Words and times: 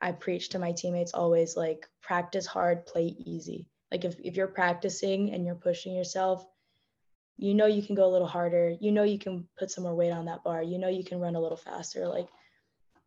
I 0.00 0.12
preach 0.12 0.50
to 0.50 0.58
my 0.58 0.72
teammates 0.72 1.14
always 1.14 1.56
like 1.56 1.88
practice 2.02 2.46
hard, 2.46 2.86
play 2.86 3.14
easy. 3.24 3.66
Like 3.90 4.04
if, 4.04 4.16
if 4.22 4.36
you're 4.36 4.46
practicing 4.46 5.32
and 5.32 5.44
you're 5.44 5.54
pushing 5.54 5.94
yourself, 5.94 6.44
you 7.38 7.54
know 7.54 7.66
you 7.66 7.82
can 7.82 7.94
go 7.94 8.06
a 8.06 8.12
little 8.12 8.26
harder. 8.26 8.74
You 8.80 8.92
know 8.92 9.04
you 9.04 9.18
can 9.18 9.46
put 9.58 9.70
some 9.70 9.84
more 9.84 9.94
weight 9.94 10.10
on 10.10 10.26
that 10.26 10.44
bar. 10.44 10.62
You 10.62 10.78
know 10.78 10.88
you 10.88 11.04
can 11.04 11.20
run 11.20 11.36
a 11.36 11.40
little 11.40 11.56
faster. 11.56 12.06
Like 12.08 12.28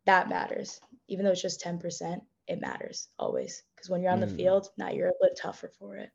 that 0.05 0.29
matters. 0.29 0.79
Even 1.07 1.25
though 1.25 1.31
it's 1.31 1.41
just 1.41 1.63
10%, 1.63 2.21
it 2.47 2.61
matters 2.61 3.09
always. 3.19 3.63
Because 3.75 3.89
when 3.89 4.01
you're 4.01 4.11
on 4.11 4.19
mm. 4.19 4.29
the 4.29 4.35
field, 4.35 4.69
now 4.77 4.89
you're 4.89 5.09
a 5.09 5.13
bit 5.21 5.37
tougher 5.39 5.71
for 5.79 5.95
it. 5.95 6.09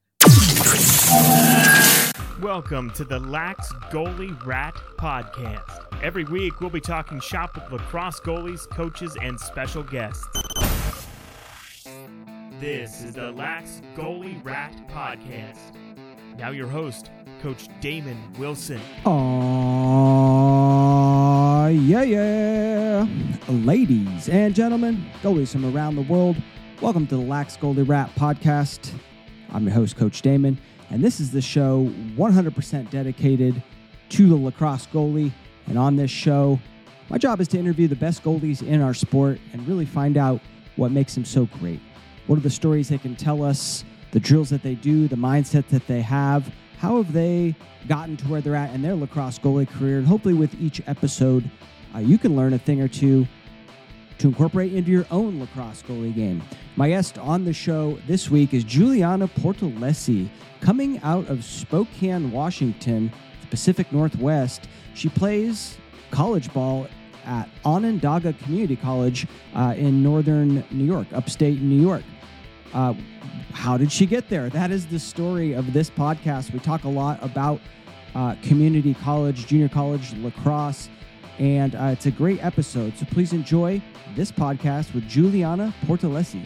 Welcome 2.41 2.91
to 2.93 3.05
the 3.05 3.21
Lax 3.21 3.73
Goalie 3.91 4.45
Rat 4.45 4.75
Podcast. 4.99 5.87
Every 6.03 6.25
week, 6.25 6.61
we'll 6.61 6.71
be 6.71 6.81
talking 6.81 7.21
shop 7.21 7.55
with 7.55 7.71
lacrosse 7.71 8.21
goalies, 8.21 8.69
coaches, 8.69 9.17
and 9.23 9.39
special 9.39 9.83
guests. 9.83 10.27
This 12.61 13.03
is 13.03 13.15
the 13.15 13.33
Lax 13.33 13.83
Goalie 13.97 14.43
Rat 14.45 14.73
Podcast. 14.89 15.75
Now, 16.39 16.51
your 16.51 16.69
host, 16.69 17.11
Coach 17.43 17.69
Damon 17.81 18.17
Wilson. 18.39 18.81
Aww, 19.05 19.11
yeah, 21.89 22.03
yeah. 22.03 23.07
Ladies 23.49 24.29
and 24.29 24.55
gentlemen, 24.55 25.05
goalies 25.21 25.51
from 25.51 25.75
around 25.75 25.97
the 25.97 26.03
world, 26.03 26.37
welcome 26.81 27.09
to 27.09 27.17
the 27.17 27.23
Lax 27.23 27.57
Goalie 27.57 27.89
Rat 27.89 28.11
Podcast. 28.15 28.93
I'm 29.53 29.65
your 29.65 29.75
host, 29.75 29.97
Coach 29.97 30.23
Damon, 30.23 30.57
and 30.91 31.03
this 31.03 31.19
is 31.19 31.33
the 31.33 31.43
show 31.43 31.91
100% 32.17 32.89
dedicated 32.91 33.61
to 34.11 34.29
the 34.29 34.37
lacrosse 34.37 34.87
goalie. 34.87 35.33
And 35.67 35.77
on 35.77 35.97
this 35.97 36.11
show, 36.13 36.61
my 37.09 37.19
job 37.19 37.41
is 37.41 37.49
to 37.49 37.59
interview 37.59 37.89
the 37.89 37.97
best 37.97 38.23
goalies 38.23 38.63
in 38.63 38.81
our 38.81 38.95
sport 38.95 39.41
and 39.53 39.67
really 39.67 39.87
find 39.87 40.17
out 40.17 40.41
what 40.77 40.93
makes 40.93 41.15
them 41.15 41.25
so 41.25 41.47
great. 41.47 41.81
What 42.27 42.37
are 42.37 42.43
the 42.43 42.51
stories 42.51 42.89
they 42.89 42.99
can 42.99 43.17
tell 43.17 43.43
us, 43.43 43.85
the 44.13 44.21
drills 44.21 44.51
that 44.51 44.63
they 44.63 44.75
do, 44.75 45.09
the 45.09 45.17
mindset 45.17 45.69
that 45.69 45.87
they 45.87 46.01
have? 46.01 46.51
How 46.79 46.97
have 46.97 47.13
they 47.13 47.55
gotten 47.87 48.17
to 48.19 48.29
where 48.29 48.41
they're 48.41 48.57
at 48.57 48.75
in 48.75 48.83
their 48.83 48.95
lacrosse 48.95 49.39
goalie 49.39 49.69
career? 49.69 49.99
And 49.99 50.07
hopefully, 50.07 50.35
with 50.35 50.55
each 50.61 50.81
episode, 50.87 51.51
uh, 51.95 51.99
you 51.99 52.17
can 52.17 52.35
learn 52.35 52.55
a 52.55 52.59
thing 52.59 52.81
or 52.81 52.89
two 52.89 53.27
to 54.19 54.29
incorporate 54.29 54.73
into 54.73 54.91
your 54.91 55.07
own 55.11 55.41
lacrosse 55.41 55.83
goalie 55.83 56.15
game. 56.15 56.43
My 56.77 56.89
guest 56.89 57.19
on 57.19 57.45
the 57.45 57.53
show 57.53 57.99
this 58.07 58.31
week 58.31 58.55
is 58.55 58.65
Giuliana 58.65 59.29
Portolesi, 59.29 60.29
coming 60.61 61.01
out 61.03 61.29
of 61.29 61.45
Spokane, 61.45 62.33
Washington, 62.33 63.13
the 63.41 63.47
Pacific 63.49 63.93
Northwest. 63.93 64.69
She 64.95 65.09
plays 65.09 65.77
college 66.11 66.53
ball 66.55 66.87
at 67.27 67.49
Onondaga 67.65 68.33
Community 68.35 68.77
College 68.77 69.27
uh, 69.55 69.75
in 69.77 70.03
northern 70.03 70.65
New 70.71 70.85
York, 70.85 71.07
upstate 71.13 71.61
New 71.61 71.81
York. 71.81 72.03
Uh, 72.75 72.93
how 73.53 73.77
did 73.77 73.93
she 73.93 74.05
get 74.05 74.29
there? 74.29 74.51
That 74.51 74.73
is 74.73 74.85
the 74.87 74.99
story 74.99 75.53
of 75.53 75.73
this 75.73 75.89
podcast. 75.89 76.53
We 76.53 76.59
talk 76.59 76.83
a 76.83 76.89
lot 76.89 77.23
about 77.23 77.61
uh, 78.17 78.35
community 78.43 78.95
college, 78.95 79.47
junior 79.47 79.69
college, 79.69 80.13
lacrosse, 80.15 80.89
and 81.39 81.77
uh, 81.77 81.85
it's 81.93 82.07
a 82.07 82.11
great 82.11 82.45
episode. 82.45 82.99
So 82.99 83.07
please 83.07 83.33
enjoy 83.33 83.81
this 84.17 84.33
podcast 84.33 84.93
with 84.93 85.05
Giuliana 85.09 85.73
Portolesi. 85.87 86.45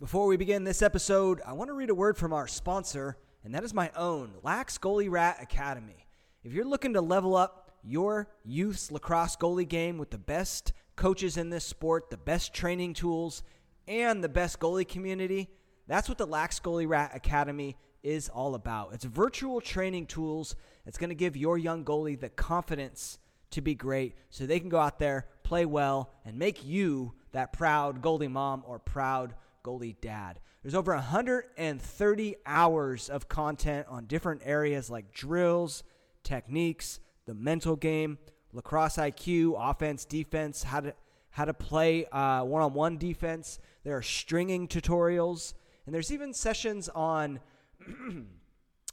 Before 0.00 0.26
we 0.26 0.36
begin 0.36 0.64
this 0.64 0.82
episode, 0.82 1.40
I 1.46 1.52
want 1.52 1.68
to 1.68 1.74
read 1.74 1.90
a 1.90 1.94
word 1.94 2.16
from 2.16 2.32
our 2.32 2.48
sponsor, 2.48 3.18
and 3.44 3.54
that 3.54 3.62
is 3.62 3.72
my 3.72 3.92
own, 3.94 4.32
Lax 4.42 4.78
Goalie 4.78 5.10
Rat 5.10 5.36
Academy. 5.40 6.06
If 6.42 6.52
you're 6.52 6.64
looking 6.64 6.94
to 6.94 7.00
level 7.00 7.36
up 7.36 7.67
your 7.82 8.28
youth's 8.44 8.90
lacrosse 8.90 9.36
goalie 9.36 9.68
game 9.68 9.98
with 9.98 10.10
the 10.10 10.18
best 10.18 10.72
coaches 10.96 11.36
in 11.36 11.50
this 11.50 11.64
sport, 11.64 12.10
the 12.10 12.16
best 12.16 12.52
training 12.52 12.94
tools, 12.94 13.42
and 13.86 14.22
the 14.22 14.28
best 14.28 14.58
goalie 14.60 14.86
community. 14.86 15.48
That's 15.86 16.08
what 16.08 16.18
the 16.18 16.26
Lax 16.26 16.60
Goalie 16.60 16.88
Rat 16.88 17.12
Academy 17.14 17.76
is 18.02 18.28
all 18.28 18.54
about. 18.54 18.92
It's 18.92 19.04
virtual 19.04 19.60
training 19.60 20.06
tools. 20.06 20.54
It's 20.86 20.98
going 20.98 21.08
to 21.08 21.14
give 21.16 21.36
your 21.36 21.56
young 21.56 21.84
goalie 21.84 22.20
the 22.20 22.28
confidence 22.28 23.18
to 23.50 23.60
be 23.62 23.74
great 23.74 24.14
so 24.28 24.44
they 24.44 24.60
can 24.60 24.68
go 24.68 24.78
out 24.78 24.98
there, 24.98 25.26
play 25.42 25.64
well, 25.64 26.10
and 26.24 26.38
make 26.38 26.64
you 26.64 27.14
that 27.32 27.52
proud 27.52 28.02
goalie 28.02 28.30
mom 28.30 28.62
or 28.66 28.78
proud 28.78 29.34
goalie 29.64 29.96
dad. 30.00 30.40
There's 30.62 30.74
over 30.74 30.92
130 30.94 32.36
hours 32.44 33.08
of 33.08 33.28
content 33.28 33.86
on 33.88 34.06
different 34.06 34.42
areas 34.44 34.90
like 34.90 35.12
drills, 35.12 35.82
techniques, 36.22 37.00
the 37.28 37.34
mental 37.34 37.76
game, 37.76 38.16
lacrosse 38.54 38.96
IQ, 38.96 39.54
offense, 39.58 40.06
defense, 40.06 40.62
how 40.62 40.80
to 40.80 40.94
how 41.30 41.44
to 41.44 41.52
play 41.52 42.06
uh, 42.06 42.42
one-on-one 42.42 42.96
defense. 42.96 43.60
There 43.84 43.96
are 43.96 44.02
stringing 44.02 44.66
tutorials, 44.66 45.52
and 45.84 45.94
there's 45.94 46.10
even 46.10 46.32
sessions 46.32 46.88
on 46.88 47.38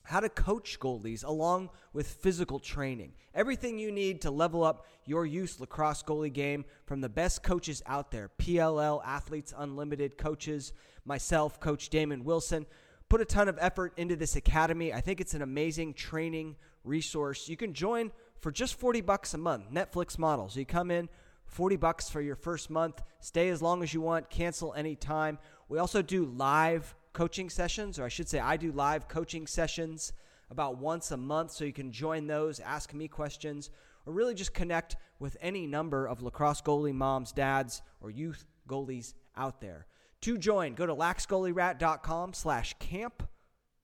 how 0.03 0.19
to 0.19 0.27
coach 0.27 0.79
goalies 0.81 1.23
along 1.23 1.69
with 1.93 2.07
physical 2.07 2.59
training. 2.59 3.13
Everything 3.33 3.79
you 3.79 3.89
need 3.89 4.21
to 4.21 4.31
level 4.31 4.65
up 4.65 4.85
your 5.05 5.25
youth 5.25 5.61
lacrosse 5.61 6.03
goalie 6.03 6.31
game 6.31 6.65
from 6.85 6.99
the 6.99 7.09
best 7.09 7.41
coaches 7.41 7.81
out 7.87 8.11
there. 8.11 8.29
PLL 8.37 9.01
Athletes 9.05 9.53
Unlimited 9.57 10.17
coaches, 10.17 10.73
myself, 11.05 11.61
Coach 11.61 11.89
Damon 11.89 12.25
Wilson, 12.25 12.65
put 13.07 13.21
a 13.21 13.25
ton 13.25 13.47
of 13.47 13.57
effort 13.61 13.93
into 13.95 14.17
this 14.17 14.35
academy. 14.35 14.93
I 14.93 14.99
think 14.99 15.21
it's 15.21 15.33
an 15.33 15.41
amazing 15.41 15.93
training 15.93 16.57
resource. 16.83 17.49
You 17.49 17.57
can 17.57 17.73
join 17.73 18.11
for 18.39 18.51
just 18.51 18.79
40 18.79 19.01
bucks 19.01 19.33
a 19.33 19.37
month, 19.37 19.71
Netflix 19.71 20.17
model. 20.17 20.49
So 20.49 20.59
you 20.59 20.65
come 20.65 20.91
in, 20.91 21.09
40 21.45 21.75
bucks 21.77 22.09
for 22.09 22.21
your 22.21 22.35
first 22.35 22.69
month, 22.69 23.01
stay 23.19 23.49
as 23.49 23.61
long 23.61 23.83
as 23.83 23.93
you 23.93 24.01
want, 24.01 24.29
cancel 24.29 24.73
anytime. 24.73 25.37
We 25.69 25.79
also 25.79 26.01
do 26.01 26.25
live 26.25 26.95
coaching 27.13 27.49
sessions, 27.49 27.97
or 27.97 28.03
I 28.03 28.09
should 28.09 28.29
say, 28.29 28.39
I 28.39 28.57
do 28.57 28.71
live 28.71 29.07
coaching 29.07 29.47
sessions 29.47 30.13
about 30.49 30.77
once 30.77 31.11
a 31.11 31.17
month. 31.17 31.51
So 31.51 31.65
you 31.65 31.73
can 31.73 31.91
join 31.91 32.27
those, 32.27 32.59
ask 32.59 32.93
me 32.93 33.07
questions, 33.07 33.69
or 34.05 34.13
really 34.13 34.35
just 34.35 34.53
connect 34.53 34.95
with 35.19 35.37
any 35.41 35.65
number 35.65 36.05
of 36.07 36.21
lacrosse 36.21 36.61
goalie 36.61 36.93
moms, 36.93 37.31
dads, 37.31 37.81
or 38.01 38.11
youth 38.11 38.45
goalies 38.67 39.13
out 39.35 39.61
there. 39.61 39.87
To 40.21 40.37
join, 40.37 40.73
go 40.73 40.85
to 40.85 40.95
laxgoalierat.com 40.95 42.33
slash 42.33 42.75
camp, 42.79 43.27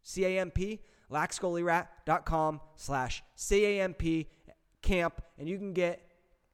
C-A-M-P, 0.03 0.79
laxgoalierat.com 1.11 2.61
slash 2.75 3.23
C-A-M-P, 3.35 4.27
camp, 4.81 5.21
and 5.37 5.47
you 5.47 5.57
can 5.57 5.73
get 5.73 6.01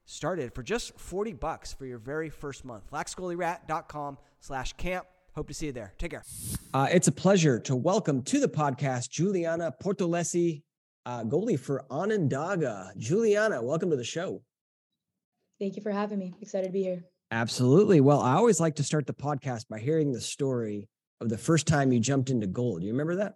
started 0.05 0.53
for 0.53 0.63
just 0.63 0.97
40 0.99 1.33
bucks 1.33 1.73
for 1.73 1.85
your 1.85 1.97
very 1.97 2.29
first 2.29 2.65
month. 2.65 2.89
laxgoalierat.com 2.91 4.17
slash 4.39 4.73
camp. 4.73 5.05
Hope 5.35 5.47
to 5.47 5.53
see 5.53 5.67
you 5.67 5.71
there. 5.71 5.93
Take 5.97 6.11
care. 6.11 6.23
Uh, 6.73 6.87
it's 6.91 7.07
a 7.07 7.11
pleasure 7.11 7.59
to 7.59 7.75
welcome 7.75 8.23
to 8.23 8.39
the 8.39 8.47
podcast 8.47 9.09
Giuliana 9.09 9.71
Portolesi, 9.83 10.63
uh, 11.05 11.23
goalie 11.23 11.59
for 11.59 11.85
Onondaga. 11.91 12.91
Giuliana, 12.97 13.61
welcome 13.61 13.91
to 13.91 13.95
the 13.95 14.03
show. 14.03 14.41
Thank 15.59 15.75
you 15.75 15.81
for 15.81 15.91
having 15.91 16.19
me. 16.19 16.33
Excited 16.41 16.67
to 16.67 16.73
be 16.73 16.83
here. 16.83 17.03
Absolutely. 17.31 17.99
Well, 18.01 18.21
I 18.21 18.33
always 18.33 18.59
like 18.59 18.75
to 18.75 18.83
start 18.83 19.05
the 19.05 19.13
podcast 19.13 19.67
by 19.67 19.79
hearing 19.79 20.11
the 20.11 20.21
story 20.21 20.87
of 21.19 21.29
the 21.29 21.37
first 21.37 21.67
time 21.67 21.91
you 21.91 21.99
jumped 21.99 22.29
into 22.29 22.47
goal. 22.47 22.79
Do 22.79 22.85
you 22.85 22.91
remember 22.91 23.17
that? 23.17 23.35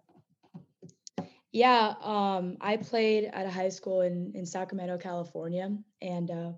Yeah, 1.52 1.94
um, 2.00 2.56
I 2.62 2.78
played 2.78 3.30
at 3.30 3.46
a 3.46 3.50
high 3.50 3.68
school 3.68 4.00
in 4.00 4.32
in 4.34 4.46
Sacramento, 4.46 4.96
California, 4.96 5.76
and 6.00 6.30
uh, 6.30 6.52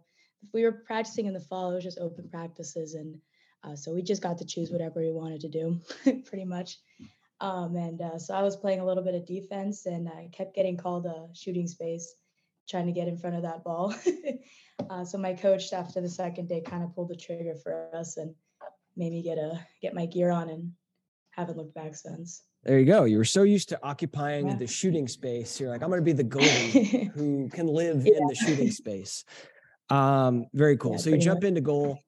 we 0.53 0.62
were 0.62 0.72
practicing 0.72 1.27
in 1.27 1.34
the 1.34 1.41
fall. 1.41 1.72
It 1.72 1.75
was 1.75 1.84
just 1.84 1.99
open 1.99 2.28
practices, 2.28 2.94
and 2.94 3.19
uh, 3.65 3.75
so 3.75 3.93
we 3.93 4.03
just 4.03 4.22
got 4.22 4.38
to 4.38 4.44
choose 4.44 4.71
whatever 4.71 5.00
we 5.00 5.10
wanted 5.10 5.41
to 5.41 5.49
do, 5.49 5.81
pretty 6.25 6.44
much. 6.44 6.78
Um, 7.41 7.75
and 7.75 8.00
uh, 8.00 8.19
so 8.19 8.34
I 8.34 8.43
was 8.43 8.56
playing 8.56 8.81
a 8.81 8.87
little 8.87 9.03
bit 9.03 9.16
of 9.16 9.27
defense, 9.27 9.87
and 9.87 10.09
I 10.09 10.28
kept 10.32 10.55
getting 10.55 10.77
called 10.77 11.06
a 11.06 11.28
shooting 11.34 11.66
space, 11.66 12.15
trying 12.69 12.87
to 12.87 12.93
get 12.93 13.09
in 13.09 13.19
front 13.19 13.37
of 13.37 13.43
that 13.43 13.64
ball. 13.64 13.94
Uh, 14.90 15.05
so 15.05 15.17
my 15.17 15.32
coach, 15.32 15.73
after 15.73 16.00
the 16.00 16.08
second 16.08 16.49
day, 16.49 16.61
kind 16.61 16.82
of 16.82 16.93
pulled 16.97 17.08
the 17.08 17.14
trigger 17.14 17.55
for 17.55 17.88
us 17.94 18.17
and 18.17 18.35
made 18.97 19.12
me 19.12 19.23
get 19.23 19.38
a 19.38 19.64
get 19.81 19.94
my 19.94 20.05
gear 20.05 20.31
on, 20.31 20.49
and 20.49 20.73
haven't 21.31 21.56
looked 21.56 21.76
back 21.76 21.94
since. 21.94 22.43
There 22.64 22.78
you 22.78 22.87
go. 22.87 23.05
You 23.05 23.19
were 23.19 23.25
so 23.25 23.43
used 23.43 23.69
to 23.70 23.78
occupying 23.82 24.49
yeah. 24.49 24.56
the 24.56 24.66
shooting 24.66 25.06
space. 25.06 25.61
You're 25.61 25.69
like, 25.69 25.82
I'm 25.82 25.90
going 25.90 26.00
to 26.00 26.05
be 26.05 26.12
the 26.12 26.25
goalie 26.25 27.11
who 27.14 27.49
can 27.50 27.66
live 27.66 28.06
yeah. 28.06 28.16
in 28.16 28.26
the 28.26 28.34
shooting 28.34 28.70
space. 28.70 29.25
Um, 29.90 30.46
very 30.55 30.76
cool. 30.76 30.93
Yeah, 30.93 30.99
so 30.99 31.11
you 31.11 31.19
jump 31.19 31.43
much. 31.43 31.49
into 31.49 31.61
goal. 31.61 31.99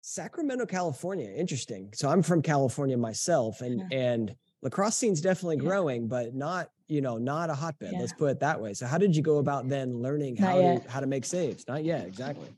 Sacramento, 0.00 0.66
California. 0.66 1.30
Interesting. 1.30 1.90
So 1.92 2.08
I'm 2.08 2.22
from 2.22 2.40
California 2.40 2.96
myself, 2.96 3.60
and 3.60 3.92
and 3.92 4.34
lacrosse 4.62 4.96
scene's 4.96 5.20
definitely 5.20 5.56
growing, 5.56 6.06
but 6.06 6.32
not 6.32 6.70
you 6.86 7.00
know 7.00 7.18
not 7.18 7.50
a 7.50 7.54
hotbed. 7.54 7.92
Let's 7.98 8.12
put 8.12 8.30
it 8.30 8.40
that 8.40 8.60
way. 8.60 8.72
So 8.72 8.86
how 8.86 8.98
did 8.98 9.16
you 9.16 9.22
go 9.22 9.38
about 9.38 9.68
then 9.68 10.00
learning 10.00 10.36
how 10.36 10.54
to 10.54 10.80
how 10.88 11.00
to 11.00 11.06
make 11.06 11.24
saves? 11.24 11.66
Not 11.66 11.84
yet, 11.84 12.06
exactly. 12.06 12.48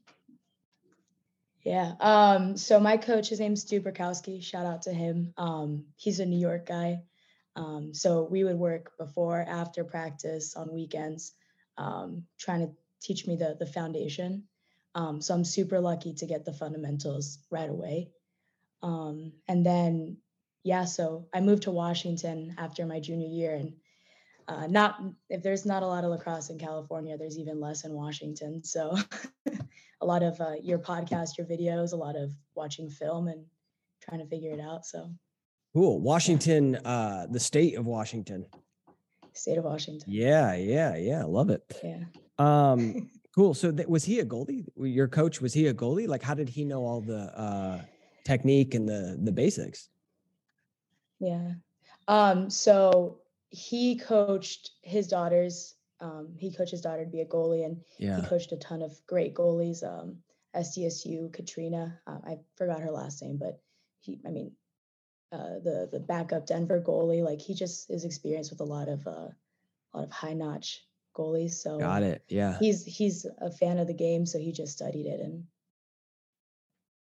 Yeah. 1.64 1.94
Um, 2.00 2.56
so 2.56 2.78
my 2.78 2.96
coach, 2.96 3.30
his 3.30 3.40
name's 3.40 3.62
Stu 3.62 3.80
Burkowski. 3.80 4.42
Shout 4.42 4.66
out 4.66 4.82
to 4.82 4.92
him. 4.92 5.32
Um, 5.36 5.84
he's 5.96 6.20
a 6.20 6.26
New 6.26 6.38
York 6.38 6.66
guy. 6.66 7.00
Um, 7.58 7.92
so 7.94 8.22
we 8.30 8.44
would 8.44 8.56
work 8.58 8.92
before, 8.98 9.40
after 9.42 9.84
practice 9.84 10.56
on 10.56 10.72
weekends. 10.72 11.34
um, 11.78 12.24
trying 12.38 12.60
to 12.66 12.72
teach 13.02 13.26
me 13.26 13.36
the 13.36 13.56
the 13.58 13.66
foundation. 13.66 14.44
Um, 14.94 15.20
so 15.22 15.34
I'm 15.34 15.44
super 15.44 15.80
lucky 15.80 16.14
to 16.14 16.26
get 16.26 16.44
the 16.44 16.52
fundamentals 16.52 17.38
right 17.50 17.70
away. 17.70 18.10
Um, 18.82 19.32
and 19.48 19.64
then, 19.64 20.18
yeah, 20.64 20.86
so 20.86 21.28
I 21.34 21.40
moved 21.40 21.64
to 21.64 21.70
Washington 21.70 22.54
after 22.58 22.86
my 22.86 23.00
junior 23.00 23.28
year, 23.28 23.54
and 23.54 23.74
uh, 24.48 24.66
not 24.66 25.00
if 25.30 25.42
there's 25.42 25.66
not 25.66 25.82
a 25.82 25.86
lot 25.86 26.04
of 26.04 26.10
lacrosse 26.10 26.50
in 26.50 26.58
California, 26.58 27.16
there's 27.18 27.38
even 27.38 27.60
less 27.60 27.84
in 27.84 27.92
Washington. 27.92 28.64
So 28.64 28.96
a 30.00 30.06
lot 30.06 30.22
of 30.22 30.40
uh, 30.40 30.54
your 30.62 30.78
podcast, 30.80 31.38
your 31.38 31.46
videos, 31.46 31.92
a 31.92 31.96
lot 31.96 32.16
of 32.16 32.32
watching 32.54 32.90
film 32.90 33.28
and 33.28 33.46
trying 34.02 34.20
to 34.20 34.26
figure 34.26 34.52
it 34.52 34.60
out. 34.60 34.86
So 34.86 35.10
cool. 35.78 36.00
Washington, 36.00 36.74
uh, 36.84 37.26
the 37.30 37.38
state 37.38 37.76
of 37.76 37.86
Washington. 37.86 38.44
State 39.32 39.58
of 39.58 39.64
Washington. 39.64 40.12
Yeah, 40.12 40.54
yeah, 40.56 40.96
yeah. 40.96 41.22
Love 41.24 41.50
it. 41.50 41.62
Yeah. 41.84 42.02
Um, 42.38 43.08
cool. 43.34 43.54
So 43.54 43.70
th- 43.70 43.86
was 43.86 44.04
he 44.04 44.18
a 44.18 44.24
goalie? 44.24 44.66
Your 44.76 45.06
coach 45.06 45.40
was 45.40 45.54
he 45.54 45.68
a 45.68 45.74
goalie? 45.74 46.08
Like, 46.08 46.22
how 46.22 46.34
did 46.34 46.48
he 46.48 46.64
know 46.64 46.84
all 46.84 47.00
the 47.00 47.20
uh, 47.38 47.82
technique 48.24 48.74
and 48.74 48.88
the 48.88 49.16
the 49.22 49.30
basics? 49.30 49.88
Yeah. 51.20 51.52
Um. 52.08 52.50
So 52.50 53.18
he 53.50 53.96
coached 53.96 54.72
his 54.82 55.06
daughters. 55.06 55.76
Um, 56.00 56.34
he 56.36 56.52
coached 56.52 56.72
his 56.72 56.80
daughter 56.80 57.04
to 57.04 57.10
be 57.10 57.20
a 57.20 57.26
goalie, 57.26 57.64
and 57.64 57.76
Yeah. 57.98 58.20
he 58.20 58.26
coached 58.26 58.50
a 58.52 58.56
ton 58.56 58.82
of 58.82 58.98
great 59.06 59.34
goalies. 59.34 59.84
Um, 59.84 60.16
SDSU 60.56 61.32
Katrina, 61.32 62.00
uh, 62.06 62.18
I 62.24 62.38
forgot 62.56 62.80
her 62.80 62.90
last 62.90 63.22
name, 63.22 63.36
but 63.36 63.60
he, 64.00 64.18
I 64.26 64.30
mean, 64.30 64.52
uh, 65.32 65.58
the 65.62 65.88
the 65.92 66.00
backup 66.00 66.46
Denver 66.46 66.80
goalie, 66.80 67.22
like 67.24 67.40
he 67.40 67.54
just 67.54 67.90
is 67.90 68.04
experienced 68.04 68.50
with 68.50 68.60
a 68.60 68.64
lot 68.64 68.88
of 68.88 69.06
uh, 69.06 69.10
a 69.10 69.94
lot 69.94 70.04
of 70.04 70.10
high 70.10 70.34
notch 70.34 70.84
goalies. 71.16 71.52
So 71.52 71.78
Got 71.78 72.02
it. 72.02 72.22
Yeah. 72.28 72.58
he's 72.58 72.84
he's 72.84 73.26
a 73.40 73.50
fan 73.50 73.78
of 73.78 73.86
the 73.86 73.94
game, 73.94 74.24
so 74.26 74.38
he 74.38 74.52
just 74.52 74.72
studied 74.72 75.06
it 75.06 75.20
and 75.20 75.44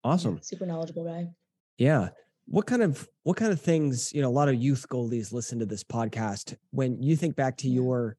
yeah, 0.04 0.10
Awesome. 0.10 0.38
super 0.42 0.66
knowledgeable 0.66 1.04
guy. 1.04 1.28
Yeah. 1.78 2.10
What 2.46 2.66
kind 2.66 2.82
of 2.82 3.08
what 3.22 3.36
kind 3.36 3.52
of 3.52 3.60
things, 3.60 4.12
you 4.12 4.20
know, 4.20 4.28
a 4.28 4.32
lot 4.32 4.48
of 4.48 4.54
youth 4.54 4.86
goalies 4.90 5.32
listen 5.32 5.58
to 5.60 5.66
this 5.66 5.82
podcast. 5.82 6.56
When 6.70 7.02
you 7.02 7.16
think 7.16 7.36
back 7.36 7.56
to 7.58 7.68
your 7.68 8.16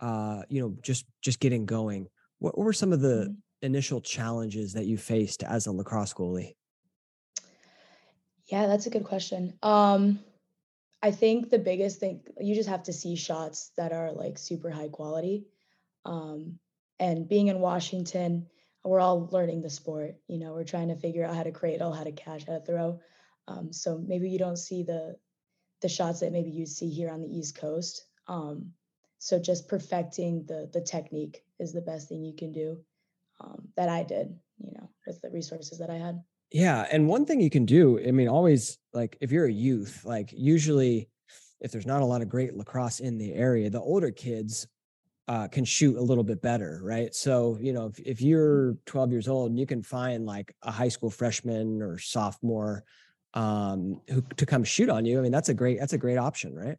uh, 0.00 0.42
you 0.48 0.60
know, 0.60 0.76
just 0.82 1.06
just 1.22 1.40
getting 1.40 1.66
going, 1.66 2.08
what, 2.38 2.56
were 2.56 2.72
some 2.72 2.92
of 2.92 3.00
the 3.00 3.26
Mhm. 3.28 3.36
initial 3.62 4.00
challenges 4.00 4.72
that 4.74 4.86
you 4.86 4.96
faced 4.96 5.42
as 5.42 5.66
a 5.66 5.72
lacrosse 5.72 6.14
goalie? 6.14 6.54
Yeah, 8.48 8.66
that's 8.66 8.86
a 8.86 8.90
good 8.90 9.04
question. 9.04 9.54
Um, 9.62 10.20
I 11.02 11.10
think 11.10 11.50
the 11.50 11.58
biggest 11.58 12.00
thing 12.00 12.22
you 12.40 12.54
just 12.54 12.68
have 12.68 12.84
to 12.84 12.92
see 12.92 13.14
shots 13.14 13.70
that 13.76 13.92
are 13.92 14.12
like 14.12 14.38
super 14.38 14.70
high 14.70 14.88
quality. 14.88 15.46
Um, 16.04 16.58
and 16.98 17.28
being 17.28 17.48
in 17.48 17.60
Washington, 17.60 18.46
we're 18.82 19.00
all 19.00 19.28
learning 19.30 19.60
the 19.62 19.70
sport. 19.70 20.16
You 20.26 20.38
know, 20.38 20.54
we're 20.54 20.64
trying 20.64 20.88
to 20.88 20.96
figure 20.96 21.24
out 21.24 21.36
how 21.36 21.42
to 21.42 21.52
cradle, 21.52 21.92
how 21.92 22.04
to 22.04 22.12
catch, 22.12 22.46
how 22.46 22.54
to 22.54 22.64
throw. 22.64 23.00
Um, 23.46 23.72
so 23.72 23.98
maybe 23.98 24.30
you 24.30 24.38
don't 24.38 24.58
see 24.58 24.82
the 24.82 25.16
the 25.80 25.88
shots 25.88 26.20
that 26.20 26.32
maybe 26.32 26.50
you 26.50 26.66
see 26.66 26.90
here 26.90 27.10
on 27.10 27.20
the 27.20 27.28
East 27.28 27.56
Coast. 27.56 28.04
Um, 28.26 28.72
so 29.18 29.38
just 29.38 29.68
perfecting 29.68 30.46
the 30.46 30.68
the 30.72 30.80
technique 30.80 31.44
is 31.60 31.72
the 31.72 31.80
best 31.80 32.08
thing 32.08 32.24
you 32.24 32.34
can 32.34 32.52
do. 32.52 32.80
Um, 33.40 33.68
that 33.76 33.88
I 33.88 34.02
did, 34.02 34.36
you 34.58 34.72
know, 34.72 34.90
with 35.06 35.20
the 35.20 35.30
resources 35.30 35.78
that 35.78 35.90
I 35.90 35.96
had. 35.96 36.22
Yeah, 36.50 36.86
and 36.90 37.08
one 37.08 37.26
thing 37.26 37.40
you 37.40 37.50
can 37.50 37.66
do, 37.66 38.00
I 38.06 38.10
mean, 38.10 38.28
always 38.28 38.78
like 38.94 39.18
if 39.20 39.30
you're 39.30 39.46
a 39.46 39.52
youth, 39.52 40.02
like 40.04 40.32
usually 40.32 41.08
if 41.60 41.72
there's 41.72 41.86
not 41.86 42.02
a 42.02 42.06
lot 42.06 42.22
of 42.22 42.28
great 42.28 42.54
lacrosse 42.54 43.00
in 43.00 43.18
the 43.18 43.34
area, 43.34 43.68
the 43.68 43.80
older 43.80 44.10
kids 44.10 44.66
uh, 45.26 45.46
can 45.48 45.64
shoot 45.64 45.96
a 45.96 46.00
little 46.00 46.24
bit 46.24 46.40
better, 46.40 46.80
right? 46.82 47.14
So, 47.14 47.58
you 47.60 47.72
know, 47.72 47.86
if, 47.86 47.98
if 47.98 48.22
you're 48.22 48.76
12 48.86 49.12
years 49.12 49.28
old 49.28 49.50
and 49.50 49.58
you 49.58 49.66
can 49.66 49.82
find 49.82 50.24
like 50.24 50.54
a 50.62 50.70
high 50.70 50.88
school 50.88 51.10
freshman 51.10 51.82
or 51.82 51.98
sophomore 51.98 52.84
um, 53.34 54.00
who 54.08 54.22
to 54.36 54.46
come 54.46 54.64
shoot 54.64 54.88
on 54.88 55.04
you, 55.04 55.18
I 55.18 55.22
mean, 55.22 55.32
that's 55.32 55.50
a 55.50 55.54
great 55.54 55.78
that's 55.78 55.92
a 55.92 55.98
great 55.98 56.16
option, 56.16 56.54
right? 56.54 56.78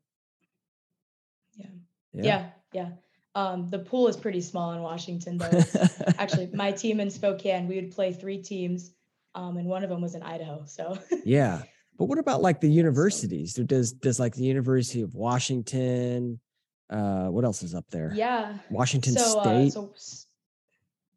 Yeah. 1.55 2.23
Yeah, 2.23 2.49
yeah. 2.73 2.89
Um, 3.35 3.69
the 3.69 3.79
pool 3.79 4.07
is 4.07 4.17
pretty 4.17 4.41
small 4.41 4.73
in 4.73 4.81
Washington, 4.81 5.37
though. 5.37 5.61
Actually 6.17 6.49
my 6.53 6.71
team 6.71 6.99
in 6.99 7.11
Spokane. 7.11 7.67
We 7.67 7.75
would 7.75 7.91
play 7.91 8.11
three 8.11 8.41
teams, 8.41 8.91
um, 9.35 9.57
and 9.57 9.67
one 9.67 9.83
of 9.83 9.89
them 9.89 10.01
was 10.01 10.15
in 10.15 10.23
Idaho. 10.23 10.63
So 10.65 10.97
yeah. 11.25 11.63
But 11.97 12.05
what 12.05 12.17
about 12.17 12.41
like 12.41 12.61
the 12.61 12.69
universities? 12.83 13.53
Does 13.53 13.93
does 13.93 14.19
like 14.19 14.35
the 14.35 14.43
University 14.45 15.01
of 15.01 15.15
Washington? 15.15 16.39
Uh, 16.89 17.27
what 17.27 17.43
else 17.43 17.61
is 17.61 17.75
up 17.75 17.85
there? 17.91 18.11
yeah. 18.15 18.57
Washington 18.71 19.13
so, 19.13 19.39
uh, 19.39 19.43
State. 19.43 19.73
so 19.73 19.93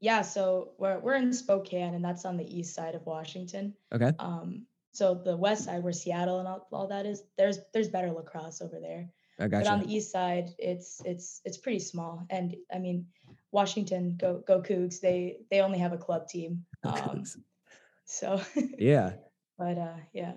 yeah, 0.00 0.22
so 0.22 0.72
we're 0.78 0.98
we're 0.98 1.14
in 1.14 1.32
Spokane, 1.32 1.94
and 1.94 2.04
that's 2.04 2.24
on 2.24 2.36
the 2.36 2.58
east 2.58 2.74
side 2.74 2.96
of 2.96 3.06
Washington. 3.06 3.74
okay. 3.94 4.12
Um, 4.18 4.66
so 4.92 5.14
the 5.14 5.36
west 5.36 5.64
side, 5.64 5.82
where 5.82 5.92
Seattle 5.92 6.40
and 6.40 6.48
all, 6.48 6.66
all 6.72 6.88
that 6.88 7.06
is, 7.06 7.22
there's 7.38 7.60
there's 7.72 7.88
better 7.88 8.10
lacrosse 8.10 8.60
over 8.60 8.78
there. 8.80 9.08
I 9.38 9.48
got 9.48 9.58
But 9.58 9.64
gotcha. 9.64 9.70
on 9.70 9.80
the 9.80 9.94
east 9.94 10.10
side, 10.10 10.50
it's 10.58 11.00
it's 11.04 11.40
it's 11.44 11.56
pretty 11.56 11.78
small. 11.78 12.26
And 12.30 12.56
I 12.74 12.78
mean, 12.78 13.06
Washington, 13.52 14.16
go 14.20 14.42
go 14.46 14.60
Cougs. 14.60 15.00
They 15.00 15.38
they 15.50 15.60
only 15.60 15.78
have 15.78 15.92
a 15.92 15.98
club 15.98 16.28
team. 16.28 16.64
Um, 16.84 17.22
so, 18.12 18.40
yeah. 18.78 19.12
but 19.58 19.78
uh, 19.78 19.96
yeah. 20.12 20.32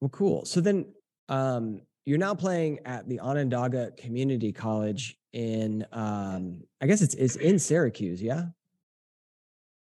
Well, 0.00 0.08
cool. 0.08 0.44
So 0.46 0.60
then 0.60 0.86
um, 1.28 1.82
you're 2.06 2.18
now 2.18 2.34
playing 2.34 2.80
at 2.86 3.08
the 3.08 3.20
Onondaga 3.20 3.92
Community 3.98 4.52
College 4.52 5.18
in, 5.34 5.84
um, 5.92 6.62
I 6.80 6.86
guess 6.86 7.02
it's, 7.02 7.14
it's 7.14 7.36
in 7.36 7.58
Syracuse. 7.58 8.22
Yeah. 8.22 8.46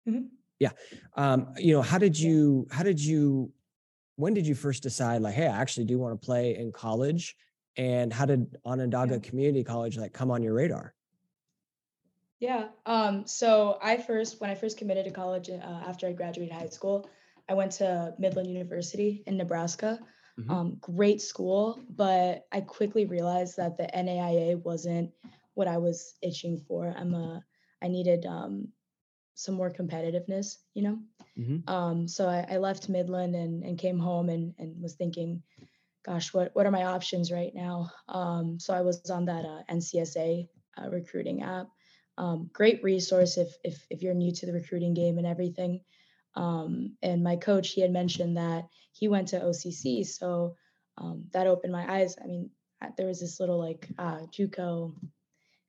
Mhm. 0.07 0.29
Yeah. 0.59 0.71
Um, 1.17 1.53
you 1.57 1.73
know, 1.73 1.81
how 1.81 1.97
did 1.97 2.17
you, 2.17 2.67
how 2.71 2.83
did 2.83 3.03
you, 3.03 3.51
when 4.15 4.33
did 4.33 4.47
you 4.47 4.55
first 4.55 4.81
decide 4.81 5.21
like, 5.21 5.35
Hey, 5.35 5.47
I 5.47 5.61
actually 5.61 5.85
do 5.85 5.97
want 5.99 6.19
to 6.19 6.25
play 6.25 6.55
in 6.55 6.71
college? 6.71 7.35
And 7.75 8.13
how 8.13 8.25
did 8.25 8.55
Onondaga 8.63 9.15
Yeah. 9.15 9.19
Community 9.19 9.63
College 9.65 9.97
like 9.97 10.13
come 10.13 10.31
on 10.31 10.41
your 10.41 10.53
radar? 10.53 10.93
Yeah. 12.39 12.67
Um, 12.85 13.27
so 13.27 13.77
I 13.81 13.97
first, 13.97 14.39
when 14.39 14.49
I 14.49 14.55
first 14.55 14.77
committed 14.77 15.03
to 15.05 15.11
college 15.11 15.49
uh, 15.49 15.81
after 15.85 16.07
I 16.07 16.13
graduated 16.13 16.53
high 16.53 16.69
school, 16.69 17.09
I 17.49 17.53
went 17.53 17.71
to 17.73 18.13
Midland 18.17 18.49
University 18.49 19.23
in 19.25 19.37
Nebraska. 19.37 19.99
Mhm. 20.39 20.51
Um, 20.51 20.77
great 20.81 21.21
school, 21.21 21.79
but 21.89 22.45
I 22.51 22.61
quickly 22.61 23.05
realized 23.05 23.57
that 23.57 23.77
the 23.77 23.87
NAIA 23.93 24.55
wasn't 24.55 25.11
what 25.53 25.67
I 25.67 25.77
was 25.77 26.15
itching 26.21 26.57
for. 26.57 26.93
I'm 26.97 27.13
a, 27.13 27.43
I 27.81 27.87
needed 27.87 28.25
um, 28.25 28.67
some 29.35 29.55
more 29.55 29.71
competitiveness, 29.71 30.57
you 30.73 30.83
know. 30.83 30.99
Mhm. 31.37 31.69
Um, 31.69 32.07
so 32.07 32.27
I, 32.27 32.45
I 32.49 32.57
left 32.57 32.89
Midland 32.89 33.35
and, 33.35 33.63
and 33.63 33.77
came 33.77 33.99
home 33.99 34.29
and, 34.29 34.53
and 34.59 34.81
was 34.81 34.95
thinking, 34.95 35.41
gosh, 36.05 36.33
what 36.33 36.53
what 36.55 36.65
are 36.65 36.71
my 36.71 36.83
options 36.85 37.31
right 37.31 37.53
now? 37.55 37.89
Um, 38.09 38.59
so 38.59 38.73
I 38.73 38.81
was 38.81 39.09
on 39.09 39.25
that 39.25 39.45
uh, 39.45 39.63
NCSA 39.69 40.47
uh, 40.77 40.89
recruiting 40.89 41.43
app. 41.43 41.67
Um, 42.17 42.49
great 42.53 42.83
resource 42.83 43.37
if, 43.37 43.55
if 43.63 43.85
if 43.89 44.01
you're 44.01 44.13
new 44.13 44.31
to 44.33 44.45
the 44.45 44.53
recruiting 44.53 44.93
game 44.93 45.17
and 45.17 45.27
everything. 45.27 45.81
Um, 46.35 46.97
and 47.01 47.23
my 47.23 47.35
coach, 47.35 47.69
he 47.69 47.81
had 47.81 47.91
mentioned 47.91 48.37
that 48.37 48.67
he 48.91 49.07
went 49.07 49.29
to 49.29 49.39
OCC, 49.39 50.05
so 50.05 50.55
um, 50.97 51.25
that 51.31 51.47
opened 51.47 51.73
my 51.73 51.91
eyes. 51.91 52.15
I 52.21 52.27
mean, 52.27 52.49
there 52.97 53.07
was 53.07 53.19
this 53.19 53.39
little 53.39 53.59
like 53.59 53.87
uh, 53.97 54.19
JUCO. 54.31 54.93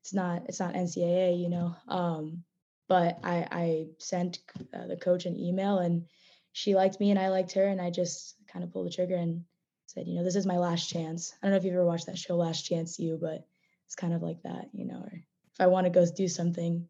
It's 0.02 0.14
not 0.14 0.42
it's 0.46 0.60
not 0.60 0.74
NCAA, 0.74 1.40
you 1.40 1.48
know. 1.48 1.74
Um, 1.88 2.44
but 2.88 3.18
I 3.24 3.46
I 3.50 3.86
sent 3.98 4.38
uh, 4.74 4.86
the 4.86 4.96
coach 4.96 5.26
an 5.26 5.38
email 5.38 5.78
and 5.78 6.06
she 6.52 6.74
liked 6.74 7.00
me 7.00 7.10
and 7.10 7.18
I 7.18 7.28
liked 7.28 7.52
her 7.52 7.66
and 7.66 7.80
I 7.80 7.90
just 7.90 8.36
kind 8.46 8.64
of 8.64 8.72
pulled 8.72 8.86
the 8.86 8.90
trigger 8.90 9.16
and 9.16 9.44
said, 9.86 10.06
you 10.06 10.14
know, 10.14 10.24
this 10.24 10.36
is 10.36 10.46
my 10.46 10.58
last 10.58 10.88
chance. 10.88 11.34
I 11.34 11.46
don't 11.46 11.52
know 11.52 11.58
if 11.58 11.64
you've 11.64 11.74
ever 11.74 11.84
watched 11.84 12.06
that 12.06 12.18
show 12.18 12.36
Last 12.36 12.62
Chance 12.62 12.98
U, 12.98 13.18
but 13.20 13.46
it's 13.84 13.94
kind 13.94 14.14
of 14.14 14.22
like 14.22 14.42
that, 14.42 14.68
you 14.72 14.86
know, 14.86 15.00
or 15.00 15.12
if 15.12 15.60
I 15.60 15.66
want 15.66 15.84
to 15.84 15.90
go 15.90 16.06
do 16.06 16.28
something, 16.28 16.88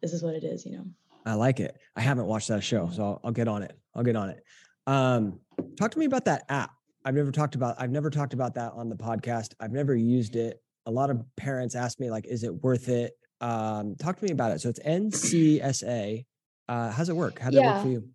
this 0.00 0.12
is 0.12 0.22
what 0.22 0.34
it 0.34 0.44
is, 0.44 0.64
you 0.64 0.72
know. 0.72 0.86
I 1.24 1.34
like 1.34 1.60
it. 1.60 1.78
I 1.96 2.00
haven't 2.00 2.26
watched 2.26 2.48
that 2.48 2.62
show, 2.62 2.90
so 2.92 3.02
I'll, 3.02 3.20
I'll 3.24 3.32
get 3.32 3.48
on 3.48 3.62
it. 3.62 3.76
I'll 3.94 4.02
get 4.02 4.16
on 4.16 4.30
it. 4.30 4.42
Um, 4.86 5.40
talk 5.76 5.90
to 5.92 5.98
me 5.98 6.06
about 6.06 6.24
that 6.24 6.44
app. 6.48 6.70
I've 7.04 7.14
never 7.14 7.32
talked 7.32 7.54
about. 7.54 7.76
I've 7.78 7.90
never 7.90 8.10
talked 8.10 8.32
about 8.32 8.54
that 8.54 8.72
on 8.74 8.88
the 8.88 8.96
podcast. 8.96 9.54
I've 9.60 9.72
never 9.72 9.94
used 9.94 10.36
it. 10.36 10.62
A 10.86 10.90
lot 10.90 11.10
of 11.10 11.24
parents 11.36 11.74
ask 11.74 11.98
me 12.00 12.10
like, 12.10 12.26
"Is 12.26 12.44
it 12.44 12.54
worth 12.62 12.88
it?" 12.88 13.12
Um, 13.40 13.96
talk 13.96 14.18
to 14.18 14.24
me 14.24 14.30
about 14.30 14.52
it. 14.52 14.60
So 14.60 14.68
it's 14.68 14.80
NCSA. 14.80 16.24
Uh, 16.68 16.90
how's 16.90 17.08
it 17.08 17.16
work? 17.16 17.38
How 17.38 17.50
did 17.50 17.58
it 17.58 17.66
work 17.66 17.82
for 17.82 17.88
you? 17.88 18.08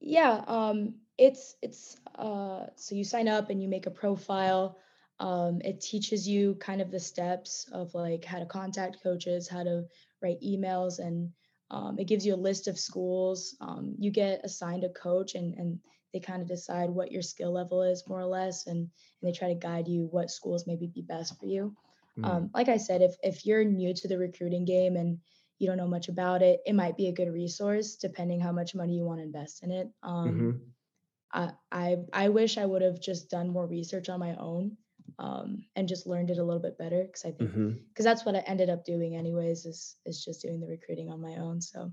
Yeah, 0.00 0.44
um, 0.46 0.94
it's 1.18 1.56
it's 1.62 1.96
uh, 2.16 2.66
so 2.76 2.94
you 2.94 3.04
sign 3.04 3.28
up 3.28 3.50
and 3.50 3.62
you 3.62 3.68
make 3.68 3.86
a 3.86 3.90
profile. 3.90 4.78
Um, 5.18 5.60
it 5.64 5.80
teaches 5.80 6.28
you 6.28 6.56
kind 6.56 6.80
of 6.80 6.90
the 6.90 7.00
steps 7.00 7.68
of 7.72 7.94
like 7.94 8.24
how 8.24 8.38
to 8.38 8.46
contact 8.46 9.02
coaches, 9.02 9.48
how 9.48 9.64
to 9.64 9.84
write 10.22 10.40
emails, 10.42 10.98
and 10.98 11.30
um, 11.70 11.98
it 11.98 12.04
gives 12.04 12.24
you 12.24 12.34
a 12.34 12.36
list 12.36 12.68
of 12.68 12.78
schools. 12.78 13.56
Um, 13.60 13.94
you 13.98 14.10
get 14.10 14.40
assigned 14.44 14.84
a 14.84 14.88
coach, 14.90 15.34
and 15.34 15.54
and 15.54 15.78
they 16.12 16.20
kind 16.20 16.40
of 16.40 16.48
decide 16.48 16.90
what 16.90 17.12
your 17.12 17.22
skill 17.22 17.52
level 17.52 17.82
is 17.82 18.08
more 18.08 18.20
or 18.20 18.26
less, 18.26 18.66
and, 18.66 18.78
and 18.78 18.88
they 19.22 19.32
try 19.32 19.48
to 19.48 19.54
guide 19.54 19.88
you 19.88 20.08
what 20.10 20.30
schools 20.30 20.66
maybe 20.66 20.86
be 20.86 21.02
best 21.02 21.38
for 21.38 21.46
you. 21.46 21.74
mm. 22.18 22.24
um, 22.24 22.50
like 22.54 22.68
I 22.68 22.76
said, 22.76 23.02
if 23.02 23.16
if 23.22 23.44
you're 23.44 23.64
new 23.64 23.94
to 23.94 24.08
the 24.08 24.18
recruiting 24.18 24.64
game 24.64 24.96
and 24.96 25.18
you 25.58 25.66
don't 25.66 25.78
know 25.78 25.88
much 25.88 26.08
about 26.08 26.42
it, 26.42 26.60
it 26.66 26.74
might 26.74 26.96
be 26.96 27.08
a 27.08 27.12
good 27.12 27.32
resource 27.32 27.96
depending 27.96 28.40
how 28.40 28.52
much 28.52 28.74
money 28.74 28.94
you 28.94 29.04
want 29.04 29.20
to 29.20 29.24
invest 29.24 29.62
in 29.64 29.70
it. 29.70 29.88
Um, 30.02 30.28
mm-hmm. 30.28 30.50
I, 31.32 31.50
I 31.72 31.96
I 32.12 32.28
wish 32.28 32.58
I 32.58 32.66
would 32.66 32.82
have 32.82 33.00
just 33.00 33.30
done 33.30 33.50
more 33.50 33.66
research 33.66 34.08
on 34.08 34.20
my 34.20 34.36
own 34.36 34.76
um, 35.18 35.64
and 35.74 35.88
just 35.88 36.06
learned 36.06 36.30
it 36.30 36.38
a 36.38 36.44
little 36.44 36.60
bit 36.60 36.78
better 36.78 37.04
because 37.04 37.24
I 37.24 37.30
think 37.30 37.50
because 37.50 37.56
mm-hmm. 37.56 38.02
that's 38.02 38.24
what 38.24 38.36
I 38.36 38.40
ended 38.40 38.70
up 38.70 38.84
doing 38.84 39.16
anyways 39.16 39.64
is 39.64 39.96
is 40.04 40.24
just 40.24 40.42
doing 40.42 40.60
the 40.60 40.66
recruiting 40.66 41.10
on 41.10 41.20
my 41.20 41.36
own. 41.36 41.60
So 41.60 41.92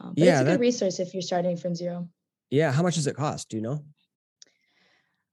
um, 0.00 0.14
but 0.14 0.18
yeah, 0.18 0.32
it's 0.32 0.40
a 0.40 0.44
that, 0.44 0.50
good 0.52 0.60
resource 0.60 1.00
if 1.00 1.14
you're 1.14 1.22
starting 1.22 1.56
from 1.56 1.74
zero. 1.74 2.08
Yeah, 2.50 2.72
how 2.72 2.82
much 2.82 2.96
does 2.96 3.06
it 3.06 3.16
cost? 3.16 3.48
Do 3.48 3.56
you 3.56 3.62
know? 3.62 3.84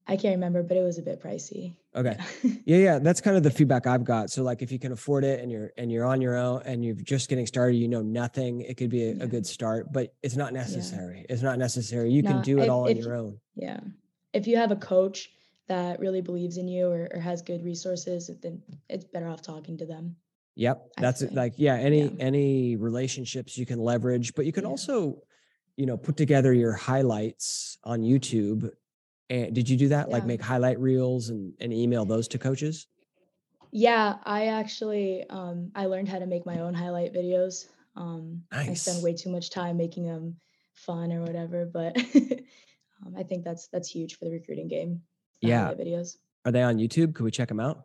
I 0.10 0.16
can't 0.16 0.36
remember, 0.36 0.64
but 0.64 0.78
it 0.78 0.84
was 0.84 0.98
a 0.98 1.02
bit 1.02 1.22
pricey. 1.22 1.76
Okay. 1.96 2.18
Yeah, 2.66 2.78
yeah, 2.78 3.00
that's 3.00 3.22
kind 3.22 3.38
of 3.38 3.44
the 3.44 3.52
feedback 3.52 3.88
I've 3.88 4.04
got. 4.04 4.30
So 4.30 4.44
like 4.44 4.62
if 4.62 4.74
you 4.74 4.80
can 4.80 4.92
afford 4.92 5.24
it 5.24 5.40
and 5.40 5.50
you're 5.50 5.72
and 5.78 5.90
you're 5.90 6.04
on 6.04 6.20
your 6.22 6.36
own 6.36 6.62
and 6.66 6.84
you're 6.84 6.96
just 6.96 7.30
getting 7.30 7.48
started, 7.48 7.78
you 7.78 7.88
know 7.88 8.02
nothing, 8.02 8.60
it 8.60 8.76
could 8.76 8.90
be 8.90 9.04
a, 9.04 9.14
yeah. 9.14 9.24
a 9.24 9.28
good 9.28 9.46
start, 9.46 9.92
but 9.94 10.14
it's 10.22 10.36
not 10.36 10.52
necessary. 10.52 11.20
Yeah. 11.20 11.34
It's 11.34 11.42
not 11.42 11.58
necessary. 11.58 12.12
You 12.12 12.24
can 12.24 12.42
do 12.42 12.60
it 12.60 12.64
if, 12.64 12.70
all 12.70 12.84
on 12.84 12.90
if, 12.90 12.98
your 12.98 13.16
own. 13.16 13.40
Yeah. 13.56 13.80
If 14.34 14.48
you 14.48 14.58
have 14.58 14.72
a 14.72 14.76
coach 14.76 15.30
that 15.68 16.00
really 16.00 16.22
believes 16.22 16.58
in 16.58 16.68
you 16.68 16.88
or, 16.88 17.10
or 17.14 17.20
has 17.20 17.42
good 17.42 17.64
resources, 17.64 18.32
then 18.42 18.62
it's 18.90 19.06
better 19.06 19.28
off 19.28 19.42
talking 19.42 19.78
to 19.78 19.86
them. 19.86 20.16
Yep. 20.56 20.90
That's 20.98 21.22
it. 21.22 21.34
Like, 21.34 21.54
yeah, 21.58 21.76
any 21.76 22.04
yeah. 22.04 22.10
any 22.20 22.76
relationships 22.76 23.58
you 23.58 23.66
can 23.66 23.80
leverage, 23.80 24.34
but 24.34 24.46
you 24.46 24.52
can 24.52 24.66
also, 24.66 25.22
you 25.76 25.86
know, 25.86 25.98
put 25.98 26.18
together 26.18 26.54
your 26.54 26.74
highlights 26.74 27.78
on 27.84 28.02
YouTube 28.02 28.72
and 29.30 29.54
did 29.54 29.70
you 29.70 29.78
do 29.78 29.90
that? 29.90 30.08
Yeah. 30.08 30.14
Like 30.14 30.26
make 30.26 30.42
highlight 30.42 30.80
reels 30.80 31.30
and, 31.30 31.54
and 31.60 31.74
email 31.74 32.06
those 32.06 32.28
to 32.30 32.38
coaches? 32.38 32.88
Yeah, 33.72 34.16
I 34.24 34.48
actually 34.48 35.26
um, 35.30 35.72
I 35.76 35.88
learned 35.88 36.08
how 36.08 36.20
to 36.20 36.26
make 36.26 36.46
my 36.46 36.60
own 36.60 36.74
highlight 36.74 37.14
videos. 37.14 37.66
Um, 37.96 38.44
nice. 38.52 38.70
I 38.70 38.74
spend 38.74 39.04
way 39.04 39.14
too 39.14 39.30
much 39.30 39.50
time 39.50 39.78
making 39.78 40.06
them 40.06 40.38
fun 40.74 41.12
or 41.12 41.22
whatever, 41.22 41.66
but 41.66 41.98
um, 42.16 43.16
I 43.18 43.24
think 43.24 43.44
that's 43.44 43.68
that's 43.68 43.90
huge 43.90 44.18
for 44.18 44.26
the 44.26 44.32
recruiting 44.32 44.68
game. 44.68 45.02
Yeah, 45.42 45.74
videos. 45.74 46.18
Are 46.46 46.52
they 46.52 46.64
on 46.64 46.78
YouTube? 46.78 47.14
Could 47.14 47.24
we 47.24 47.32
check 47.32 47.48
them 47.48 47.60
out? 47.60 47.84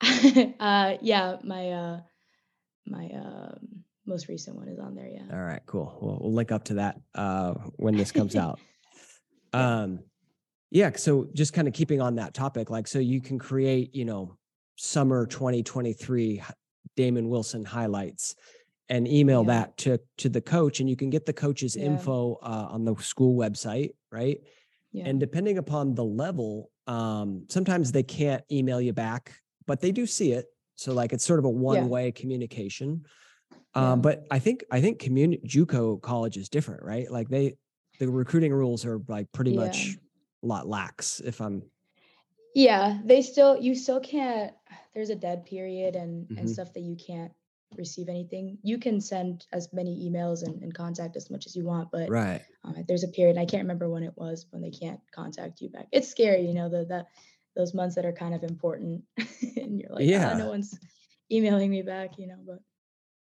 uh, 0.60 0.94
yeah, 1.00 1.36
my 1.42 1.70
uh, 1.70 2.00
my 2.86 3.06
uh, 3.06 3.54
most 4.06 4.28
recent 4.28 4.56
one 4.56 4.68
is 4.68 4.78
on 4.78 4.94
there. 4.94 5.08
Yeah. 5.08 5.24
All 5.32 5.42
right, 5.42 5.62
cool. 5.66 5.98
We'll, 6.00 6.18
we'll 6.20 6.32
link 6.32 6.52
up 6.52 6.64
to 6.64 6.74
that 6.74 6.96
uh, 7.14 7.54
when 7.76 7.96
this 7.96 8.12
comes 8.12 8.36
out. 8.44 8.60
Um, 9.52 10.00
yeah. 10.70 10.90
So 10.96 11.28
just 11.34 11.52
kind 11.52 11.68
of 11.68 11.74
keeping 11.74 12.00
on 12.00 12.16
that 12.16 12.34
topic, 12.34 12.70
like, 12.70 12.86
so 12.86 12.98
you 12.98 13.20
can 13.20 13.38
create, 13.38 13.94
you 13.94 14.04
know, 14.04 14.36
summer 14.76 15.26
2023 15.26 16.42
Damon 16.96 17.28
Wilson 17.28 17.64
highlights 17.64 18.34
and 18.88 19.06
email 19.06 19.42
yeah. 19.42 19.54
that 19.54 19.76
to 19.78 20.00
to 20.18 20.28
the 20.28 20.40
coach 20.40 20.80
and 20.80 20.88
you 20.88 20.96
can 20.96 21.10
get 21.10 21.26
the 21.26 21.32
coach's 21.32 21.76
yeah. 21.76 21.84
info 21.84 22.38
uh, 22.42 22.66
on 22.70 22.84
the 22.84 22.96
school 22.96 23.38
website 23.38 23.90
right 24.10 24.38
yeah. 24.92 25.04
and 25.06 25.20
depending 25.20 25.58
upon 25.58 25.94
the 25.94 26.04
level 26.04 26.70
um, 26.86 27.44
sometimes 27.48 27.92
they 27.92 28.02
can't 28.02 28.42
email 28.50 28.80
you 28.80 28.92
back 28.92 29.32
but 29.70 29.80
they 29.80 29.92
do 29.92 30.04
see 30.04 30.32
it. 30.32 30.46
So 30.74 30.92
like 30.92 31.12
it's 31.12 31.24
sort 31.24 31.38
of 31.38 31.44
a 31.44 31.48
one 31.48 31.88
way 31.88 32.10
communication. 32.10 33.06
Um, 33.72 34.00
but 34.00 34.26
i 34.32 34.40
think 34.40 34.64
i 34.72 34.80
think 34.80 35.00
juco 35.00 36.02
college 36.02 36.36
is 36.36 36.48
different 36.48 36.82
right? 36.82 37.08
Like 37.08 37.28
they 37.28 37.56
the 38.00 38.10
recruiting 38.10 38.52
rules 38.52 38.84
are 38.84 39.00
like 39.06 39.30
pretty 39.30 39.54
much 39.54 39.96
a 40.42 40.46
lot 40.46 40.66
lax 40.66 41.20
if 41.20 41.40
i'm 41.40 41.62
yeah 42.54 42.98
they 43.04 43.22
still 43.22 43.56
you 43.60 43.76
still 43.76 44.00
can't 44.00 44.52
there's 44.92 45.10
a 45.10 45.14
dead 45.14 45.44
period 45.44 45.94
and 45.94 46.26
mm-hmm. 46.26 46.38
and 46.38 46.50
stuff 46.50 46.72
that 46.72 46.80
you 46.80 46.96
can't 46.96 47.30
receive 47.76 48.08
anything 48.08 48.58
you 48.62 48.78
can 48.78 49.00
send 49.00 49.46
as 49.52 49.72
many 49.72 50.08
emails 50.08 50.42
and, 50.42 50.62
and 50.62 50.74
contact 50.74 51.16
as 51.16 51.30
much 51.30 51.46
as 51.46 51.54
you 51.54 51.64
want 51.64 51.88
but 51.90 52.08
right 52.08 52.42
uh, 52.64 52.72
there's 52.88 53.04
a 53.04 53.08
period 53.08 53.38
i 53.38 53.44
can't 53.44 53.62
remember 53.62 53.88
when 53.88 54.02
it 54.02 54.12
was 54.16 54.46
when 54.50 54.60
they 54.62 54.70
can't 54.70 55.00
contact 55.14 55.60
you 55.60 55.68
back 55.68 55.86
it's 55.92 56.08
scary 56.08 56.42
you 56.42 56.54
know 56.54 56.68
the 56.68 56.84
that 56.84 57.06
those 57.56 57.74
months 57.74 57.94
that 57.94 58.04
are 58.04 58.12
kind 58.12 58.34
of 58.34 58.42
important 58.42 59.02
and 59.56 59.80
you're 59.80 59.90
like 59.90 60.04
yeah 60.04 60.32
oh, 60.34 60.38
no 60.38 60.48
one's 60.48 60.78
emailing 61.30 61.70
me 61.70 61.82
back 61.82 62.18
you 62.18 62.26
know 62.26 62.38
but 62.46 62.60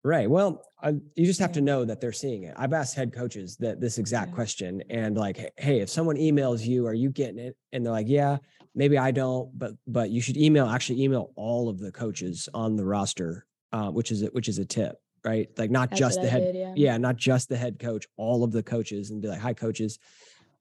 Right. 0.06 0.28
Well, 0.28 0.62
uh, 0.82 0.92
you 1.14 1.24
just 1.24 1.40
have 1.40 1.52
to 1.52 1.62
know 1.62 1.86
that 1.86 1.98
they're 1.98 2.12
seeing 2.12 2.42
it. 2.42 2.54
I've 2.58 2.74
asked 2.74 2.94
head 2.94 3.10
coaches 3.14 3.56
that 3.56 3.80
this 3.80 3.96
exact 3.96 4.28
yeah. 4.28 4.34
question, 4.34 4.82
and 4.90 5.16
like, 5.16 5.38
hey, 5.56 5.80
if 5.80 5.88
someone 5.88 6.16
emails 6.16 6.60
you, 6.60 6.86
are 6.86 6.92
you 6.92 7.08
getting 7.08 7.38
it? 7.38 7.56
And 7.72 7.84
they're 7.84 7.92
like, 7.92 8.06
yeah, 8.06 8.36
maybe 8.74 8.98
I 8.98 9.12
don't, 9.12 9.58
but 9.58 9.72
but 9.86 10.10
you 10.10 10.20
should 10.20 10.36
email. 10.36 10.66
Actually, 10.66 11.02
email 11.02 11.32
all 11.36 11.70
of 11.70 11.78
the 11.78 11.90
coaches 11.90 12.50
on 12.52 12.76
the 12.76 12.84
roster, 12.84 13.46
uh, 13.74 13.90
which 13.90 14.12
is 14.12 14.22
a, 14.22 14.26
which 14.26 14.48
is 14.48 14.58
a 14.60 14.64
tip, 14.64 15.00
right? 15.24 15.48
Like 15.58 15.70
not 15.70 15.90
That's 15.90 15.98
just 15.98 16.22
the 16.22 16.28
head, 16.28 16.52
did, 16.52 16.54
yeah. 16.54 16.72
yeah. 16.76 16.96
not 16.96 17.16
just 17.16 17.48
the 17.48 17.56
head 17.56 17.80
coach, 17.80 18.06
all 18.16 18.44
of 18.44 18.52
the 18.52 18.62
coaches, 18.62 19.10
and 19.10 19.20
be 19.20 19.26
like, 19.26 19.40
hi, 19.40 19.52
coaches. 19.52 19.98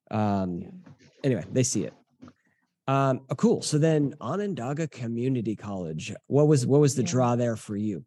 Um, 0.10 0.62
yeah. 0.62 0.70
Anyway, 1.24 1.46
they 1.52 1.62
see 1.62 1.84
it. 1.84 1.94
Um, 2.88 3.22
oh, 3.30 3.36
cool. 3.36 3.62
So 3.62 3.78
then 3.78 4.16
Onondaga 4.20 4.88
Community 4.88 5.56
College, 5.56 6.12
what 6.26 6.48
was 6.48 6.66
what 6.66 6.82
was 6.82 6.96
the 6.96 7.04
draw 7.04 7.36
there 7.36 7.56
for 7.56 7.78
you? 7.78 8.04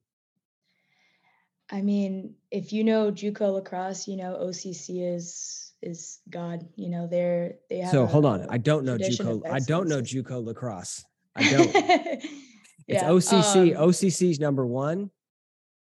I 1.70 1.82
mean, 1.82 2.34
if 2.50 2.72
you 2.72 2.82
know 2.82 3.12
JUCO 3.12 3.54
lacrosse, 3.54 4.08
you 4.08 4.16
know 4.16 4.36
OCC 4.42 5.14
is 5.14 5.72
is 5.82 6.18
God. 6.28 6.66
You 6.74 6.90
know 6.90 7.06
they're 7.06 7.54
they 7.70 7.78
have. 7.78 7.92
So 7.92 8.06
hold 8.06 8.26
on, 8.26 8.44
I 8.50 8.58
don't 8.58 8.84
know 8.84 8.98
JUCO. 8.98 9.48
I 9.48 9.60
don't 9.60 9.88
know 9.88 10.02
JUCO 10.02 10.44
lacrosse. 10.44 11.04
I 11.36 11.48
don't. 11.48 12.24
it's 12.86 13.02
yeah. 13.02 13.08
OCC. 13.08 13.76
Um, 13.76 13.88
OCC's 13.88 14.40
number 14.40 14.66
one. 14.66 15.10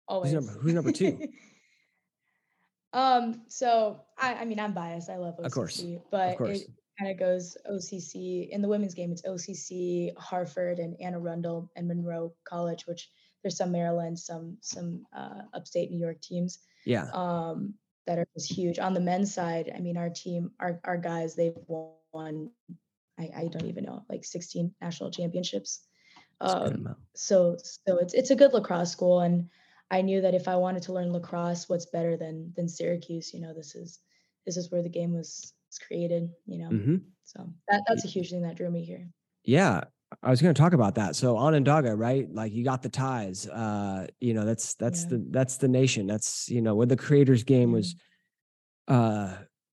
Always. 0.08 0.32
Who's 0.32 0.46
number, 0.46 0.60
who's 0.60 0.74
number 0.74 0.92
two? 0.92 1.28
um. 2.92 3.42
So 3.48 4.00
I, 4.18 4.34
I 4.34 4.44
mean, 4.44 4.58
I'm 4.58 4.72
biased. 4.72 5.10
I 5.10 5.16
love 5.16 5.36
OCC, 5.38 5.46
of 5.46 5.52
course, 5.52 5.84
but 6.10 6.30
of 6.30 6.36
course. 6.38 6.62
it 6.62 6.70
kind 6.98 7.10
of 7.10 7.18
goes 7.18 7.56
OCC 7.70 8.48
in 8.50 8.60
the 8.62 8.68
women's 8.68 8.94
game. 8.94 9.12
It's 9.12 9.22
OCC, 9.22 10.16
Hartford, 10.16 10.78
and 10.78 10.96
Anne 11.00 11.14
Arundel 11.14 11.70
and 11.76 11.86
Monroe 11.86 12.34
College, 12.44 12.86
which 12.86 13.08
there's 13.42 13.56
some 13.56 13.72
Maryland, 13.72 14.18
some 14.18 14.56
some 14.60 15.04
uh, 15.16 15.42
upstate 15.54 15.90
New 15.90 16.00
York 16.00 16.20
teams. 16.20 16.58
Yeah. 16.84 17.08
Um, 17.12 17.74
that 18.06 18.18
are 18.18 18.26
just 18.34 18.52
huge. 18.52 18.78
On 18.78 18.94
the 18.94 19.00
men's 19.00 19.32
side, 19.32 19.70
I 19.74 19.78
mean, 19.78 19.96
our 19.96 20.10
team, 20.10 20.50
our 20.58 20.80
our 20.84 20.96
guys, 20.96 21.36
they've 21.36 21.56
won. 21.68 22.50
I, 23.18 23.30
I 23.36 23.48
don't 23.48 23.66
even 23.66 23.84
know, 23.84 24.02
like 24.08 24.24
16 24.24 24.74
national 24.80 25.10
championships. 25.10 25.82
Um, 26.40 26.96
so 27.14 27.56
so 27.62 27.98
it's 27.98 28.14
it's 28.14 28.30
a 28.30 28.36
good 28.36 28.52
lacrosse 28.52 28.90
school, 28.90 29.20
and 29.20 29.48
I 29.90 30.02
knew 30.02 30.20
that 30.20 30.34
if 30.34 30.48
I 30.48 30.56
wanted 30.56 30.82
to 30.84 30.92
learn 30.92 31.12
lacrosse, 31.12 31.68
what's 31.68 31.86
better 31.86 32.16
than 32.16 32.52
than 32.56 32.68
Syracuse? 32.68 33.34
You 33.34 33.40
know, 33.40 33.54
this 33.54 33.74
is 33.74 34.00
this 34.46 34.56
is 34.56 34.70
where 34.70 34.82
the 34.82 34.88
game 34.88 35.12
was, 35.12 35.52
was 35.68 35.78
created. 35.78 36.30
You 36.46 36.58
know, 36.58 36.68
mm-hmm. 36.70 36.96
so 37.24 37.52
that 37.68 37.82
that's 37.86 38.04
a 38.04 38.08
huge 38.08 38.30
thing 38.30 38.42
that 38.42 38.56
drew 38.56 38.70
me 38.70 38.84
here. 38.84 39.08
Yeah, 39.44 39.84
I 40.22 40.30
was 40.30 40.40
going 40.42 40.54
to 40.54 40.60
talk 40.60 40.72
about 40.72 40.96
that. 40.96 41.16
So 41.16 41.36
Onondaga, 41.36 41.94
right? 41.94 42.26
Like 42.32 42.52
you 42.52 42.64
got 42.64 42.82
the 42.82 42.88
ties. 42.88 43.48
Uh, 43.48 44.06
you 44.20 44.34
know, 44.34 44.44
that's 44.44 44.74
that's 44.74 45.02
yeah. 45.02 45.10
the 45.10 45.26
that's 45.30 45.56
the 45.58 45.68
nation. 45.68 46.06
That's 46.06 46.48
you 46.48 46.62
know 46.62 46.74
where 46.74 46.86
the 46.86 46.96
creators 46.96 47.44
game 47.44 47.72
was 47.72 47.94
uh 48.88 49.34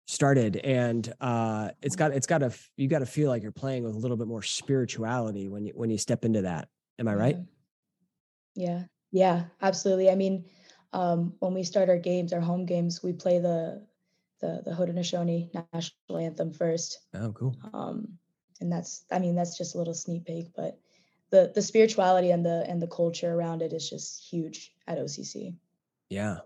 started 0.07 0.57
and 0.57 1.13
uh 1.21 1.69
it's 1.81 1.95
got 1.95 2.11
it's 2.11 2.27
got 2.27 2.39
to 2.39 2.51
you 2.75 2.87
got 2.87 2.99
to 2.99 3.05
feel 3.05 3.29
like 3.29 3.41
you're 3.43 3.51
playing 3.51 3.83
with 3.83 3.95
a 3.95 3.97
little 3.97 4.17
bit 4.17 4.27
more 4.27 4.41
spirituality 4.41 5.47
when 5.47 5.65
you 5.65 5.71
when 5.75 5.89
you 5.89 5.97
step 5.97 6.25
into 6.25 6.41
that. 6.41 6.67
Am 6.99 7.07
I 7.07 7.15
right? 7.15 7.37
Yeah. 8.55 8.83
Yeah, 9.11 9.45
absolutely. 9.61 10.09
I 10.09 10.15
mean, 10.15 10.45
um 10.93 11.33
when 11.39 11.53
we 11.53 11.63
start 11.63 11.89
our 11.89 11.97
games, 11.97 12.33
our 12.33 12.41
home 12.41 12.65
games, 12.65 13.01
we 13.03 13.13
play 13.13 13.39
the 13.39 13.85
the 14.41 14.61
the 14.65 14.71
Haudenosaunee 14.71 15.53
national 15.53 16.17
anthem 16.17 16.51
first. 16.51 16.99
Oh, 17.13 17.31
cool. 17.31 17.55
Um 17.73 18.17
and 18.61 18.71
that's 18.71 19.03
i 19.11 19.19
mean 19.19 19.35
that's 19.35 19.57
just 19.57 19.75
a 19.75 19.77
little 19.77 19.93
sneak 19.93 20.25
peek 20.25 20.51
but 20.55 20.79
the 21.31 21.51
the 21.55 21.61
spirituality 21.61 22.31
and 22.31 22.45
the 22.45 22.63
and 22.67 22.81
the 22.81 22.87
culture 22.87 23.33
around 23.33 23.61
it 23.61 23.73
is 23.73 23.89
just 23.89 24.23
huge 24.23 24.71
at 24.87 24.97
occ 24.99 25.53
yeah 26.09 26.37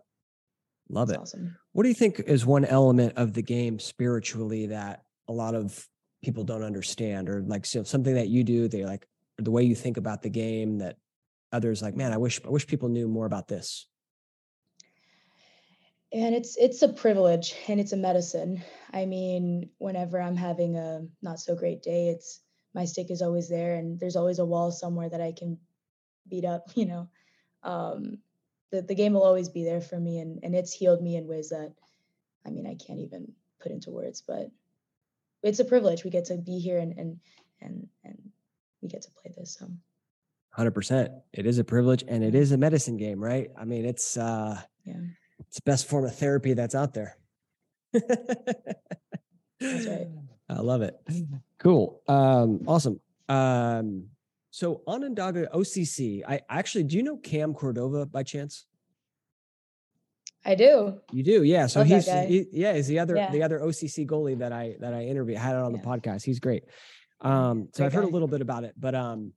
love 0.89 1.07
that's 1.07 1.17
it. 1.17 1.21
awesome. 1.21 1.57
What 1.71 1.83
do 1.83 1.89
you 1.89 1.95
think 1.95 2.19
is 2.19 2.45
one 2.45 2.65
element 2.65 3.13
of 3.17 3.33
the 3.33 3.41
game 3.41 3.79
spiritually 3.79 4.67
that 4.67 5.03
a 5.27 5.33
lot 5.33 5.55
of 5.55 5.87
people 6.23 6.43
don't 6.43 6.63
understand 6.63 7.29
or 7.29 7.41
like 7.41 7.65
so 7.65 7.83
something 7.83 8.15
that 8.15 8.29
you 8.29 8.43
do 8.43 8.67
they 8.67 8.83
like 8.83 9.07
the 9.37 9.51
way 9.51 9.61
you 9.61 9.75
think 9.75 9.97
about 9.97 10.23
the 10.23 10.29
game 10.29 10.79
that 10.79 10.97
others 11.51 11.83
like 11.83 11.95
man 11.95 12.11
i 12.11 12.17
wish 12.17 12.41
i 12.43 12.49
wish 12.49 12.65
people 12.65 12.89
knew 12.89 13.07
more 13.07 13.25
about 13.25 13.47
this. 13.47 13.87
And 16.13 16.33
it's 16.33 16.55
it's 16.57 16.81
a 16.81 16.87
privilege 16.87 17.53
and 17.67 17.79
it's 17.79 17.91
a 17.91 17.97
medicine. 17.97 18.63
I 18.93 19.05
mean 19.05 19.69
whenever 19.77 20.19
i'm 20.19 20.37
having 20.37 20.77
a 20.77 21.05
not 21.21 21.39
so 21.39 21.55
great 21.55 21.83
day 21.83 22.09
it's 22.09 22.41
my 22.73 22.85
stick 22.85 23.11
is 23.11 23.21
always 23.21 23.47
there 23.47 23.75
and 23.75 23.99
there's 23.99 24.15
always 24.15 24.39
a 24.39 24.45
wall 24.45 24.71
somewhere 24.71 25.09
that 25.09 25.21
i 25.21 25.31
can 25.31 25.57
beat 26.27 26.45
up 26.45 26.63
you 26.75 26.85
know? 26.85 27.09
Um, 27.63 28.19
the, 28.75 28.81
the 28.81 28.95
game 28.95 29.13
will 29.13 29.23
always 29.23 29.49
be 29.49 29.63
there 29.63 29.81
for 29.81 29.99
me 29.99 30.19
and, 30.19 30.39
and 30.43 30.55
it's 30.55 30.73
healed 30.73 31.01
me 31.01 31.15
in 31.15 31.27
ways 31.27 31.49
that 31.49 31.73
i 32.45 32.49
mean 32.49 32.67
i 32.67 32.75
can't 32.75 32.99
even 32.99 33.31
put 33.61 33.71
into 33.71 33.89
words 33.89 34.21
but 34.21 34.49
it's 35.43 35.59
a 35.59 35.65
privilege 35.65 36.03
we 36.03 36.09
get 36.09 36.25
to 36.25 36.37
be 36.37 36.59
here 36.59 36.79
and 36.79 36.97
and 36.97 37.19
and, 37.61 37.87
and 38.03 38.17
we 38.81 38.89
get 38.89 39.01
to 39.01 39.09
play 39.21 39.33
this 39.37 39.57
so 39.59 39.67
100%. 40.57 41.09
It 41.33 41.45
is 41.45 41.59
a 41.59 41.63
privilege 41.63 42.03
and 42.07 42.23
it 42.23 42.33
is 42.33 42.53
a 42.53 42.57
medicine 42.57 42.95
game, 42.95 43.21
right? 43.21 43.49
I 43.57 43.65
mean, 43.65 43.85
it's 43.85 44.15
uh 44.17 44.61
Yeah. 44.85 45.01
it's 45.39 45.57
the 45.57 45.63
best 45.63 45.87
form 45.87 46.05
of 46.05 46.15
therapy 46.15 46.53
that's 46.53 46.75
out 46.75 46.93
there. 46.93 47.17
That's 47.91 48.05
right. 49.59 50.07
I 50.49 50.59
love 50.61 50.81
it. 50.81 50.95
Cool. 51.57 52.01
Um, 52.07 52.61
awesome. 52.67 52.99
Um, 53.27 54.05
so 54.55 54.81
Onondaga 54.87 55.49
OCC, 55.53 56.21
I 56.25 56.39
actually 56.47 56.85
do 56.85 56.95
you 56.95 57.03
know 57.03 57.17
Cam 57.17 57.53
Cordova 57.53 58.05
by 58.05 58.23
chance? 58.23 58.65
I 60.45 60.55
do. 60.55 61.01
You 61.11 61.23
do, 61.23 61.43
yeah. 61.43 61.67
So 61.67 61.79
Love 61.79 61.89
he's 61.89 62.05
he, 62.05 62.47
yeah, 62.53 62.71
is 62.71 62.87
the 62.87 62.99
other 62.99 63.17
Yeah. 63.17 63.31
the 63.31 63.43
other 63.43 63.59
OCC 63.59 64.07
goalie 64.07 64.39
that 64.39 64.53
I 64.53 64.77
that 64.79 64.93
I 64.93 65.07
interviewed. 65.07 65.39
Had 65.39 65.57
it 65.57 65.61
on 65.61 65.73
the 65.73 65.79
podcast. 65.79 66.23
He's 66.23 66.39
great. 66.39 66.63
Um, 67.19 67.67
so 67.73 67.79
Great 67.79 67.87
I've 67.87 67.93
heard 67.93 68.05
a 68.05 68.07
little 68.07 68.29
bit 68.29 68.39
about 68.39 68.63
it, 68.63 68.75
but 68.77 68.95
um, 68.95 69.33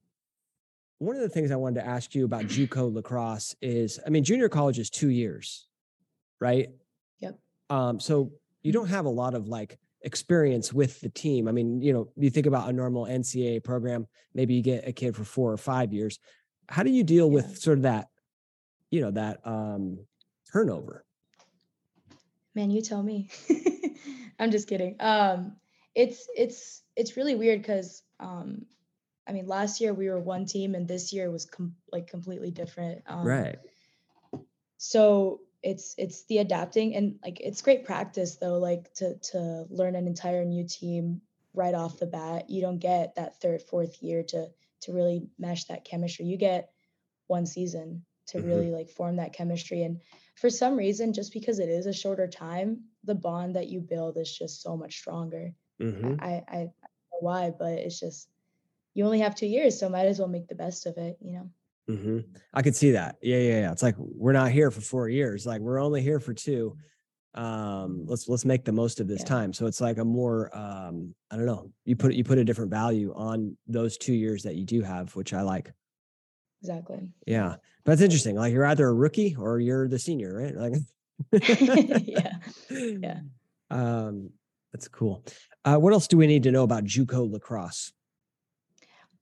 one 0.98 1.16
of 1.16 1.22
the 1.22 1.28
things 1.28 1.50
I 1.50 1.56
wanted 1.56 1.80
to 1.80 1.86
ask 1.88 2.14
you 2.14 2.24
about 2.24 2.44
JUCO 2.44 2.94
lacrosse 2.94 3.56
is, 3.60 3.98
I 4.06 4.10
mean, 4.10 4.22
junior 4.22 4.48
college 4.48 4.78
is 4.78 4.88
two 4.88 5.10
years, 5.10 5.66
right? 6.40 6.68
Yep. 7.18 7.40
Um, 7.70 7.98
so 7.98 8.30
you 8.62 8.70
don't 8.70 8.88
have 8.88 9.04
a 9.04 9.10
lot 9.10 9.34
of 9.34 9.48
like 9.48 9.80
experience 10.02 10.72
with 10.72 11.00
the 11.00 11.08
team. 11.08 11.48
I 11.48 11.52
mean, 11.52 11.80
you 11.82 11.92
know, 11.92 12.08
you 12.16 12.30
think 12.30 12.46
about 12.46 12.68
a 12.68 12.72
normal 12.72 13.04
NCAA 13.06 13.62
program, 13.64 14.06
maybe 14.34 14.54
you 14.54 14.62
get 14.62 14.86
a 14.86 14.92
kid 14.92 15.16
for 15.16 15.24
four 15.24 15.52
or 15.52 15.56
five 15.56 15.92
years. 15.92 16.18
How 16.68 16.82
do 16.82 16.90
you 16.90 17.02
deal 17.04 17.26
Yeah. 17.26 17.34
with 17.34 17.58
sort 17.58 17.78
of 17.78 17.82
that, 17.82 18.08
you 18.90 19.00
know, 19.00 19.10
that 19.12 19.40
um 19.44 19.98
turnover? 20.52 21.04
Man, 22.54 22.70
you 22.70 22.82
tell 22.82 23.02
me. 23.02 23.28
I'm 24.38 24.50
just 24.50 24.68
kidding. 24.68 24.96
Um, 25.00 25.56
it's 25.94 26.28
it's 26.36 26.82
it's 26.96 27.16
really 27.16 27.34
weird 27.34 27.60
because 27.60 28.02
um, 28.20 28.66
I 29.26 29.32
mean, 29.32 29.46
last 29.46 29.80
year 29.80 29.92
we 29.92 30.08
were 30.08 30.20
one 30.20 30.46
team, 30.46 30.74
and 30.74 30.86
this 30.86 31.12
year 31.12 31.30
was 31.30 31.44
com- 31.44 31.76
like 31.92 32.06
completely 32.06 32.50
different. 32.50 33.02
Um, 33.06 33.26
right. 33.26 33.58
So 34.78 35.40
it's 35.62 35.94
it's 35.98 36.24
the 36.26 36.38
adapting, 36.38 36.94
and 36.94 37.18
like 37.24 37.40
it's 37.40 37.62
great 37.62 37.84
practice 37.84 38.36
though. 38.36 38.58
Like 38.58 38.92
to 38.94 39.16
to 39.32 39.66
learn 39.70 39.96
an 39.96 40.06
entire 40.06 40.44
new 40.44 40.66
team 40.66 41.22
right 41.54 41.74
off 41.74 41.98
the 41.98 42.06
bat. 42.06 42.50
You 42.50 42.60
don't 42.62 42.78
get 42.78 43.14
that 43.16 43.40
third, 43.40 43.62
fourth 43.62 44.02
year 44.02 44.22
to 44.24 44.48
to 44.82 44.92
really 44.92 45.28
mesh 45.38 45.64
that 45.66 45.84
chemistry. 45.84 46.26
You 46.26 46.36
get 46.36 46.70
one 47.26 47.46
season 47.46 48.04
to 48.28 48.38
Mhm. 48.38 48.46
really 48.46 48.70
like 48.70 48.90
form 48.90 49.16
that 49.16 49.32
chemistry 49.32 49.82
and 49.82 50.00
for 50.34 50.50
some 50.50 50.76
reason 50.76 51.12
just 51.12 51.32
because 51.32 51.58
it 51.58 51.68
is 51.68 51.86
a 51.86 51.92
shorter 51.92 52.26
time 52.28 52.84
the 53.04 53.14
bond 53.14 53.56
that 53.56 53.68
you 53.68 53.80
build 53.80 54.16
is 54.18 54.36
just 54.36 54.60
so 54.62 54.76
much 54.76 54.96
stronger 54.98 55.54
hmm 55.78 56.14
I, 56.20 56.28
I 56.28 56.56
i 56.56 56.58
don't 56.58 57.12
know 57.12 57.20
why 57.20 57.50
but 57.50 57.72
it's 57.78 57.98
just 58.00 58.28
you 58.94 59.04
only 59.04 59.20
have 59.20 59.34
two 59.34 59.46
years 59.46 59.78
so 59.78 59.88
might 59.88 60.06
as 60.06 60.18
well 60.18 60.28
make 60.28 60.48
the 60.48 60.54
best 60.54 60.86
of 60.86 60.96
it 60.98 61.18
you 61.20 61.32
know 61.32 61.50
hmm 61.88 62.18
I 62.52 62.62
could 62.62 62.76
see 62.76 62.90
that. 62.92 63.16
Yeah, 63.22 63.38
yeah, 63.38 63.60
yeah. 63.60 63.72
It's 63.72 63.82
like 63.82 63.94
we're 63.98 64.32
not 64.32 64.50
here 64.50 64.70
for 64.70 64.80
four 64.80 65.08
years. 65.08 65.46
Like 65.46 65.60
we're 65.60 65.80
only 65.80 66.02
here 66.02 66.20
for 66.20 66.34
two. 66.34 66.76
Um, 67.34 68.04
let's 68.06 68.28
let's 68.28 68.44
make 68.44 68.64
the 68.64 68.72
most 68.72 69.00
of 69.00 69.06
this 69.08 69.20
Yeah. 69.20 69.26
time. 69.28 69.52
So 69.52 69.66
it's 69.66 69.80
like 69.80 69.98
a 69.98 70.04
more 70.04 70.54
um, 70.56 71.14
I 71.30 71.36
don't 71.36 71.46
know. 71.46 71.70
You 71.84 71.96
put 71.96 72.12
you 72.14 72.24
put 72.24 72.38
a 72.38 72.44
different 72.44 72.70
value 72.70 73.12
on 73.14 73.56
those 73.66 73.96
two 73.96 74.12
years 74.14 74.42
that 74.42 74.54
you 74.56 74.64
do 74.64 74.82
have, 74.82 75.14
which 75.16 75.32
I 75.32 75.42
like. 75.42 75.72
exactly 76.62 77.08
Yeah, 77.26 77.56
but 77.84 77.92
it's 77.92 78.02
interesting. 78.02 78.36
Like 78.36 78.52
you're 78.52 78.66
either 78.66 78.86
a 78.86 78.94
rookie 78.94 79.36
or 79.38 79.60
you're 79.60 79.88
the 79.88 79.98
senior, 79.98 80.34
right? 80.36 80.54
Like, 80.54 80.74
yeah 82.06 82.38
Yeah. 82.70 83.20
Um, 83.70 84.30
that's 84.72 84.88
cool. 84.88 85.24
Uh, 85.64 85.76
what 85.76 85.92
else 85.92 86.08
do 86.08 86.16
we 86.16 86.26
need 86.26 86.42
to 86.44 86.50
know 86.50 86.64
about 86.64 86.84
JUCO 86.84 87.30
lacrosse? 87.30 87.92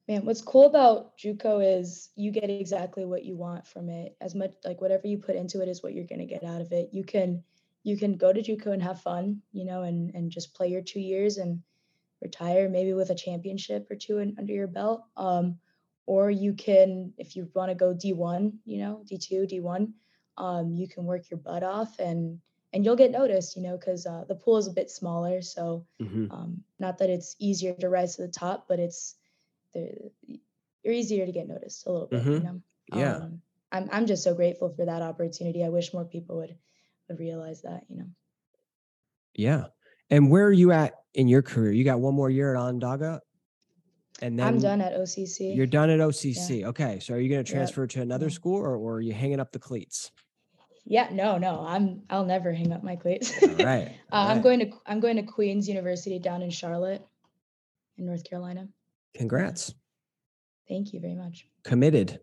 Man, 0.08 0.24
what's 0.24 0.42
cool 0.42 0.66
about 0.66 1.16
JUCO 1.18 1.78
is 1.80 2.10
you 2.14 2.30
get 2.30 2.48
exactly 2.48 3.04
what 3.04 3.24
you 3.24 3.36
want 3.36 3.66
from 3.66 3.88
it. 3.88 4.16
As 4.20 4.34
much 4.34 4.54
like 4.64 4.80
whatever 4.80 5.06
you 5.06 5.18
put 5.18 5.34
into 5.34 5.60
it 5.62 5.68
is 5.68 5.82
what 5.82 5.94
you're 5.94 6.06
gonna 6.06 6.26
get 6.26 6.44
out 6.44 6.60
of 6.60 6.72
it. 6.72 6.90
You 6.92 7.04
can 7.04 7.42
you 7.82 7.96
can 7.96 8.16
go 8.16 8.32
to 8.32 8.42
JUCO 8.42 8.72
and 8.72 8.82
have 8.82 9.00
fun, 9.00 9.42
you 9.52 9.64
know, 9.64 9.82
and 9.82 10.14
and 10.14 10.30
just 10.30 10.54
play 10.54 10.68
your 10.68 10.82
two 10.82 11.00
years 11.00 11.38
and 11.38 11.62
retire 12.20 12.68
maybe 12.68 12.94
with 12.94 13.10
a 13.10 13.14
championship 13.14 13.90
or 13.90 13.96
two 13.96 14.18
in, 14.18 14.34
under 14.38 14.52
your 14.52 14.68
belt. 14.68 15.04
Um, 15.16 15.58
or 16.06 16.30
you 16.30 16.54
can, 16.54 17.12
if 17.18 17.34
you 17.36 17.50
want 17.54 17.70
to 17.70 17.74
go 17.74 17.92
D1, 17.94 18.52
you 18.64 18.78
know, 18.78 19.02
D2, 19.06 19.46
D1, 19.46 19.92
um, 20.38 20.72
you 20.74 20.88
can 20.88 21.04
work 21.04 21.30
your 21.30 21.38
butt 21.38 21.62
off 21.64 21.98
and 21.98 22.40
and 22.72 22.84
you'll 22.84 22.96
get 22.96 23.10
noticed, 23.12 23.56
you 23.56 23.62
know, 23.62 23.76
because 23.76 24.06
uh, 24.06 24.24
the 24.28 24.34
pool 24.36 24.56
is 24.58 24.68
a 24.68 24.72
bit 24.72 24.90
smaller. 24.90 25.42
So 25.42 25.86
Mhm. 26.00 26.30
um, 26.30 26.62
not 26.78 26.98
that 26.98 27.10
it's 27.10 27.36
easier 27.40 27.74
to 27.74 27.88
rise 27.88 28.16
to 28.16 28.22
the 28.22 28.28
top, 28.28 28.66
but 28.68 28.78
it's 28.78 29.16
the 29.76 30.40
you're 30.82 30.94
easier 30.94 31.26
to 31.26 31.32
get 31.32 31.48
noticed 31.48 31.86
a 31.86 31.92
little 31.92 32.06
bit. 32.08 32.24
You 32.24 32.30
Mhm. 32.40 32.44
know. 32.44 32.60
Yeah. 32.94 33.16
Um, 33.16 33.42
I'm 33.72 33.88
I'm 33.92 34.06
just 34.06 34.22
so 34.22 34.34
grateful 34.34 34.70
for 34.70 34.84
that 34.86 35.02
opportunity. 35.02 35.64
I 35.64 35.68
wish 35.68 35.92
more 35.92 36.04
people 36.04 36.36
would 36.36 36.56
would 37.08 37.18
realize 37.20 37.62
that. 37.62 37.84
You 37.88 37.96
know. 37.98 38.06
Yeah. 39.34 39.66
And 40.10 40.30
where 40.30 40.46
are 40.46 40.52
you 40.52 40.70
at 40.72 40.94
in 41.14 41.28
your 41.28 41.42
career? 41.42 41.72
You 41.72 41.84
got 41.84 42.00
one 42.00 42.14
more 42.14 42.30
year 42.30 42.54
at 42.54 42.60
Onondaga, 42.60 43.20
and 44.22 44.38
then 44.38 44.46
I'm 44.46 44.58
done 44.60 44.80
at 44.80 44.92
OCC. 44.94 45.54
You're 45.54 45.66
done 45.66 45.90
at 45.90 45.98
OCC. 46.00 46.64
Okay. 46.64 47.00
So 47.00 47.14
are 47.14 47.18
you 47.18 47.28
going 47.28 47.44
to 47.44 47.50
Yep. 47.50 47.56
transfer 47.56 47.86
to 47.88 48.02
another 48.02 48.26
Yeah. 48.26 48.32
school, 48.38 48.56
or, 48.56 48.76
or 48.76 48.94
are 48.94 49.00
you 49.00 49.12
hanging 49.12 49.40
up 49.40 49.50
the 49.50 49.58
cleats? 49.58 50.12
Yeah. 50.84 51.08
No. 51.12 51.38
No. 51.38 51.60
I'm. 51.66 52.02
I'll 52.08 52.24
never 52.24 52.52
hang 52.52 52.72
up 52.72 52.84
my 52.84 52.94
cleats. 52.94 53.32
All 53.42 53.48
right. 53.64 53.88
uh, 54.12 54.14
all 54.14 54.28
I'm 54.28 54.40
going 54.42 54.60
to 54.60 54.70
I'm 54.86 55.00
going 55.00 55.16
to 55.16 55.24
Queens 55.24 55.68
University 55.68 56.20
down 56.20 56.42
in 56.42 56.50
Charlotte, 56.50 57.04
in 57.98 58.06
North 58.06 58.22
Carolina. 58.22 58.68
Congrats. 59.16 59.74
Thank 60.68 60.92
you 60.92 61.00
very 61.00 61.14
much. 61.14 61.46
Committed. 61.64 62.20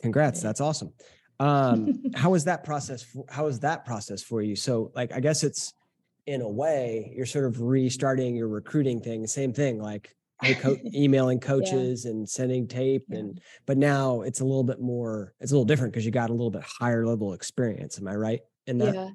Congrats. 0.00 0.40
That's 0.40 0.60
awesome. 0.60 0.92
Um, 1.40 2.02
how 2.14 2.30
was 2.30 2.44
that 2.44 2.64
process? 2.64 3.02
For, 3.02 3.24
how 3.28 3.44
was 3.46 3.60
that 3.60 3.84
process 3.84 4.22
for 4.22 4.42
you? 4.42 4.56
So, 4.56 4.90
like, 4.94 5.12
I 5.12 5.20
guess 5.20 5.42
it's 5.44 5.74
in 6.26 6.42
a 6.42 6.48
way 6.48 7.12
you're 7.16 7.26
sort 7.26 7.46
of 7.46 7.60
restarting 7.60 8.36
your 8.36 8.48
recruiting 8.48 9.00
thing. 9.00 9.26
Same 9.26 9.52
thing, 9.52 9.80
like 9.80 10.14
hey, 10.42 10.54
co- 10.54 10.76
emailing 10.94 11.40
coaches 11.40 12.04
and 12.04 12.28
sending 12.28 12.66
tape, 12.68 13.06
Yeah. 13.08 13.18
and 13.18 13.40
but 13.66 13.78
now 13.78 14.22
it's 14.22 14.40
a 14.40 14.44
little 14.44 14.64
bit 14.64 14.80
more. 14.80 15.34
It's 15.40 15.52
a 15.52 15.54
little 15.54 15.64
different 15.64 15.92
because 15.92 16.04
you 16.04 16.12
got 16.12 16.30
a 16.30 16.34
little 16.34 16.50
bit 16.50 16.62
higher 16.62 17.06
level 17.06 17.32
experience. 17.32 17.98
Am 17.98 18.06
I 18.08 18.14
right 18.14 18.40
in 18.66 18.78
that? 18.78 18.94
Yeah. 18.94 19.10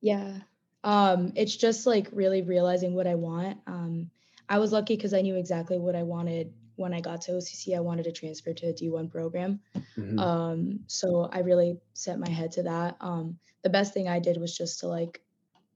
Yeah. 0.00 0.38
Um, 0.84 1.32
it's 1.36 1.56
just 1.56 1.86
like 1.86 2.08
really 2.12 2.42
realizing 2.42 2.94
what 2.94 3.06
I 3.06 3.14
want. 3.14 3.58
Um, 3.66 4.10
I 4.48 4.58
was 4.58 4.72
lucky 4.72 4.96
because 4.96 5.14
I 5.14 5.22
knew 5.22 5.36
exactly 5.36 5.78
what 5.78 5.96
I 5.96 6.02
wanted 6.02 6.52
when 6.76 6.92
I 6.94 7.00
got 7.00 7.20
to 7.22 7.32
OCC. 7.32 7.76
I 7.76 7.80
wanted 7.80 8.04
to 8.04 8.12
transfer 8.12 8.52
to 8.52 8.66
a 8.68 8.72
D1 8.72 9.10
program. 9.10 9.60
Mhm. 9.96 10.18
Um, 10.18 10.80
so 10.86 11.24
I 11.32 11.40
really 11.40 11.80
set 11.94 12.18
my 12.18 12.28
head 12.28 12.52
to 12.52 12.62
that. 12.64 12.96
Um, 13.00 13.38
the 13.62 13.70
best 13.70 13.94
thing 13.94 14.08
I 14.08 14.18
did 14.18 14.36
was 14.38 14.56
just 14.56 14.80
to 14.80 14.88
like 14.88 15.22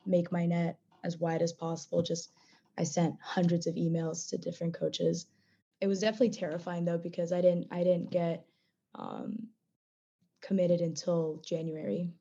make 0.04 0.32
my 0.32 0.46
net 0.46 0.78
as 1.04 1.18
wide 1.18 1.42
as 1.42 1.52
possible. 1.52 2.02
Just 2.02 2.30
I 2.78 2.84
sent 2.84 3.20
hundreds 3.20 3.66
of 3.66 3.74
emails 3.76 4.28
to 4.30 4.38
different 4.38 4.74
coaches. 4.74 5.26
It 5.80 5.86
was 5.86 6.00
definitely 6.00 6.30
terrifying 6.30 6.84
though 6.84 6.98
because 6.98 7.32
I 7.32 7.40
didn't 7.40 7.68
I 7.70 7.84
didn't 7.84 8.10
get 8.10 8.46
um, 8.94 9.48
committed 10.40 10.80
until 10.80 11.42
January 11.44 12.12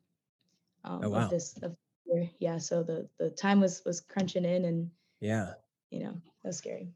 um, 0.84 1.04
Oh, 1.04 1.10
wow. 1.10 1.24
of 1.24 1.30
this 1.30 1.56
of 1.62 1.76
year. 2.06 2.30
Yeah, 2.38 2.58
so 2.58 2.82
the 2.82 3.08
the 3.18 3.30
time 3.30 3.60
was 3.60 3.84
was 3.84 4.00
crunching 4.00 4.44
in, 4.44 4.64
and 4.64 4.90
yeah. 5.20 5.54
You 5.90 6.00
know 6.04 6.12
that 6.42 6.48
was 6.48 6.56
scary. 6.58 6.88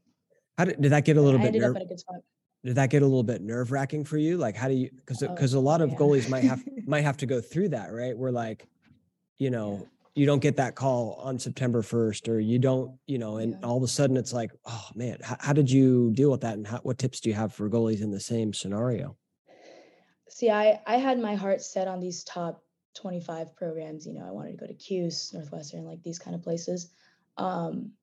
How 0.57 0.65
did, 0.65 0.81
did 0.81 0.91
that 0.91 1.05
get 1.05 1.17
a 1.17 1.21
little 1.21 1.39
I 1.39 1.43
bit 1.43 1.47
ended 1.47 1.61
nerve? 1.61 1.75
up 1.75 1.81
at 1.81 1.85
a 1.85 1.87
good 1.87 1.99
spot. 1.99 2.17
did 2.63 2.75
that 2.75 2.89
get 2.89 3.01
a 3.01 3.05
little 3.05 3.23
bit 3.23 3.41
nerve 3.41 3.71
wracking 3.71 4.03
for 4.03 4.17
you? 4.17 4.37
Like, 4.37 4.55
how 4.55 4.67
do 4.67 4.73
you? 4.75 4.89
Because 4.95 5.23
Oh, 5.23 5.27
because 5.33 5.53
a 5.53 5.59
lot 5.59 5.81
of 5.81 5.91
yeah. 5.91 5.95
goalies 5.97 6.29
might 6.29 6.43
have 6.43 6.63
might 6.85 7.01
have 7.03 7.17
to 7.17 7.25
go 7.25 7.41
through 7.41 7.69
that, 7.69 7.91
right? 7.93 8.17
We're 8.17 8.31
like, 8.31 8.67
you 9.39 9.49
know, 9.49 9.87
you 10.13 10.25
don't 10.25 10.41
get 10.41 10.57
that 10.57 10.75
call 10.75 11.13
on 11.23 11.39
September 11.39 11.81
first, 11.81 12.27
or 12.27 12.39
you 12.39 12.59
don't, 12.59 12.97
you 13.07 13.17
know, 13.17 13.37
and 13.37 13.53
Yeah. 13.53 13.59
all 13.67 13.77
of 13.77 13.83
a 13.83 13.87
sudden 13.87 14.17
it's 14.17 14.33
like, 14.33 14.51
oh 14.65 14.87
man, 14.93 15.17
how, 15.23 15.37
how 15.39 15.53
did 15.53 15.71
you 15.71 16.11
deal 16.13 16.29
with 16.29 16.41
that? 16.41 16.55
And 16.55 16.67
how, 16.67 16.79
what 16.79 16.97
tips 16.97 17.21
do 17.21 17.29
you 17.29 17.35
have 17.35 17.53
for 17.53 17.69
goalies 17.69 18.01
in 18.01 18.11
the 18.11 18.19
same 18.19 18.53
scenario? 18.53 19.17
See, 20.29 20.49
I 20.49 20.81
I 20.85 20.97
had 20.97 21.19
my 21.19 21.35
heart 21.35 21.61
set 21.61 21.87
on 21.87 21.99
these 21.99 22.23
top 22.23 22.63
25 22.95 23.55
programs. 23.55 24.05
You 24.05 24.13
know, 24.13 24.25
I 24.27 24.31
wanted 24.31 24.51
to 24.51 24.57
go 24.57 24.67
to 24.67 24.73
Cuse, 24.73 25.31
Northwestern, 25.33 25.85
like 25.85 26.03
these 26.03 26.19
kind 26.19 26.35
of 26.35 26.41
places. 26.43 26.89
Um, 27.37 27.93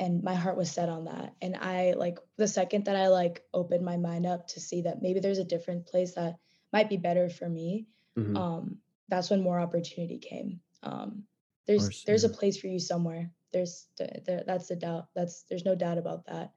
and 0.00 0.22
my 0.22 0.34
heart 0.34 0.56
was 0.56 0.70
set 0.72 0.88
on 0.88 1.04
that. 1.04 1.34
And 1.42 1.54
I 1.54 1.92
like 1.92 2.18
the 2.38 2.48
second 2.48 2.86
that 2.86 2.96
I 2.96 3.08
like 3.08 3.44
opened 3.52 3.84
my 3.84 3.98
mind 3.98 4.24
up 4.24 4.48
to 4.48 4.60
see 4.60 4.80
that 4.82 5.02
maybe 5.02 5.20
there's 5.20 5.38
a 5.38 5.44
different 5.44 5.86
place 5.86 6.14
that 6.14 6.36
might 6.72 6.88
be 6.88 6.96
better 6.96 7.28
for 7.28 7.46
me. 7.46 7.86
Mhm. 8.16 8.34
Um, 8.34 8.78
that's 9.08 9.28
when 9.28 9.42
more 9.42 9.60
opportunity 9.60 10.18
came. 10.18 10.60
Um, 10.82 11.24
there's 11.66 11.82
course, 11.82 12.04
there's 12.04 12.24
yeah. 12.24 12.30
a 12.30 12.32
place 12.32 12.56
for 12.58 12.68
you 12.68 12.78
somewhere. 12.78 13.30
There's 13.52 13.88
th- 13.98 14.24
there, 14.24 14.42
that's 14.46 14.68
the 14.68 14.76
doubt. 14.76 15.08
That's 15.14 15.42
there's 15.42 15.66
no 15.66 15.74
doubt 15.74 15.98
about 15.98 16.24
that. 16.26 16.52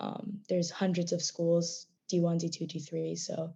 Um, 0.00 0.40
there's 0.48 0.70
hundreds 0.70 1.12
of 1.12 1.20
schools, 1.20 1.88
D1, 2.10 2.40
D2, 2.40 2.66
D3. 2.66 3.18
So 3.18 3.52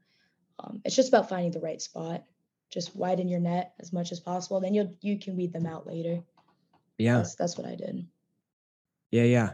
um, 0.58 0.82
it's 0.84 0.96
just 0.96 1.08
about 1.08 1.30
finding 1.30 1.52
the 1.52 1.60
right 1.60 1.80
spot. 1.80 2.24
Just 2.68 2.94
widen 2.94 3.28
your 3.28 3.40
net 3.40 3.72
as 3.80 3.94
much 3.94 4.12
as 4.12 4.20
possible. 4.20 4.60
Then 4.60 4.74
you'll 4.74 4.94
you 5.00 5.18
can 5.18 5.36
weed 5.36 5.54
them 5.54 5.66
out 5.66 5.86
later. 5.86 6.22
yeah, 6.98 7.16
That's 7.16 7.34
that's 7.34 7.56
what 7.56 7.66
I 7.66 7.76
did. 7.76 8.06
Yeah, 9.12 9.24
yeah. 9.24 9.50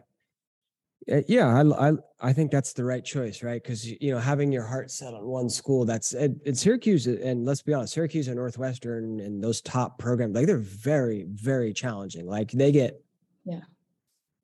Uh, 1.10 1.22
yeah, 1.26 1.46
I, 1.46 1.88
I 1.88 1.92
I 2.20 2.32
think 2.32 2.50
that's 2.50 2.72
the 2.72 2.84
right 2.84 3.04
choice, 3.04 3.42
right? 3.42 3.62
Because 3.62 3.86
you 3.86 4.10
know 4.12 4.18
having 4.18 4.52
your 4.52 4.64
heart 4.64 4.90
set 4.90 5.14
on 5.14 5.24
one 5.24 5.48
school, 5.48 5.84
that's 5.84 6.12
in 6.14 6.54
Syracuse, 6.54 7.06
and 7.06 7.44
let's 7.44 7.62
be 7.62 7.72
honest, 7.72 7.94
Syracuse 7.94 8.28
and 8.28 8.36
Northwestern 8.36 9.20
and 9.20 9.42
those 9.42 9.60
top 9.60 9.98
programs, 9.98 10.34
like 10.34 10.46
they're 10.46 10.58
very 10.58 11.24
very 11.28 11.72
challenging. 11.72 12.26
Like 12.26 12.50
they 12.50 12.72
get 12.72 13.02
yeah 13.44 13.60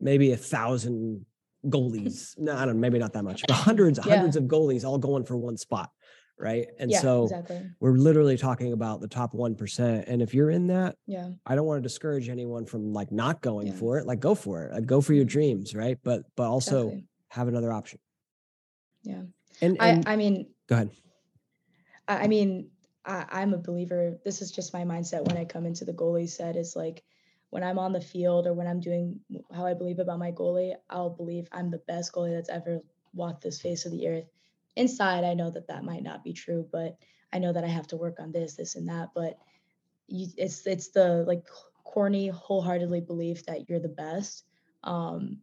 maybe 0.01 0.33
a 0.33 0.37
thousand 0.37 1.27
goalies. 1.67 2.35
no, 2.39 2.57
I 2.57 2.65
don't. 2.65 2.81
Maybe 2.81 2.99
not 2.99 3.13
that 3.13 3.25
much, 3.25 3.43
but 3.47 3.55
hundreds 3.55 3.99
yeah. 4.05 4.17
hundreds 4.17 4.37
of 4.37 4.45
goalies 4.45 4.85
all 4.85 4.99
going 4.99 5.25
for 5.25 5.37
one 5.37 5.57
spot 5.57 5.91
right? 6.39 6.67
And 6.79 6.91
yeah, 6.91 7.01
so 7.01 7.25
exactly. 7.25 7.63
we're 7.81 7.93
literally 7.93 8.37
talking 8.37 8.73
about 8.73 9.01
the 9.01 9.09
top 9.09 9.33
1%. 9.33 10.05
And 10.07 10.23
if 10.23 10.35
you're 10.35 10.51
in 10.51 10.67
that, 10.69 10.97
yeah. 11.07 11.31
I 11.47 11.55
don't 11.55 11.67
want 11.67 11.79
to 11.79 11.83
discourage 11.83 12.29
anyone 12.29 12.67
from 12.67 12.93
like 12.93 13.13
not 13.13 13.41
going 13.41 13.69
yeah. 13.69 13.75
for 13.75 13.99
it. 13.99 14.07
Like 14.07 14.21
go 14.21 14.35
for 14.35 14.65
it. 14.65 14.73
Like 14.73 14.87
go 14.87 15.01
for 15.01 15.15
your 15.15 15.25
dreams, 15.25 15.75
right? 15.75 15.99
But 16.03 16.25
but 16.37 16.49
also 16.49 16.89
exactly. 16.89 17.07
have 17.29 17.49
another 17.49 17.73
option. 17.73 17.99
Yeah. 19.03 19.23
And, 19.61 19.77
and 19.81 20.09
I 20.09 20.13
I 20.13 20.17
mean 20.17 20.47
go 20.69 20.77
ahead. 20.77 20.91
I, 22.09 22.25
I 22.25 22.27
mean, 22.27 22.71
I, 23.05 23.27
I'm 23.31 23.55
a 23.55 23.59
believer. 23.59 24.19
This 24.25 24.43
is 24.43 24.51
just 24.51 24.73
my 24.73 24.83
mindset 24.83 25.27
when 25.29 25.37
I 25.37 25.45
come 25.45 25.67
into 25.67 25.85
the 25.85 25.93
goalie 25.93 26.29
set 26.29 26.57
is 26.57 26.75
like 26.75 27.03
when 27.51 27.63
I'm 27.63 27.79
on 27.79 27.93
the 27.93 28.01
field 28.01 28.47
or 28.47 28.53
when 28.53 28.67
I'm 28.67 28.81
doing 28.81 29.21
how 29.55 29.65
I 29.65 29.75
believe 29.75 30.01
about 30.01 30.19
my 30.19 30.33
goalie, 30.33 30.75
I'll 30.91 31.11
believe 31.11 31.47
I'm 31.53 31.71
the 31.71 31.83
best 31.87 32.13
goalie 32.13 32.35
that's 32.35 32.49
ever 32.49 32.81
walked 33.15 33.43
this 33.43 33.61
face 33.61 33.87
of 33.87 33.93
the 33.93 34.09
earth 34.09 34.34
inside 34.77 35.25
i 35.25 35.35
know 35.35 35.51
that 35.51 35.69
that 35.69 35.85
might 35.85 36.03
not 36.03 36.25
be 36.25 36.33
true 36.33 36.67
but 36.73 36.97
i 37.33 37.39
know 37.39 37.53
that 37.53 37.65
i 37.65 37.69
have 37.69 37.87
to 37.87 37.97
work 37.97 38.19
on 38.21 38.33
this 38.33 38.55
this 38.55 38.77
and 38.77 38.89
that 38.89 39.11
but 39.15 39.39
you, 40.09 40.27
it's 40.37 40.67
it's 40.67 40.89
the 40.89 41.25
like 41.27 41.45
corny 41.85 42.29
wholeheartedly 42.29 43.01
belief 43.01 43.47
that 43.47 43.69
you're 43.69 43.81
the 43.81 43.89
best 43.89 44.45
um 44.83 45.39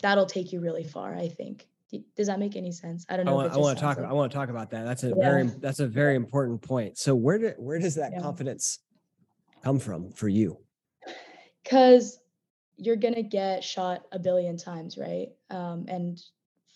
that'll 0.00 0.26
take 0.26 0.52
you 0.52 0.60
really 0.60 0.84
far 0.84 1.14
i 1.14 1.28
think. 1.28 1.66
Does 2.16 2.26
that 2.26 2.38
make 2.40 2.56
any 2.56 2.72
sense? 2.72 3.06
I 3.08 3.16
don't 3.16 3.26
know 3.26 3.32
i 3.32 3.34
want, 3.34 3.52
I 3.52 3.56
want 3.56 3.78
to 3.78 3.84
talk 3.84 3.98
like, 3.98 4.06
i 4.06 4.12
want 4.12 4.32
to 4.32 4.36
talk 4.36 4.48
about 4.48 4.70
that. 4.70 4.84
That's 4.84 5.04
a 5.04 5.08
yeah. 5.08 5.14
very 5.14 5.44
that's 5.44 5.80
a 5.80 5.86
very 5.86 6.16
important 6.16 6.60
point. 6.60 6.98
So 6.98 7.14
where 7.14 7.38
did 7.38 7.54
where 7.56 7.78
does 7.78 7.94
that 7.94 8.12
yeah. 8.12 8.20
confidence 8.20 8.80
come 9.62 9.78
from 9.78 10.10
for 10.10 10.28
you? 10.28 10.58
Because 11.62 12.18
you're 12.76 12.96
gonna 12.96 13.22
get 13.22 13.62
shot 13.62 14.06
a 14.10 14.18
billion 14.18 14.56
times 14.56 14.98
right? 14.98 15.28
Um 15.50 15.84
and 15.88 16.20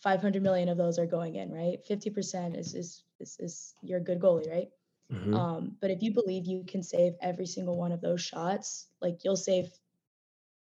500 0.02 0.42
million 0.42 0.68
of 0.68 0.78
those 0.78 0.98
are 0.98 1.06
going 1.06 1.36
in, 1.36 1.52
right? 1.52 1.78
50% 1.88 2.58
is 2.58 2.74
is 2.74 3.02
is, 3.20 3.36
is 3.40 3.74
you're 3.82 3.98
a 3.98 4.04
good 4.04 4.20
goalie, 4.20 4.50
right? 4.50 4.68
Mm-hmm. 5.12 5.34
Um, 5.34 5.76
but 5.80 5.90
if 5.90 6.02
you 6.02 6.12
believe 6.12 6.46
you 6.46 6.64
can 6.66 6.82
save 6.82 7.14
every 7.20 7.46
single 7.46 7.76
one 7.76 7.92
of 7.92 8.00
those 8.00 8.20
shots, 8.20 8.86
like 9.00 9.24
you'll 9.24 9.36
save 9.36 9.70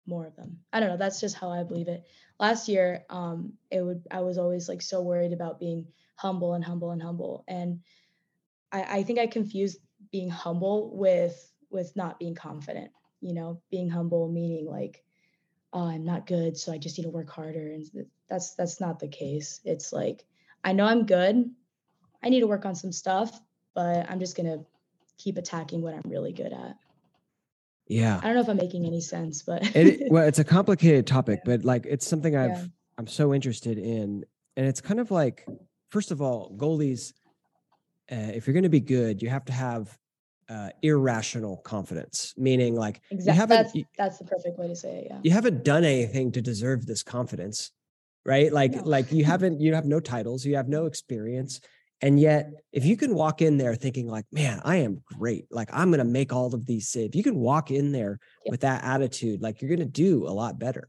more 0.07 0.27
of 0.27 0.35
them. 0.37 0.59
I 0.73 0.81
don't 0.81 0.89
know. 0.89 0.97
That's 0.97 1.21
just 1.21 1.37
how 1.37 1.51
I 1.51 1.63
believe 1.63 1.89
it. 1.89 2.05
Last 2.41 2.69
year, 2.69 3.05
um, 3.11 3.53
it 3.71 3.83
would 3.83 4.07
I 4.11 4.21
was 4.21 4.39
always 4.39 4.69
like 4.69 4.83
so 4.83 5.03
worried 5.03 5.33
about 5.33 5.61
being 5.61 5.87
humble 6.17 6.55
and 6.55 6.65
humble 6.65 6.91
and 6.91 7.03
humble. 7.03 7.45
And 7.47 7.81
I, 8.73 8.99
I 8.99 9.03
think 9.03 9.19
I 9.19 9.27
confused 9.27 9.79
being 10.11 10.31
humble 10.31 10.97
with 10.97 11.53
with 11.71 11.95
not 11.95 12.19
being 12.19 12.35
confident, 12.35 12.91
you 13.21 13.35
know, 13.35 13.61
being 13.71 13.89
humble 13.89 14.29
meaning 14.29 14.67
like 14.67 15.05
oh, 15.73 15.87
I'm 15.87 16.05
not 16.05 16.27
good, 16.27 16.57
so 16.57 16.73
I 16.73 16.79
just 16.79 16.99
need 16.99 17.05
to 17.05 17.11
work 17.11 17.31
harder. 17.31 17.73
And 17.73 17.87
that's 18.29 18.55
that's 18.55 18.81
not 18.81 18.99
the 18.99 19.09
case. 19.09 19.61
It's 19.65 19.93
like 19.93 20.25
I 20.65 20.73
know 20.73 20.85
I'm 20.85 21.07
good. 21.07 21.51
I 22.23 22.29
need 22.29 22.41
to 22.41 22.47
work 22.47 22.65
on 22.65 22.75
some 22.75 22.93
stuff, 22.93 23.41
but 23.75 24.09
I'm 24.09 24.21
just 24.21 24.37
gonna 24.37 24.65
keep 25.19 25.37
attacking 25.37 25.83
what 25.83 25.95
I'm 25.95 26.11
really 26.11 26.33
good 26.33 26.53
at. 26.53 26.77
Yeah. 27.87 28.19
I 28.23 28.27
don't 28.27 28.35
know 28.35 28.41
if 28.41 28.49
I'm 28.49 28.57
making 28.57 28.87
any 28.87 29.01
sense, 29.01 29.43
but 29.43 29.75
it, 29.75 30.05
well, 30.11 30.27
it's 30.27 30.39
a 30.39 30.45
complicated 30.45 31.07
topic, 31.07 31.41
yeah. 31.45 31.57
but 31.57 31.65
like 31.65 31.87
it's 31.87 32.07
something 32.07 32.37
I've 32.37 32.51
yeah. 32.51 32.65
I'm 32.99 33.07
so 33.07 33.35
interested 33.35 33.79
in, 33.79 34.25
and 34.57 34.67
it's 34.67 34.81
kind 34.81 35.01
of 35.01 35.11
like 35.11 35.47
first 35.91 36.11
of 36.11 36.21
all, 36.21 36.55
goalies. 36.57 37.13
Uh, 38.11 38.33
if 38.35 38.47
you're 38.47 38.53
going 38.53 38.65
to 38.65 38.69
be 38.69 38.81
good, 38.81 39.23
you 39.23 39.31
have 39.31 39.45
to 39.45 39.53
have 39.53 39.97
uh, 40.53 40.69
irrational 40.83 41.57
confidence, 41.59 42.35
meaning 42.37 42.75
like 42.75 43.01
exactly. 43.11 43.33
you 43.33 43.41
haven't. 43.41 43.57
That's, 43.57 43.89
that's 43.97 44.19
the 44.19 44.25
perfect 44.25 44.59
way 44.59 44.69
to 44.69 44.77
say 44.77 44.99
it. 44.99 45.07
Yeah. 45.09 45.19
You 45.23 45.31
haven't 45.31 45.65
done 45.65 45.85
anything 45.85 46.33
to 46.33 46.43
deserve 46.43 46.85
this 46.85 47.03
confidence, 47.03 47.71
right? 48.27 48.53
Like 48.53 48.73
no. 48.73 48.83
like 48.83 49.13
you 49.13 49.25
haven't. 49.33 49.61
You 49.61 49.75
have 49.75 49.87
no 49.87 50.01
titles. 50.01 50.45
You 50.45 50.57
have 50.57 50.69
no 50.69 50.87
experience. 50.87 51.61
And 52.03 52.19
yet, 52.19 52.51
if 52.73 52.85
you 52.85 52.97
can 52.97 53.15
walk 53.15 53.43
in 53.43 53.59
there 53.59 53.77
thinking 53.77 54.09
like, 54.09 54.25
man, 54.33 54.61
I 54.65 54.77
am 54.79 55.03
great. 55.05 55.47
Like 55.53 55.69
I'm 55.73 55.91
going 55.91 56.01
to 56.01 56.05
make 56.05 56.33
all 56.33 56.53
of 56.53 56.67
these 56.67 56.89
saves. 56.89 57.15
You 57.15 57.23
can 57.23 57.37
walk 57.37 57.71
in 57.71 57.93
there 57.93 58.19
with 58.45 58.63
that 58.63 58.83
attitude, 58.83 59.41
like 59.41 59.63
you're 59.63 59.69
going 59.69 59.79
to 59.79 59.87
do 59.87 60.27
a 60.27 60.35
lot 60.35 60.59
better. 60.59 60.89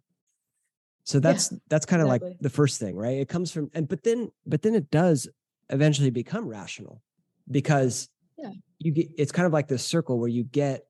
So 1.05 1.19
that's 1.19 1.51
yeah, 1.51 1.59
that's 1.69 1.85
kind 1.85 2.01
of 2.01 2.07
exactly. 2.07 2.29
like 2.29 2.39
the 2.39 2.49
first 2.49 2.79
thing, 2.79 2.95
right? 2.95 3.19
It 3.19 3.29
comes 3.29 3.51
from 3.51 3.69
and 3.73 3.87
but 3.87 4.03
then 4.03 4.31
but 4.45 4.61
then 4.61 4.73
it 4.73 4.89
does 4.89 5.29
eventually 5.69 6.09
become 6.09 6.47
rational 6.47 7.01
because 7.49 8.09
yeah. 8.37 8.51
You 8.83 8.91
get 8.91 9.09
it's 9.17 9.31
kind 9.31 9.45
of 9.45 9.53
like 9.53 9.67
this 9.67 9.85
circle 9.85 10.19
where 10.19 10.29
you 10.29 10.43
get 10.43 10.85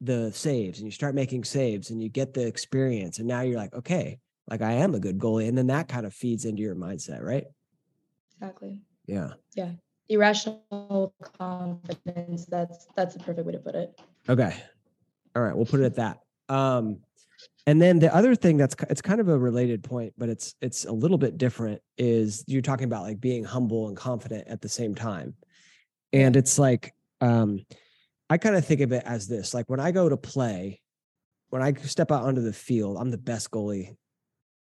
the 0.00 0.32
saves 0.32 0.78
and 0.78 0.86
you 0.86 0.92
start 0.92 1.14
making 1.14 1.44
saves 1.44 1.90
and 1.90 2.02
you 2.02 2.08
get 2.08 2.34
the 2.34 2.46
experience 2.46 3.18
and 3.18 3.28
now 3.28 3.40
you're 3.40 3.56
like 3.56 3.72
okay 3.74 4.18
like 4.48 4.60
i 4.60 4.72
am 4.72 4.94
a 4.94 5.00
good 5.00 5.18
goalie 5.18 5.48
and 5.48 5.56
then 5.56 5.68
that 5.68 5.88
kind 5.88 6.04
of 6.04 6.12
feeds 6.12 6.44
into 6.44 6.62
your 6.62 6.74
mindset 6.74 7.22
right? 7.22 7.44
Exactly. 8.34 8.80
Yeah. 9.06 9.34
Yeah. 9.54 9.70
Irrational 10.08 11.14
confidence 11.38 12.46
that's 12.46 12.86
that's 12.96 13.14
the 13.14 13.20
perfect 13.20 13.46
way 13.46 13.52
to 13.52 13.58
put 13.58 13.76
it. 13.76 14.00
Okay. 14.28 14.56
All 15.36 15.42
right 15.42 15.54
we'll 15.54 15.66
put 15.66 15.80
it 15.80 15.84
at 15.84 15.96
that. 15.96 16.18
Um 16.48 16.98
and 17.66 17.80
then 17.80 18.00
the 18.00 18.12
other 18.12 18.34
thing 18.34 18.56
that's 18.56 18.74
it's 18.90 19.00
kind 19.00 19.20
of 19.20 19.28
a 19.28 19.38
related 19.38 19.84
point 19.84 20.12
but 20.18 20.28
it's 20.28 20.56
it's 20.60 20.84
a 20.84 20.92
little 20.92 21.18
bit 21.18 21.38
different 21.38 21.80
is 21.98 22.42
you're 22.48 22.62
talking 22.62 22.86
about 22.86 23.02
like 23.02 23.20
being 23.20 23.44
humble 23.44 23.86
and 23.86 23.96
confident 23.96 24.48
at 24.48 24.60
the 24.60 24.68
same 24.68 24.94
time. 24.94 25.34
And 26.12 26.36
it's 26.36 26.58
like, 26.58 26.92
um, 27.22 27.64
I 28.28 28.38
kind 28.38 28.56
of 28.56 28.64
think 28.64 28.80
of 28.80 28.92
it 28.92 29.02
as 29.06 29.28
this 29.28 29.54
like 29.54 29.68
when 29.68 29.80
I 29.80 29.92
go 29.92 30.08
to 30.08 30.16
play, 30.16 30.80
when 31.50 31.62
I 31.62 31.72
step 31.74 32.10
out 32.10 32.24
onto 32.24 32.40
the 32.40 32.52
field, 32.52 32.96
I'm 32.98 33.10
the 33.10 33.18
best 33.18 33.50
goalie 33.50 33.96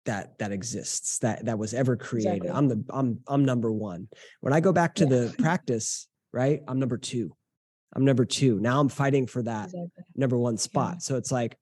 that 0.07 0.39
that 0.39 0.51
exists 0.51 1.19
that 1.19 1.45
that 1.45 1.59
was 1.59 1.75
ever 1.75 1.97
created. 1.97 2.37
Exactly. 2.37 2.51
I'm 2.51 2.69
the 2.69 2.85
I'm 2.91 3.21
I'm 3.29 3.45
number 3.45 3.73
one. 3.73 4.09
When 4.41 4.53
I 4.53 4.61
go 4.61 4.73
back 4.73 4.95
to 4.97 5.05
yeah. 5.05 5.11
the 5.11 5.35
practice, 5.39 6.09
right? 6.33 6.61
I'm 6.67 6.79
number 6.79 6.99
two. 6.99 7.35
I'm 7.95 8.05
number 8.05 8.25
two. 8.25 8.59
Now 8.61 8.81
I'm 8.81 8.89
fighting 8.89 9.27
for 9.27 9.43
that 9.43 9.67
exactly. 9.67 10.05
number 10.17 10.39
one 10.39 10.57
spot. 10.57 10.95
Yeah. 10.95 11.01
So 11.01 11.17
it's 11.17 11.33
like 11.33 11.57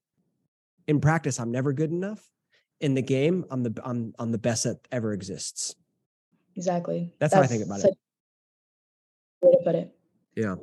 in 0.86 1.00
practice, 1.00 1.40
I'm 1.40 1.50
never 1.50 1.72
good 1.72 1.90
enough. 1.90 2.22
In 2.80 2.94
the 2.94 3.02
game, 3.02 3.44
I'm 3.50 3.62
the 3.62 3.80
I'm 3.84 4.14
I'm 4.18 4.30
the 4.30 4.38
best 4.38 4.64
that 4.64 4.78
ever 4.92 5.12
exists. 5.12 5.74
Exactly. 6.54 7.12
That's, 7.18 7.32
That's 7.32 7.34
how 7.34 7.42
I 7.42 7.46
think 7.46 7.64
about 7.64 7.80
it 7.80 7.94
way 9.42 9.52
to 9.52 9.58
put 9.64 9.74
it. 9.74 9.94
Yeah. 10.36 10.56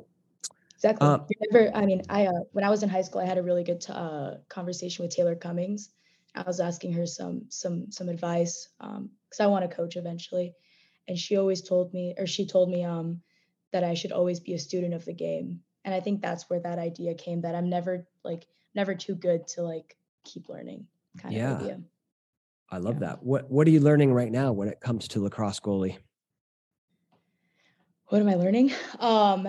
Exactly. 0.90 1.08
Uh, 1.08 1.18
Remember, 1.50 1.76
I 1.76 1.86
mean, 1.86 2.02
I 2.08 2.26
uh, 2.26 2.40
when 2.52 2.64
I 2.64 2.70
was 2.70 2.82
in 2.82 2.88
high 2.88 3.02
school, 3.02 3.20
I 3.20 3.26
had 3.26 3.38
a 3.38 3.42
really 3.42 3.64
good 3.64 3.84
uh, 3.88 4.34
conversation 4.48 5.04
with 5.04 5.14
Taylor 5.14 5.34
Cummings. 5.34 5.90
I 6.34 6.42
was 6.42 6.60
asking 6.60 6.92
her 6.92 7.06
some 7.06 7.46
some 7.48 7.90
some 7.90 8.08
advice 8.08 8.68
because 8.78 8.96
um, 8.96 9.10
I 9.40 9.46
want 9.46 9.68
to 9.68 9.74
coach 9.74 9.96
eventually, 9.96 10.54
and 11.08 11.18
she 11.18 11.36
always 11.36 11.62
told 11.62 11.92
me, 11.92 12.14
or 12.18 12.26
she 12.26 12.46
told 12.46 12.70
me, 12.70 12.84
um, 12.84 13.20
that 13.72 13.84
I 13.84 13.94
should 13.94 14.12
always 14.12 14.40
be 14.40 14.54
a 14.54 14.58
student 14.58 14.94
of 14.94 15.04
the 15.04 15.14
game. 15.14 15.60
And 15.84 15.94
I 15.94 16.00
think 16.00 16.20
that's 16.20 16.48
where 16.50 16.60
that 16.60 16.78
idea 16.78 17.14
came 17.14 17.40
that 17.42 17.54
I'm 17.54 17.68
never 17.68 18.06
like 18.24 18.46
never 18.74 18.94
too 18.94 19.14
good 19.14 19.46
to 19.48 19.62
like 19.62 19.96
keep 20.24 20.48
learning 20.48 20.86
kind 21.18 21.34
yeah. 21.34 21.52
of 21.52 21.62
idea. 21.62 21.80
I 22.70 22.78
love 22.78 22.94
yeah. 22.94 23.08
that. 23.08 23.22
What 23.22 23.50
what 23.50 23.66
are 23.66 23.70
you 23.70 23.80
learning 23.80 24.12
right 24.12 24.30
now 24.30 24.52
when 24.52 24.68
it 24.68 24.80
comes 24.80 25.08
to 25.08 25.22
lacrosse 25.22 25.60
goalie? 25.60 25.98
what 28.08 28.20
am 28.20 28.28
I 28.28 28.34
learning? 28.34 28.72
Um, 29.00 29.48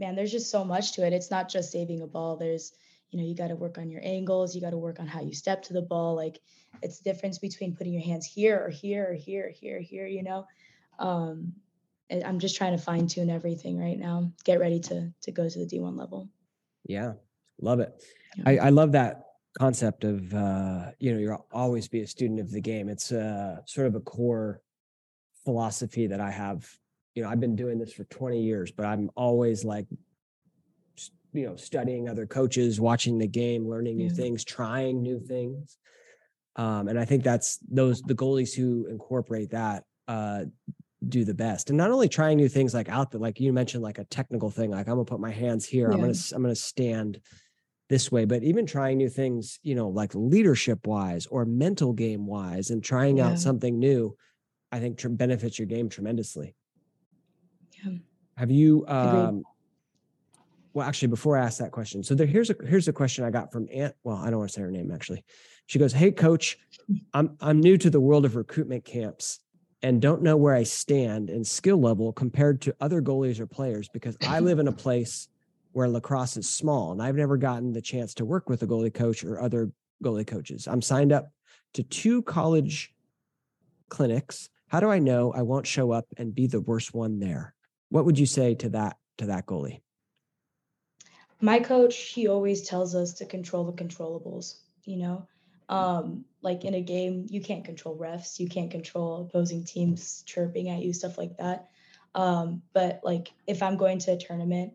man, 0.00 0.16
there's 0.16 0.32
just 0.32 0.50
so 0.50 0.64
much 0.64 0.92
to 0.92 1.06
it. 1.06 1.12
It's 1.12 1.30
not 1.30 1.48
just 1.48 1.70
saving 1.70 2.00
a 2.00 2.06
ball. 2.06 2.36
There's, 2.36 2.72
you 3.10 3.20
know, 3.20 3.24
you 3.24 3.36
got 3.36 3.48
to 3.48 3.54
work 3.54 3.76
on 3.76 3.90
your 3.90 4.00
angles. 4.02 4.54
You 4.54 4.62
got 4.62 4.70
to 4.70 4.78
work 4.78 4.98
on 4.98 5.06
how 5.06 5.20
you 5.20 5.34
step 5.34 5.62
to 5.64 5.74
the 5.74 5.82
ball. 5.82 6.16
Like 6.16 6.40
it's 6.82 6.98
the 6.98 7.12
difference 7.12 7.38
between 7.38 7.76
putting 7.76 7.92
your 7.92 8.02
hands 8.02 8.26
here 8.26 8.64
or 8.64 8.70
here 8.70 9.08
or 9.10 9.14
here, 9.14 9.46
or 9.46 9.50
here, 9.50 9.76
or 9.76 9.80
here, 9.80 10.06
you 10.06 10.22
know? 10.22 10.46
Um, 10.98 11.52
I'm 12.10 12.40
just 12.40 12.56
trying 12.56 12.76
to 12.76 12.82
fine 12.82 13.06
tune 13.06 13.30
everything 13.30 13.78
right 13.78 13.98
now. 13.98 14.32
Get 14.44 14.58
ready 14.58 14.80
to, 14.80 15.12
to 15.20 15.30
go 15.30 15.48
to 15.48 15.58
the 15.58 15.66
D1 15.66 15.96
level. 15.96 16.28
Yeah. 16.86 17.12
Love 17.60 17.80
it. 17.80 18.02
Yeah. 18.36 18.44
I, 18.46 18.56
I 18.56 18.68
love 18.70 18.92
that 18.92 19.26
concept 19.58 20.04
of, 20.04 20.32
uh, 20.34 20.86
you 20.98 21.12
know, 21.12 21.18
you'll 21.18 21.46
always 21.52 21.88
be 21.88 22.00
a 22.00 22.06
student 22.06 22.40
of 22.40 22.50
the 22.50 22.60
game. 22.60 22.88
It's 22.88 23.12
uh, 23.12 23.58
sort 23.66 23.86
of 23.86 23.94
a 23.94 24.00
core 24.00 24.62
philosophy 25.44 26.06
that 26.06 26.20
I 26.20 26.30
have 26.30 26.68
you 27.14 27.22
know, 27.22 27.28
I've 27.28 27.40
been 27.40 27.56
doing 27.56 27.78
this 27.78 27.92
for 27.92 28.04
20 28.04 28.40
years, 28.42 28.70
but 28.70 28.86
I'm 28.86 29.10
always 29.16 29.64
like, 29.64 29.86
you 31.32 31.46
know, 31.46 31.56
studying 31.56 32.08
other 32.08 32.26
coaches, 32.26 32.80
watching 32.80 33.18
the 33.18 33.26
game, 33.26 33.68
learning 33.68 33.96
new 33.96 34.10
things, 34.10 34.44
trying 34.44 35.02
new 35.02 35.20
things. 35.20 35.78
Um, 36.56 36.88
and 36.88 36.98
I 36.98 37.04
think 37.04 37.22
that's 37.22 37.58
those 37.70 38.02
the 38.02 38.14
goalies 38.14 38.54
who 38.54 38.86
incorporate 38.86 39.50
that 39.50 39.84
uh, 40.08 40.44
do 41.08 41.24
the 41.24 41.34
best. 41.34 41.70
And 41.70 41.78
not 41.78 41.90
only 41.90 42.08
trying 42.08 42.36
new 42.36 42.48
things 42.48 42.74
like 42.74 42.88
out 42.88 43.10
there, 43.10 43.20
like 43.20 43.40
you 43.40 43.52
mentioned, 43.52 43.82
like 43.82 43.98
a 43.98 44.04
technical 44.04 44.50
thing, 44.50 44.70
like 44.70 44.88
I'm 44.88 44.94
gonna 44.94 45.04
put 45.04 45.20
my 45.20 45.30
hands 45.30 45.64
here, 45.66 45.88
yeah. 45.88 45.94
I'm 45.94 46.00
gonna 46.00 46.18
I'm 46.34 46.42
gonna 46.42 46.54
stand 46.56 47.20
this 47.88 48.10
way, 48.10 48.24
but 48.24 48.42
even 48.42 48.66
trying 48.66 48.98
new 48.98 49.08
things, 49.08 49.58
you 49.62 49.74
know, 49.74 49.88
like 49.88 50.14
leadership 50.14 50.86
wise 50.86 51.26
or 51.26 51.44
mental 51.44 51.92
game 51.92 52.26
wise 52.26 52.70
and 52.70 52.82
trying 52.82 53.18
Yeah. 53.18 53.28
out 53.28 53.38
something 53.38 53.78
new, 53.78 54.16
I 54.72 54.80
think 54.80 55.00
benefits 55.16 55.58
your 55.58 55.66
game 55.66 55.88
tremendously. 55.88 56.54
Yeah. 57.84 57.98
Have 58.36 58.50
you 58.50 58.84
um 58.88 59.42
well 60.72 60.86
actually 60.86 61.08
before 61.08 61.36
I 61.36 61.44
ask 61.44 61.58
that 61.58 61.72
question, 61.72 62.02
so 62.02 62.14
there 62.14 62.26
here's 62.26 62.50
a 62.50 62.56
here's 62.66 62.88
a 62.88 62.92
question 62.92 63.24
I 63.24 63.30
got 63.30 63.52
from 63.52 63.68
Aunt. 63.72 63.94
Well, 64.04 64.16
I 64.16 64.30
don't 64.30 64.38
want 64.38 64.50
to 64.50 64.54
say 64.54 64.62
her 64.62 64.70
name 64.70 64.90
actually. 64.90 65.24
She 65.66 65.78
goes, 65.78 65.92
Hey 65.92 66.10
coach, 66.10 66.58
I'm 67.12 67.36
I'm 67.40 67.60
new 67.60 67.76
to 67.78 67.90
the 67.90 68.00
world 68.00 68.24
of 68.24 68.36
recruitment 68.36 68.84
camps 68.84 69.40
and 69.82 70.00
don't 70.00 70.22
know 70.22 70.36
where 70.36 70.54
I 70.54 70.62
stand 70.62 71.30
in 71.30 71.44
skill 71.44 71.80
level 71.80 72.12
compared 72.12 72.60
to 72.62 72.76
other 72.80 73.00
goalies 73.00 73.40
or 73.40 73.46
players 73.46 73.88
because 73.88 74.16
I 74.26 74.40
live 74.40 74.58
in 74.58 74.68
a 74.68 74.72
place 74.72 75.28
where 75.72 75.88
lacrosse 75.88 76.36
is 76.36 76.48
small 76.48 76.92
and 76.92 77.02
I've 77.02 77.16
never 77.16 77.36
gotten 77.36 77.72
the 77.72 77.80
chance 77.80 78.14
to 78.14 78.24
work 78.24 78.48
with 78.48 78.62
a 78.62 78.66
goalie 78.66 78.92
coach 78.92 79.24
or 79.24 79.40
other 79.40 79.70
goalie 80.02 80.26
coaches. 80.26 80.66
I'm 80.66 80.82
signed 80.82 81.12
up 81.12 81.32
to 81.74 81.82
two 81.82 82.22
college 82.22 82.92
clinics. 83.88 84.50
How 84.68 84.80
do 84.80 84.90
I 84.90 84.98
know 84.98 85.32
I 85.32 85.42
won't 85.42 85.66
show 85.66 85.92
up 85.92 86.06
and 86.16 86.34
be 86.34 86.46
the 86.46 86.60
worst 86.60 86.94
one 86.94 87.18
there? 87.18 87.54
What 87.90 88.04
would 88.04 88.18
you 88.18 88.26
say 88.26 88.54
to 88.56 88.70
that 88.70 88.96
to 89.18 89.26
that 89.26 89.46
goalie? 89.46 89.80
my 91.40 91.58
coach 91.58 91.96
he 91.96 92.28
always 92.28 92.62
tells 92.62 92.94
us 92.94 93.14
to 93.14 93.24
control 93.24 93.64
the 93.64 93.72
controllables 93.72 94.56
you 94.84 94.96
know? 94.96 95.26
Um 95.68 96.24
like 96.42 96.64
in 96.64 96.74
a 96.74 96.80
game 96.80 97.26
you 97.28 97.40
can't 97.40 97.64
control 97.64 97.96
refs 97.96 98.38
you 98.38 98.48
can't 98.48 98.70
control 98.70 99.22
opposing 99.22 99.64
teams 99.64 100.22
chirping 100.26 100.68
at 100.68 100.82
you 100.82 100.92
stuff 100.92 101.16
like 101.16 101.36
that. 101.38 101.68
Um 102.14 102.62
but 102.72 103.00
like 103.04 103.32
if 103.46 103.62
i'm 103.62 103.76
going 103.76 103.98
to 104.00 104.12
a 104.12 104.18
tournament 104.18 104.72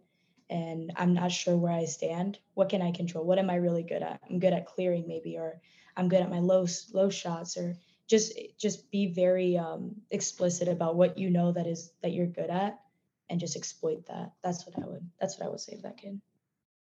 and 0.50 0.94
i'm 0.96 1.14
not 1.14 1.32
sure 1.32 1.58
where 1.58 1.74
i 1.74 1.86
stand 1.86 2.40
what 2.54 2.70
can 2.70 2.82
i 2.82 2.92
control? 2.92 3.26
What 3.26 3.40
am 3.40 3.50
i 3.50 3.56
really 3.56 3.84
good 3.84 4.04
at? 4.04 4.22
I'm 4.30 4.40
good 4.40 4.54
at 4.54 4.68
clearing 4.68 5.06
maybe 5.08 5.38
or 5.38 5.60
i'm 5.98 6.10
good 6.10 6.22
at 6.22 6.30
my 6.30 6.40
low 6.40 6.66
low 6.94 7.10
shots 7.10 7.58
or 7.58 7.76
just 8.08 8.34
just 8.58 8.90
be 8.92 9.08
very 9.08 9.58
um 9.58 9.96
explicit 10.12 10.68
about 10.68 10.96
what 10.96 11.18
you 11.18 11.30
know 11.30 11.52
that 11.52 11.68
is 11.68 11.92
that 12.02 12.14
you're 12.14 12.28
good 12.28 12.50
at 12.50 12.80
and 13.30 13.40
just 13.40 13.56
exploit 13.56 14.06
that. 14.08 14.32
That's 14.44 14.66
what 14.66 14.78
i 14.84 14.88
would 14.88 15.08
that's 15.20 15.40
what 15.40 15.48
i 15.48 15.50
would 15.50 15.60
say 15.60 15.76
to 15.76 15.82
that 15.84 15.98
kid. 15.98 16.22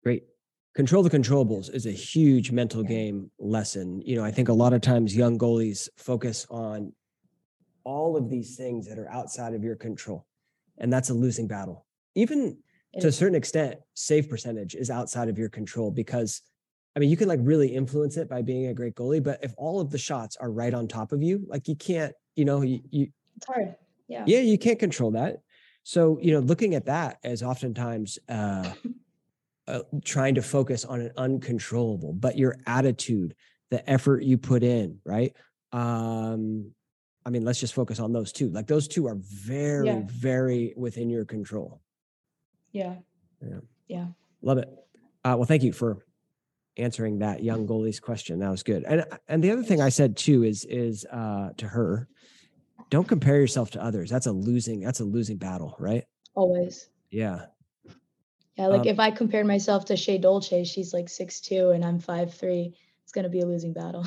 Great. 0.03 0.25
Control 0.75 1.03
the 1.03 1.11
controllables 1.11 1.73
is 1.75 1.87
a 1.87 1.93
huge 1.93 2.53
mental 2.53 2.83
game 2.83 3.31
lesson. 3.39 4.01
You 4.05 4.17
know, 4.17 4.25
I 4.25 4.31
think 4.31 4.49
a 4.49 4.53
lot 4.53 4.73
of 4.73 4.81
times 4.81 5.17
young 5.17 5.37
goalies 5.37 5.89
focus 5.97 6.47
on 6.51 6.93
all 7.83 8.17
of 8.17 8.31
these 8.31 8.55
things 8.55 8.87
that 8.87 8.99
are 8.99 9.11
outside 9.11 9.55
of 9.55 9.65
your 9.65 9.75
control, 9.75 10.27
and 10.79 10.93
that's 10.93 11.11
a 11.11 11.15
losing 11.15 11.49
battle. 11.49 11.87
Even 12.15 12.59
It 12.93 13.01
to 13.01 13.09
a 13.09 13.13
certain 13.13 13.35
extent, 13.35 13.77
save 13.95 14.29
percentage 14.29 14.77
is 14.77 14.89
outside 14.89 15.29
of 15.29 15.37
your 15.37 15.49
control 15.49 15.91
because, 15.91 16.43
I 16.95 17.01
mean, 17.01 17.11
you 17.11 17.17
can 17.17 17.29
like 17.29 17.41
really 17.43 17.75
influence 17.75 18.17
it 18.17 18.29
by 18.29 18.43
being 18.43 18.67
a 18.67 18.75
great 18.75 18.95
goalie, 18.95 19.23
but 19.23 19.43
if 19.43 19.55
all 19.57 19.81
of 19.81 19.91
the 19.91 19.99
shots 19.99 20.37
are 20.37 20.51
right 20.51 20.75
on 20.75 20.87
top 20.87 21.11
of 21.11 21.23
you, 21.23 21.45
like 21.49 21.67
you 21.67 21.75
can't, 21.75 22.15
you 22.37 22.45
know, 22.45 22.63
you, 22.63 22.81
you 22.91 23.09
it's 23.37 23.47
hard. 23.47 23.75
Yeah. 24.07 24.25
Yeah 24.27 24.41
you 24.41 24.59
can't 24.59 24.79
control 24.79 25.11
that 25.13 25.43
so 25.89 26.19
you 26.21 26.33
know 26.33 26.41
looking 26.41 26.75
at 26.75 26.85
that 26.85 27.19
as 27.25 27.43
oftentimes 27.43 28.19
uh, 28.29 28.71
uh 29.67 29.81
trying 30.05 30.35
to 30.35 30.43
focus 30.43 30.85
on 30.85 31.01
an 31.01 31.11
uncontrollable 31.17 32.13
but 32.13 32.37
your 32.37 32.59
attitude 32.67 33.35
the 33.71 33.89
effort 33.89 34.23
you 34.23 34.37
put 34.37 34.63
in 34.63 34.99
right? 35.07 35.35
Um 35.73 36.73
i 37.25 37.31
mean 37.31 37.43
let's 37.43 37.59
just 37.59 37.73
focus 37.73 38.01
on 38.01 38.13
those 38.13 38.33
two. 38.33 38.51
Like 38.51 38.67
those 38.67 38.87
two 38.87 39.07
are 39.07 39.17
very 39.19 39.87
Yeah. 39.87 40.03
very 40.05 40.75
within 40.77 41.09
your 41.09 41.25
control. 41.25 41.81
Yeah. 42.71 42.97
Yeah. 43.41 43.61
yeah. 43.87 44.07
love 44.43 44.59
it. 44.59 44.69
Uh 45.25 45.37
well 45.39 45.47
thank 45.47 45.63
you 45.63 45.73
for 45.73 46.05
answering 46.77 47.21
that 47.21 47.43
young 47.43 47.67
goalie's 47.67 47.99
question. 47.99 48.41
That 48.41 48.51
was 48.51 48.63
good. 48.63 48.85
And 48.85 49.07
and 49.27 49.43
the 49.43 49.53
other 49.53 49.63
thing 49.63 49.81
i 49.81 49.89
said 49.89 50.19
too 50.19 50.45
is 50.45 50.67
is 50.67 51.07
uh 51.11 51.49
to 51.57 51.67
her 51.67 52.09
don't 52.91 53.07
compare 53.09 53.37
yourself 53.41 53.71
to 53.71 53.83
others 53.83 54.11
that's 54.11 54.27
a 54.27 54.33
losing 54.33 54.81
that's 54.81 55.01
a 55.01 55.05
losing 55.05 55.37
battle 55.37 55.77
right 55.79 56.05
always 56.35 56.89
yeah 57.11 57.47
Yeah, 58.57 58.67
like 58.69 58.81
Um, 58.83 58.87
if 58.89 58.99
I 58.99 59.11
compared 59.11 59.47
myself 59.47 59.85
to 59.87 59.97
Shay 59.97 60.19
Dolce, 60.19 60.65
she's 60.65 60.93
like 60.93 61.09
six 61.09 61.41
two 61.41 61.71
and 61.71 61.85
I'm 61.85 62.01
five 62.01 62.35
three. 62.35 62.75
It's 63.05 63.13
gonna 63.13 63.29
be 63.29 63.41
a 63.41 63.47
losing 63.47 63.73
battle 63.73 64.05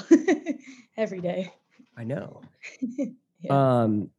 every 0.97 1.21
day. 1.21 1.53
I 1.97 2.03
know. 2.03 2.41
Yeah. 3.43 3.81
Um 3.83 4.11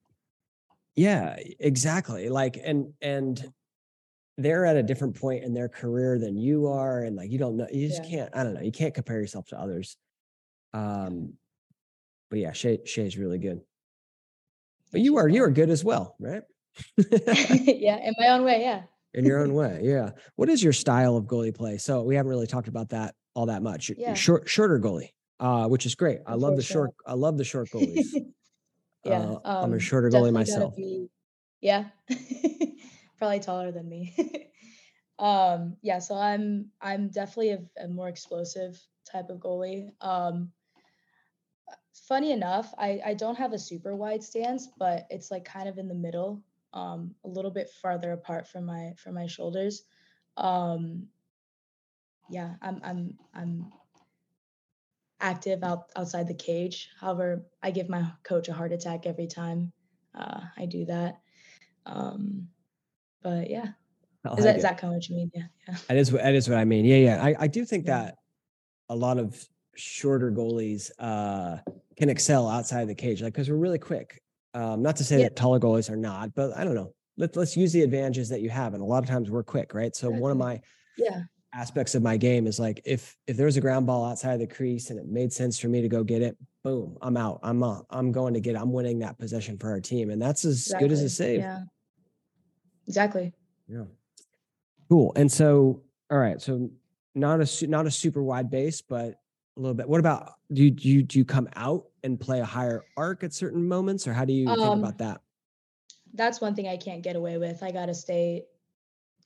yeah, 0.96 1.37
exactly. 1.61 2.29
Like 2.29 2.59
and 2.62 2.92
and 3.01 3.53
they're 4.37 4.66
at 4.66 4.77
a 4.77 4.83
different 4.83 5.14
point 5.20 5.44
in 5.44 5.55
their 5.55 5.68
career 5.68 6.18
than 6.18 6.37
you 6.37 6.66
are 6.66 7.05
and 7.05 7.14
like 7.14 7.31
you 7.31 7.38
don't 7.38 7.57
know 7.57 7.68
you 7.72 7.88
just 7.88 8.03
Yeah. 8.05 8.11
can't 8.11 8.37
I 8.37 8.42
don't 8.42 8.55
know, 8.55 8.62
you 8.62 8.72
can't 8.72 8.94
compare 8.94 9.20
yourself 9.20 9.46
to 9.48 9.61
others. 9.61 9.96
Um 10.72 11.35
but 12.31 12.40
yeah, 12.40 12.53
Shay 12.53 12.81
Shay's 12.85 13.16
really 13.16 13.38
good. 13.38 13.61
But 14.92 15.00
you 15.00 15.16
are 15.16 15.28
you 15.28 15.42
are 15.42 15.50
good 15.50 15.70
as 15.70 15.83
well, 15.83 16.14
right? 16.20 16.42
yeah, 16.96 17.98
in 17.98 18.14
my 18.18 18.28
own 18.28 18.44
way, 18.44 18.61
yeah. 18.61 18.83
in 19.14 19.24
your 19.24 19.40
own 19.40 19.55
way. 19.61 19.81
Yeah. 19.83 20.11
What 20.37 20.48
is 20.48 20.62
your 20.62 20.72
style 20.72 21.16
of 21.16 21.24
goalie 21.24 21.55
play? 21.55 21.78
So 21.78 22.02
we 22.02 22.14
haven't 22.16 22.31
really 22.31 22.46
talked 22.46 22.68
about 22.68 22.90
that 22.90 23.14
all 23.35 23.46
that 23.46 23.62
much. 23.62 23.90
Yeah. 23.96 24.14
short 24.14 24.48
shorter 24.48 24.78
goalie, 24.78 25.11
uh, 25.40 25.68
which 25.68 25.87
is 25.87 25.94
great. 25.94 26.20
I 26.26 26.35
love 26.35 26.57
the 26.57 26.62
short. 26.62 26.90
I 27.07 27.14
love 27.14 27.38
the 27.38 27.44
short 27.44 27.68
goalies. 27.70 28.09
yeah. 29.05 29.18
Uh, 29.18 29.40
I'm 29.44 29.70
a 29.72 29.74
um, 29.74 29.78
shorter 29.78 30.11
goalie 30.11 30.33
myself. 30.33 30.76
be- 30.76 31.09
yeah. 31.61 31.87
Probably 33.18 33.40
taller 33.40 33.70
than 33.70 33.88
me. 33.88 34.50
um, 35.18 35.76
yeah, 35.83 36.00
so 36.00 36.16
I'm 36.16 36.70
I'm 36.81 37.09
definitely 37.09 37.50
a, 37.50 37.85
a 37.85 37.88
more 37.88 38.09
explosive 38.09 38.78
type 39.11 39.31
of 39.31 39.38
goalie. 39.38 39.90
Um 40.00 40.50
funny 42.12 42.33
enough, 42.33 42.75
I, 42.77 43.01
I 43.07 43.14
don't 43.14 43.38
have 43.38 43.55
a 43.55 43.59
super 43.59 43.96
wide 43.96 44.22
stance, 44.22 44.68
but 44.79 45.07
it's 45.09 45.31
like 45.31 45.46
kind 45.46 45.66
of 45.66 45.79
in 45.79 45.88
the 45.88 45.94
middle, 45.94 46.42
um, 46.75 47.14
a 47.25 47.29
little 47.29 47.51
bit 47.51 47.70
farther 47.81 48.12
apart 48.12 48.46
from 48.46 48.66
my 48.66 48.92
from 48.98 49.14
my 49.14 49.27
shoulders. 49.27 49.85
Um, 50.37 51.09
yeah, 52.29 52.57
I'm 52.61 52.83
I'm 52.85 53.18
I'm 53.33 53.72
active 55.20 55.64
out 55.64 55.85
outside 55.96 56.29
the 56.29 56.35
cage. 56.35 56.90
However, 57.01 57.46
I 57.62 57.70
give 57.70 57.88
my 57.88 58.05
coach 58.25 58.46
a 58.48 58.53
heart 58.53 58.72
attack 58.72 59.07
every 59.07 59.27
time 59.27 59.72
uh, 60.14 60.42
I 60.59 60.66
do 60.66 60.85
that. 60.85 61.14
Um, 61.87 62.48
but 63.22 63.48
yeah, 63.48 63.68
is 64.37 64.44
like 64.44 64.44
that 64.44 64.57
is 64.57 64.62
that 64.64 64.77
kind 64.77 64.92
of 64.92 64.96
what 64.96 65.09
you 65.09 65.16
mean? 65.16 65.31
Yeah, 65.35 65.44
yeah. 65.66 65.77
That 65.88 65.96
is 65.96 66.12
what 66.12 66.22
that 66.22 66.35
is 66.35 66.46
what 66.46 66.59
I 66.59 66.66
mean. 66.66 66.85
Yeah, 66.85 66.96
yeah. 66.96 67.25
I, 67.25 67.35
I 67.38 67.46
do 67.46 67.64
think 67.64 67.87
Yeah. 67.87 68.03
that 68.03 68.16
a 68.90 68.94
lot 68.94 69.16
of 69.16 69.48
shorter 69.77 70.31
goalies 70.31 70.90
uh 70.98 71.57
can 71.96 72.09
excel 72.09 72.48
outside 72.48 72.83
of 72.83 72.88
the 72.88 72.94
cage, 72.94 73.22
like 73.22 73.33
because 73.33 73.50
we're 73.50 73.57
really 73.57 73.78
quick. 73.78 74.20
Um, 74.55 74.83
not 74.83 74.96
to 74.96 75.05
say 75.05 75.16
Yeah. 75.18 75.24
that 75.24 75.37
taller 75.37 75.59
goalies 75.59 75.90
are 75.90 75.96
not, 75.96 76.35
but 76.35 76.57
I 76.57 76.64
don't 76.64 76.74
know. 76.74 76.94
Let, 77.16 77.37
let's 77.37 77.57
use 77.57 77.72
the 77.72 77.83
advantages 77.83 78.28
that 78.31 78.40
you 78.40 78.50
have. 78.50 78.74
And 78.74 78.83
a 78.83 78.87
lot 78.87 79.02
of 79.02 79.09
times 79.09 79.31
we're 79.31 79.42
quick, 79.42 79.74
right? 79.74 79.94
So 79.94 80.11
one 80.11 80.31
of 80.31 80.37
my 80.37 80.61
Yeah, 80.96 81.22
aspects 81.55 81.94
of 81.94 82.02
my 82.02 82.16
game 82.16 82.46
is 82.46 82.59
like 82.59 82.81
if 82.85 83.16
if 83.26 83.37
there 83.37 83.46
was 83.46 83.57
a 83.57 83.61
ground 83.61 83.87
ball 83.87 84.05
outside 84.05 84.33
of 84.35 84.40
the 84.40 84.46
crease 84.46 84.90
and 84.90 84.98
it 84.98 85.07
made 85.07 85.33
sense 85.33 85.59
for 85.59 85.68
me 85.68 85.83
to 85.83 85.88
go 85.88 86.02
get 86.05 86.22
it, 86.22 86.37
boom, 86.64 86.96
I'm 87.02 87.16
out. 87.16 87.40
I'm 87.42 87.62
uh, 87.62 87.81
I'm 87.90 88.12
going 88.12 88.35
to 88.35 88.40
get. 88.40 88.55
It. 88.57 88.59
I'm 88.59 88.72
winning 88.72 88.98
that 89.00 89.18
possession 89.18 89.59
for 89.59 89.70
our 89.70 89.81
team, 89.81 90.11
and 90.11 90.20
that's 90.20 90.44
as 90.44 90.72
good 90.78 90.92
as 90.92 91.02
a 91.02 91.09
save. 91.11 91.40
Yeah, 91.40 91.61
exactly. 92.87 93.33
Yeah. 93.68 93.85
Cool. 94.88 95.12
And 95.16 95.31
so, 95.31 95.83
all 96.11 96.18
right. 96.18 96.40
So 96.40 96.70
not 97.14 97.40
a 97.40 97.66
not 97.66 97.87
a 97.87 97.90
super 97.90 98.22
wide 98.22 98.50
base, 98.50 98.83
but 98.83 99.14
a 99.56 99.60
little 99.60 99.74
bit. 99.74 99.88
What 99.88 100.00
about 100.00 100.34
do 100.52 100.62
you 100.64 100.70
do 100.70 100.88
you, 100.88 101.02
do 101.02 101.18
you 101.18 101.24
come 101.24 101.48
out 101.54 101.86
and 102.02 102.18
play 102.18 102.40
a 102.40 102.44
higher 102.44 102.86
arc 102.96 103.22
at 103.24 103.32
certain 103.32 103.66
moments, 103.68 104.06
or 104.06 104.12
how 104.12 104.24
do 104.24 104.32
you 104.32 104.56
think 104.56 104.74
Um, 104.74 104.76
about 104.76 104.98
that? 104.98 105.22
That's 106.14 106.40
one 106.40 106.54
thing 106.54 106.68
I 106.68 106.76
can't 106.76 107.02
get 107.02 107.16
away 107.16 107.38
with. 107.38 107.62
I 107.62 107.70
gotta 107.72 107.94
stay 107.94 108.46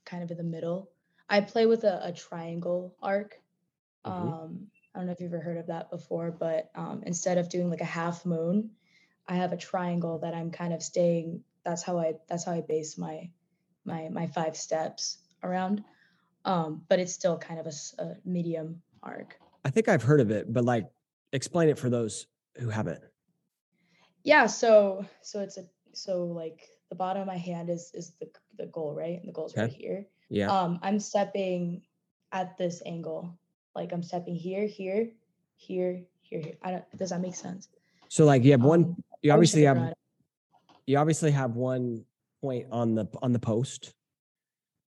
kind 0.05 0.23
of 0.23 0.31
in 0.31 0.37
the 0.39 0.45
middle. 0.45 0.93
I 1.29 1.41
play 1.43 1.67
with 1.67 1.85
a, 1.85 2.07
a 2.09 2.13
triangle 2.13 2.97
arc. 3.03 3.43
Mhm. 4.05 4.33
Um, 4.33 4.71
I 4.95 4.99
don't 5.01 5.07
know 5.07 5.13
if 5.13 5.21
you've 5.21 5.35
ever 5.35 5.43
heard 5.43 5.59
of 5.59 5.69
that 5.69 5.91
before, 5.91 6.31
but 6.33 6.71
um, 6.75 7.03
instead 7.05 7.39
of 7.39 7.49
doing 7.51 7.71
like 7.71 7.83
a 7.83 7.85
half 7.87 8.27
moon, 8.27 8.77
I 9.29 9.37
have 9.37 9.53
a 9.53 9.59
triangle 9.59 10.21
that 10.21 10.35
I'm 10.35 10.51
kind 10.53 10.75
of 10.75 10.83
staying. 10.83 11.45
That's 11.65 11.83
how 11.83 11.99
I 11.99 12.15
that's 12.29 12.45
how 12.45 12.53
I 12.53 12.63
base 12.63 12.99
my 12.99 13.31
my 13.85 14.09
my 14.11 14.27
five 14.29 14.57
steps 14.57 15.19
around. 15.43 15.85
Um, 16.45 16.85
but 16.89 17.01
it's 17.01 17.15
still 17.15 17.39
kind 17.39 17.61
of 17.61 17.67
a 17.99 18.17
medium 18.25 18.83
arc. 19.03 19.41
I 19.67 19.71
think 19.71 19.89
I've 19.89 20.05
heard 20.05 20.21
of 20.21 20.31
it, 20.31 20.53
but 20.53 20.65
like 20.65 20.87
explain 21.33 21.69
it 21.69 21.77
for 21.77 21.91
those 21.91 22.29
who 22.57 22.69
haven't. 22.69 23.01
Yeah, 24.23 24.47
so 24.47 25.05
so 25.23 25.41
it's 25.41 25.57
a 25.59 25.65
so 25.93 26.25
like 26.25 26.69
the 26.89 26.95
bottom 26.95 27.21
of 27.23 27.27
my 27.27 27.37
hand 27.37 27.69
is 27.69 27.91
is 27.93 28.13
the 28.21 28.29
the 28.59 28.67
goal, 28.67 28.95
right? 28.95 29.19
And 29.19 29.29
the 29.29 29.33
goal's 29.33 29.57
right 29.57 29.73
here. 29.73 30.07
Yeah. 30.29 30.57
Um, 30.57 30.79
I'm 30.83 31.01
stepping 31.01 31.83
at 32.31 32.57
this 32.57 32.81
angle. 32.87 33.37
Like 33.75 33.93
I'm 33.93 34.05
stepping 34.05 34.37
here, 34.37 34.69
here, 34.69 35.11
here, 35.57 36.01
here, 36.23 36.41
here. 36.41 36.55
I 36.63 36.71
don't 36.71 36.97
does 36.97 37.11
that 37.11 37.21
make 37.21 37.35
sense? 37.35 37.69
so 38.09 38.25
like 38.25 38.45
you 38.45 38.53
have 38.53 38.63
one. 38.63 38.85
Um, 38.85 39.05
You 39.23 39.33
I 39.33 39.37
wish 39.37 39.53
I 39.57 39.59
obviously 39.59 39.63
have 39.65 39.95
you 40.87 40.99
obviously 40.99 41.33
have 41.33 41.57
one 41.57 42.05
point 42.41 42.69
on 42.71 42.95
the 42.95 43.09
on 43.21 43.33
the 43.33 43.41
post, 43.41 43.95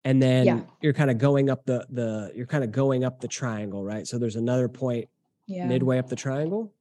and 0.04 0.22
then 0.22 0.46
Yeah. 0.46 0.60
you're 0.82 0.92
kind 0.92 1.10
of 1.10 1.18
going 1.18 1.50
up 1.50 1.64
the 1.64 1.86
the 1.90 2.32
you're 2.34 2.46
kind 2.46 2.64
of 2.64 2.72
going 2.72 3.04
up 3.04 3.20
the 3.20 3.28
triangle, 3.28 3.82
right? 3.84 4.06
So 4.06 4.18
there's 4.18 4.36
another 4.36 4.68
point 4.68 5.08
Yeah. 5.46 5.66
midway 5.66 5.98
up 5.98 6.08
the 6.08 6.16
triangle, 6.16 6.72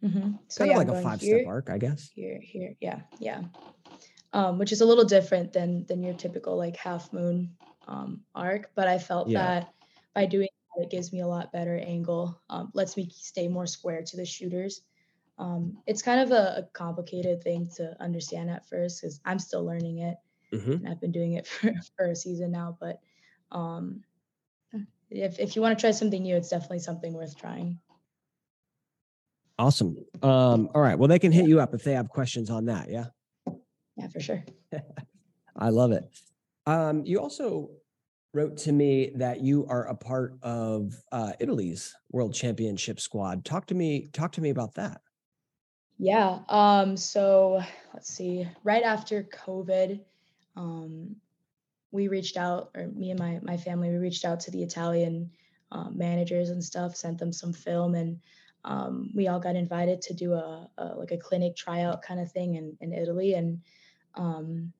hmm 0.00 0.32
So 0.48 0.64
kind 0.64 0.70
yeah, 0.70 0.78
of 0.78 0.88
like 0.88 0.88
a 0.88 1.02
five 1.02 1.20
here, 1.20 1.38
step 1.38 1.46
arc, 1.46 1.70
I 1.70 1.78
guess. 1.78 2.10
here, 2.14 2.40
here. 2.42 2.74
Yeah, 2.80 3.00
yeah. 3.18 3.42
Um, 4.32 4.58
which 4.58 4.72
is 4.72 4.80
a 4.80 4.86
little 4.86 5.04
different 5.04 5.52
than 5.52 5.86
than 5.86 6.02
your 6.02 6.14
typical 6.14 6.56
like 6.56 6.76
half 6.76 7.12
moon 7.12 7.56
um, 7.88 8.22
arc, 8.34 8.70
but 8.74 8.86
I 8.88 8.98
felt 8.98 9.28
that 9.34 9.72
by 10.14 10.26
doing 10.26 10.48
that, 10.76 10.84
it 10.84 10.90
gives 10.90 11.12
me 11.12 11.20
a 11.20 11.26
lot 11.26 11.52
better 11.52 11.76
angle. 11.78 12.40
Um, 12.48 12.70
lets 12.74 12.96
me 12.96 13.10
stay 13.12 13.48
more 13.48 13.66
square 13.66 14.02
to 14.02 14.16
the 14.16 14.24
shooters. 14.26 14.82
Um, 15.38 15.78
it's 15.86 16.02
kind 16.02 16.20
of 16.20 16.30
a, 16.32 16.58
a 16.58 16.62
complicated 16.72 17.42
thing 17.42 17.68
to 17.76 17.96
understand 18.00 18.50
at 18.50 18.68
first 18.68 19.00
because 19.00 19.20
I'm 19.24 19.38
still 19.38 19.64
learning 19.64 19.98
it. 19.98 20.16
Hmm 20.52 20.72
and 20.72 20.88
I've 20.88 21.00
been 21.00 21.12
doing 21.12 21.34
it 21.34 21.46
for, 21.46 21.72
for 21.96 22.06
a 22.06 22.16
season 22.16 22.50
now. 22.52 22.76
But 22.80 23.00
um, 23.52 24.02
if 25.10 25.38
if 25.38 25.56
you 25.56 25.62
want 25.62 25.78
to 25.78 25.80
try 25.80 25.90
something 25.90 26.22
new, 26.22 26.36
it's 26.36 26.48
definitely 26.48 26.80
something 26.80 27.12
worth 27.12 27.36
trying. 27.36 27.78
Awesome. 29.58 29.96
Um, 30.22 30.70
all 30.74 30.80
right. 30.80 30.98
Well, 30.98 31.08
they 31.08 31.18
can 31.18 31.32
hit 31.32 31.46
you 31.46 31.60
up 31.60 31.74
if 31.74 31.84
they 31.84 31.92
have 31.92 32.08
questions 32.08 32.48
on 32.48 32.64
that. 32.66 32.88
Yeah. 32.88 33.06
Yeah, 33.96 34.08
for 34.08 34.18
sure. 34.18 34.42
I 35.56 35.68
love 35.68 35.92
it. 35.92 36.04
Um, 36.66 37.04
you 37.04 37.20
also 37.20 37.70
wrote 38.32 38.56
to 38.58 38.72
me 38.72 39.10
that 39.16 39.40
you 39.40 39.66
are 39.68 39.86
a 39.86 39.94
part 39.94 40.38
of 40.42 40.94
uh, 41.12 41.32
Italy's 41.40 41.94
World 42.10 42.32
Championship 42.32 43.00
squad. 43.00 43.44
Talk 43.44 43.66
to 43.66 43.74
me. 43.74 44.08
Talk 44.14 44.32
to 44.32 44.40
me 44.40 44.48
about 44.48 44.74
that. 44.76 45.02
Yeah. 45.98 46.38
Um. 46.48 46.96
So 46.96 47.62
let's 47.92 48.08
see. 48.08 48.48
Right 48.64 48.82
after 48.82 49.24
COVID, 49.24 50.00
um, 50.60 51.16
we 51.90 52.08
reached 52.08 52.36
out, 52.36 52.70
or 52.76 52.86
me 52.86 53.10
and 53.10 53.18
my 53.18 53.40
my 53.42 53.56
family, 53.56 53.88
we 53.90 53.96
reached 53.96 54.24
out 54.24 54.40
to 54.40 54.50
the 54.50 54.62
Italian 54.62 55.30
um, 55.72 55.96
managers 55.96 56.50
and 56.50 56.62
stuff, 56.62 56.94
sent 56.94 57.18
them 57.18 57.32
some 57.32 57.52
film, 57.52 57.94
and 57.94 58.20
um, 58.64 59.10
we 59.14 59.28
all 59.28 59.40
got 59.40 59.56
invited 59.56 60.02
to 60.02 60.14
do 60.14 60.34
a, 60.34 60.68
a 60.76 60.84
like 60.96 61.12
a 61.12 61.16
clinic 61.16 61.56
tryout 61.56 62.02
kind 62.02 62.20
of 62.20 62.30
thing 62.30 62.56
in 62.56 62.76
in 62.80 62.92
Italy, 62.92 63.34
and 63.34 63.62
um, 64.14 64.72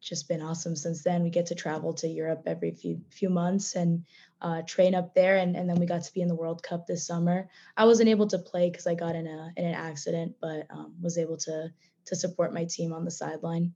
just 0.00 0.28
been 0.28 0.42
awesome 0.42 0.76
since 0.76 1.02
then. 1.02 1.24
We 1.24 1.30
get 1.30 1.46
to 1.46 1.54
travel 1.54 1.92
to 1.94 2.08
Europe 2.08 2.44
every 2.46 2.70
few 2.70 3.00
few 3.10 3.30
months 3.30 3.74
and 3.74 4.04
uh, 4.40 4.62
train 4.62 4.94
up 4.94 5.14
there, 5.14 5.36
and 5.38 5.56
and 5.56 5.68
then 5.68 5.80
we 5.80 5.86
got 5.86 6.04
to 6.04 6.14
be 6.14 6.22
in 6.22 6.28
the 6.28 6.36
World 6.42 6.62
Cup 6.62 6.86
this 6.86 7.06
summer. 7.06 7.48
I 7.76 7.84
wasn't 7.84 8.10
able 8.10 8.28
to 8.28 8.38
play 8.38 8.70
because 8.70 8.86
I 8.86 8.94
got 8.94 9.16
in 9.16 9.26
a 9.26 9.52
in 9.56 9.66
an 9.66 9.74
accident, 9.74 10.36
but 10.40 10.66
um, 10.70 10.94
was 11.02 11.18
able 11.18 11.36
to 11.38 11.72
to 12.06 12.16
support 12.16 12.54
my 12.54 12.64
team 12.64 12.92
on 12.92 13.04
the 13.04 13.10
sideline. 13.10 13.74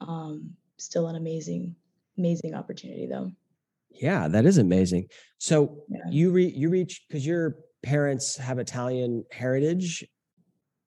Um, 0.00 0.56
still 0.82 1.08
an 1.08 1.16
amazing 1.16 1.74
amazing 2.18 2.54
opportunity 2.54 3.06
though. 3.06 3.30
Yeah, 3.90 4.28
that 4.28 4.44
is 4.46 4.58
amazing. 4.58 5.08
So 5.38 5.84
Yeah. 5.88 6.00
you 6.10 6.30
re 6.30 6.46
you 6.46 6.68
reach 6.70 7.04
because 7.08 7.26
your 7.26 7.56
parents 7.82 8.36
have 8.36 8.58
Italian 8.58 9.24
heritage, 9.30 10.04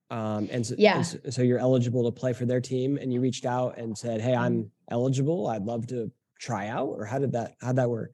um, 0.09 0.47
and 0.51 0.65
so, 0.65 0.75
Yeah. 0.77 0.97
and 0.97 1.05
so, 1.05 1.17
so 1.29 1.41
you're 1.41 1.59
eligible 1.59 2.03
to 2.05 2.11
play 2.11 2.33
for 2.33 2.45
their 2.45 2.61
team, 2.61 2.97
and 2.97 3.11
you 3.13 3.21
reached 3.21 3.45
out 3.45 3.77
and 3.77 3.97
said, 3.97 4.21
"Hey, 4.21 4.35
I'm 4.35 4.57
Mm-hmm. 4.63 4.67
eligible. 4.89 5.47
I'd 5.47 5.63
love 5.65 5.87
to 5.87 6.11
try 6.39 6.67
out." 6.67 6.87
Or 6.89 7.05
how 7.05 7.19
did 7.19 7.31
that 7.33 7.55
how'd 7.61 7.75
that 7.77 7.89
work? 7.89 8.13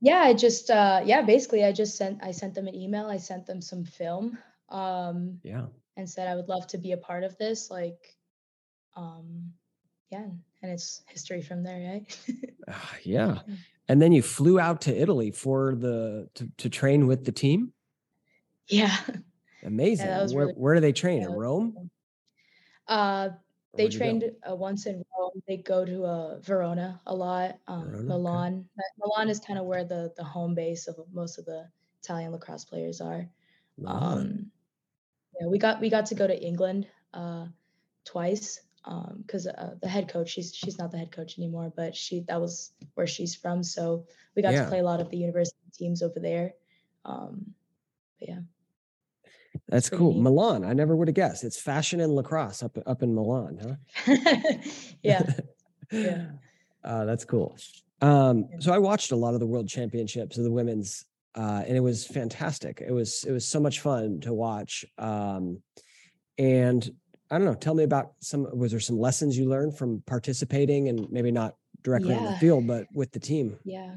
Yeah, 0.00 0.20
I 0.20 0.32
just 0.34 0.70
uh, 0.70 1.02
yeah, 1.04 1.22
basically 1.22 1.64
I 1.64 1.72
just 1.72 1.96
sent 1.96 2.22
I 2.22 2.30
sent 2.32 2.54
them 2.54 2.68
an 2.68 2.74
email. 2.74 3.06
I 3.06 3.16
sent 3.16 3.46
them 3.46 3.60
some 3.60 3.84
film. 3.84 4.38
Um, 4.68 5.40
Yeah. 5.42 5.66
and 5.96 6.08
said 6.08 6.28
I 6.28 6.36
would 6.36 6.48
love 6.48 6.66
to 6.68 6.78
be 6.78 6.92
a 6.92 6.96
part 6.96 7.24
of 7.24 7.36
this. 7.38 7.70
Like, 7.70 8.16
um, 8.94 9.52
yeah, 10.10 10.26
and 10.62 10.72
it's 10.72 11.02
history 11.08 11.42
from 11.42 11.62
there, 11.62 11.92
right? 11.92 12.18
Ah, 12.68 12.94
yeah. 13.02 13.38
Yeah. 13.46 13.54
And 13.88 14.02
then 14.02 14.12
you 14.12 14.20
flew 14.22 14.60
out 14.60 14.82
to 14.82 14.94
Italy 14.94 15.30
for 15.30 15.74
the 15.74 16.28
to, 16.34 16.48
to 16.58 16.68
train 16.68 17.06
with 17.06 17.24
the 17.24 17.32
team. 17.32 17.72
yeah. 18.68 18.96
Amazing. 19.64 20.06
was 20.08 20.34
where, 20.34 20.46
really- 20.46 20.58
where 20.58 20.74
do 20.74 20.80
they 20.80 20.92
train? 20.92 21.22
yeah, 21.22 21.28
In 21.28 21.32
Rome? 21.32 21.90
Uh, 22.86 23.30
they 23.74 23.84
where'd 23.84 23.92
you 23.94 23.98
go? 23.98 24.04
trained 24.04 24.24
uh, 24.50 24.54
once 24.54 24.86
in 24.86 25.04
Rome. 25.18 25.42
They 25.46 25.56
go 25.58 25.84
to 25.84 26.04
uh, 26.04 26.38
Verona 26.40 27.00
a 27.06 27.14
lot. 27.14 27.58
Um, 27.66 27.84
Verona. 27.90 28.04
Milan. 28.08 28.68
But 28.76 28.84
Milan 28.98 29.28
is 29.30 29.40
kind 29.40 29.58
of 29.58 29.64
where 29.66 29.84
the 29.84 30.12
the 30.16 30.24
home 30.24 30.54
base 30.54 30.86
of 30.88 30.96
most 31.12 31.38
of 31.38 31.44
the 31.44 31.68
Italian 32.02 32.32
lacrosse 32.32 32.64
players 32.64 33.00
are. 33.00 33.28
Um, 33.86 34.50
yeah, 35.40 35.46
we 35.48 35.58
got 35.58 35.80
we 35.80 35.90
got 35.90 36.06
to 36.06 36.14
go 36.14 36.26
to 36.26 36.38
England 36.38 36.86
uh, 37.14 37.46
twice 38.04 38.60
because 39.18 39.46
uh, 39.46 39.74
the 39.82 39.88
head 39.88 40.08
coach 40.08 40.30
she's 40.30 40.54
she's 40.54 40.78
not 40.78 40.90
the 40.90 40.98
head 40.98 41.12
coach 41.12 41.38
anymore, 41.38 41.72
but 41.76 41.94
she 41.94 42.20
that 42.28 42.40
was 42.40 42.72
where 42.94 43.06
she's 43.06 43.34
from. 43.34 43.62
So 43.62 44.06
we 44.34 44.42
got 44.42 44.52
Yeah. 44.52 44.62
to 44.64 44.68
play 44.68 44.78
a 44.78 44.82
lot 44.84 45.00
of 45.00 45.10
the 45.10 45.16
university 45.18 45.58
teams 45.76 46.02
over 46.02 46.18
there. 46.20 46.54
Um, 47.04 47.54
but 48.18 48.28
yeah, 48.28 48.40
That's 49.68 49.90
cool. 49.90 50.14
neat. 50.14 50.22
Milan. 50.22 50.64
I 50.64 50.72
never 50.72 50.96
would 50.96 51.08
have 51.08 51.14
guessed. 51.14 51.44
It's 51.44 51.60
fashion 51.60 52.00
and 52.00 52.14
lacrosse 52.14 52.62
up 52.62 52.78
up 52.86 53.02
in 53.02 53.14
Milan, 53.14 53.58
huh? 53.62 54.16
yeah, 55.02 55.22
Yeah. 55.90 56.26
Uh, 56.84 57.04
that's 57.04 57.24
cool. 57.24 57.56
Um, 58.00 58.46
Yeah. 58.50 58.56
so 58.60 58.72
I 58.72 58.78
watched 58.78 59.10
a 59.10 59.16
lot 59.16 59.34
of 59.34 59.40
the 59.40 59.46
world 59.46 59.68
championships 59.68 60.38
of 60.38 60.44
the 60.44 60.50
women's, 60.50 61.04
uh, 61.34 61.64
and 61.66 61.76
it 61.76 61.80
was 61.80 62.06
fantastic. 62.06 62.80
It 62.86 62.92
was 62.92 63.24
it 63.24 63.32
was 63.32 63.46
so 63.46 63.58
much 63.60 63.80
fun 63.80 64.20
to 64.20 64.32
watch. 64.32 64.84
Um, 64.96 65.60
and 66.38 66.88
I 67.30 67.36
don't 67.36 67.44
know. 67.44 67.54
Tell 67.54 67.74
me 67.74 67.84
about 67.84 68.12
some. 68.20 68.46
Was 68.56 68.70
there 68.70 68.80
some 68.80 68.98
lessons 68.98 69.36
you 69.36 69.48
learned 69.48 69.76
from 69.76 70.02
participating, 70.06 70.88
and 70.88 71.10
maybe 71.10 71.30
not 71.30 71.56
directly 71.82 72.14
on 72.14 72.24
the 72.24 72.36
field, 72.38 72.66
but 72.66 72.86
with 72.92 73.12
the 73.12 73.20
team? 73.20 73.58
yeah. 73.64 73.94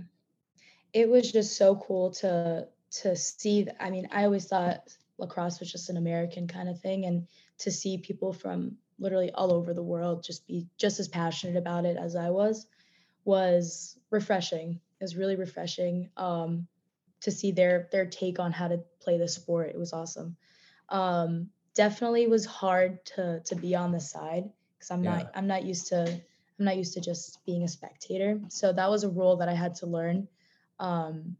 It 0.93 1.09
was 1.09 1.31
just 1.31 1.55
so 1.55 1.77
cool 1.77 2.11
to 2.11 2.67
to 3.01 3.15
see. 3.15 3.67
I 3.79 3.89
mean, 3.89 4.09
I 4.11 4.25
always 4.25 4.45
thought 4.45 4.89
lacrosse 5.17 5.59
was 5.59 5.71
just 5.71 5.89
an 5.89 5.97
American 5.97 6.47
kind 6.47 6.67
of 6.67 6.79
thing, 6.81 7.05
and 7.05 7.27
to 7.59 7.71
see 7.71 7.97
people 7.97 8.33
from 8.33 8.75
literally 8.99 9.31
all 9.31 9.53
over 9.53 9.73
the 9.73 9.83
world 9.83 10.23
just 10.23 10.45
be 10.47 10.67
just 10.77 10.99
as 10.99 11.07
passionate 11.07 11.55
about 11.55 11.85
it 11.85 11.97
as 11.97 12.15
I 12.15 12.29
was 12.29 12.67
was 13.23 13.97
refreshing. 14.09 14.79
It 14.99 15.03
was 15.03 15.15
really 15.15 15.35
refreshing 15.35 16.09
um, 16.17 16.67
to 17.21 17.31
see 17.31 17.51
their 17.51 17.87
their 17.91 18.05
take 18.05 18.39
on 18.39 18.51
how 18.51 18.67
to 18.67 18.79
play 18.99 19.17
the 19.17 19.27
sport. 19.27 19.69
It 19.69 19.79
was 19.79 19.93
awesome. 19.93 20.35
Um, 20.89 21.49
definitely 21.75 22.27
was 22.27 22.45
hard 22.45 23.03
to 23.05 23.41
to 23.45 23.55
be 23.55 23.75
on 23.75 23.91
the 23.91 23.99
side 23.99 24.49
because 24.77 24.91
I'm 24.91 25.03
Yeah. 25.03 25.11
not 25.17 25.31
I'm 25.35 25.47
not 25.47 25.63
used 25.63 25.87
to 25.87 26.21
I'm 26.59 26.65
not 26.65 26.77
used 26.77 26.93
to 26.93 27.01
just 27.01 27.43
being 27.45 27.63
a 27.63 27.67
spectator. 27.67 28.39
So 28.49 28.71
that 28.73 28.89
was 28.89 29.03
a 29.03 29.09
role 29.09 29.37
that 29.37 29.49
I 29.49 29.53
had 29.53 29.75
to 29.75 29.87
learn. 29.87 30.27
Um, 30.79 31.37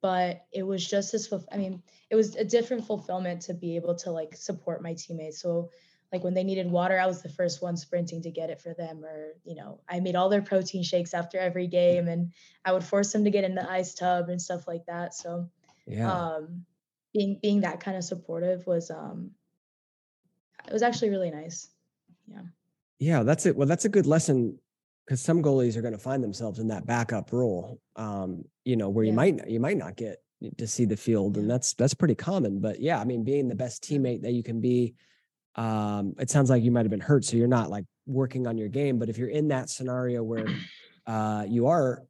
but 0.00 0.44
it 0.52 0.62
was 0.62 0.86
just 0.86 1.14
as 1.14 1.32
I 1.50 1.56
mean, 1.56 1.82
it 2.10 2.14
was 2.14 2.36
a 2.36 2.44
different 2.44 2.86
fulfillment 2.86 3.42
to 3.42 3.54
be 3.54 3.76
able 3.76 3.94
to 3.96 4.10
like 4.10 4.36
support 4.36 4.82
my 4.82 4.94
teammates. 4.94 5.40
So 5.40 5.70
like 6.12 6.22
when 6.22 6.34
they 6.34 6.44
needed 6.44 6.70
water, 6.70 7.00
I 7.00 7.06
was 7.06 7.22
the 7.22 7.28
first 7.28 7.62
one 7.62 7.76
sprinting 7.76 8.22
to 8.22 8.30
get 8.30 8.50
it 8.50 8.60
for 8.60 8.74
them. 8.74 9.04
Or, 9.04 9.32
you 9.44 9.56
know, 9.56 9.80
I 9.88 10.00
made 10.00 10.14
all 10.14 10.28
their 10.28 10.42
protein 10.42 10.82
shakes 10.84 11.14
after 11.14 11.38
every 11.38 11.66
game 11.66 12.06
and 12.06 12.32
I 12.64 12.72
would 12.72 12.84
force 12.84 13.12
them 13.12 13.24
to 13.24 13.30
get 13.30 13.44
in 13.44 13.54
the 13.54 13.68
ice 13.68 13.94
tub 13.94 14.28
and 14.28 14.40
stuff 14.40 14.68
like 14.68 14.86
that. 14.86 15.14
So 15.14 15.48
Yeah. 15.86 16.10
um 16.10 16.66
being 17.14 17.38
being 17.40 17.60
that 17.62 17.80
kind 17.80 17.96
of 17.96 18.04
supportive 18.04 18.66
was 18.66 18.90
um 18.90 19.30
it 20.66 20.72
was 20.72 20.82
actually 20.82 21.10
really 21.10 21.30
nice. 21.30 21.68
Yeah. 22.26 22.40
Yeah, 22.98 23.22
that's 23.22 23.46
it. 23.46 23.56
Well, 23.56 23.68
that's 23.68 23.84
a 23.84 23.88
good 23.88 24.06
lesson 24.06 24.58
because 25.04 25.20
some 25.20 25.42
goalies 25.42 25.76
are 25.76 25.82
going 25.82 25.92
to 25.92 25.98
find 25.98 26.22
themselves 26.22 26.58
in 26.58 26.68
that 26.68 26.86
backup 26.86 27.32
role. 27.32 27.80
Um, 27.96 28.44
you 28.64 28.76
know, 28.76 28.88
where 28.88 29.04
you 29.04 29.12
might 29.12 29.36
not- 29.36 29.50
you 29.50 29.60
might 29.60 29.76
not 29.76 29.96
get 29.96 30.22
to 30.58 30.66
see 30.66 30.84
the 30.84 30.96
field, 30.96 31.36
and 31.36 31.48
that's 31.48 31.74
that's 31.74 31.94
pretty 31.94 32.14
common. 32.14 32.60
But 32.60 32.80
yeah, 32.80 33.00
I 33.00 33.04
mean, 33.04 33.24
being 33.24 33.48
the 33.48 33.54
best 33.54 33.82
teammate 33.82 34.22
that 34.22 34.32
you 34.32 34.42
can 34.42 34.60
be. 34.60 34.94
Um, 35.56 36.14
it 36.18 36.30
sounds 36.30 36.50
like 36.50 36.62
you 36.64 36.72
might 36.72 36.84
have 36.84 36.90
been 36.90 37.00
hurt, 37.00 37.24
so 37.24 37.36
you're 37.36 37.46
not 37.46 37.70
like 37.70 37.84
working 38.06 38.46
on 38.46 38.58
your 38.58 38.68
game. 38.68 38.98
But 38.98 39.08
if 39.08 39.18
you're 39.18 39.28
in 39.28 39.48
that 39.48 39.70
scenario 39.70 40.22
where 40.22 40.46
uh, 41.06 41.44
you 41.48 41.66
are, 41.68 42.02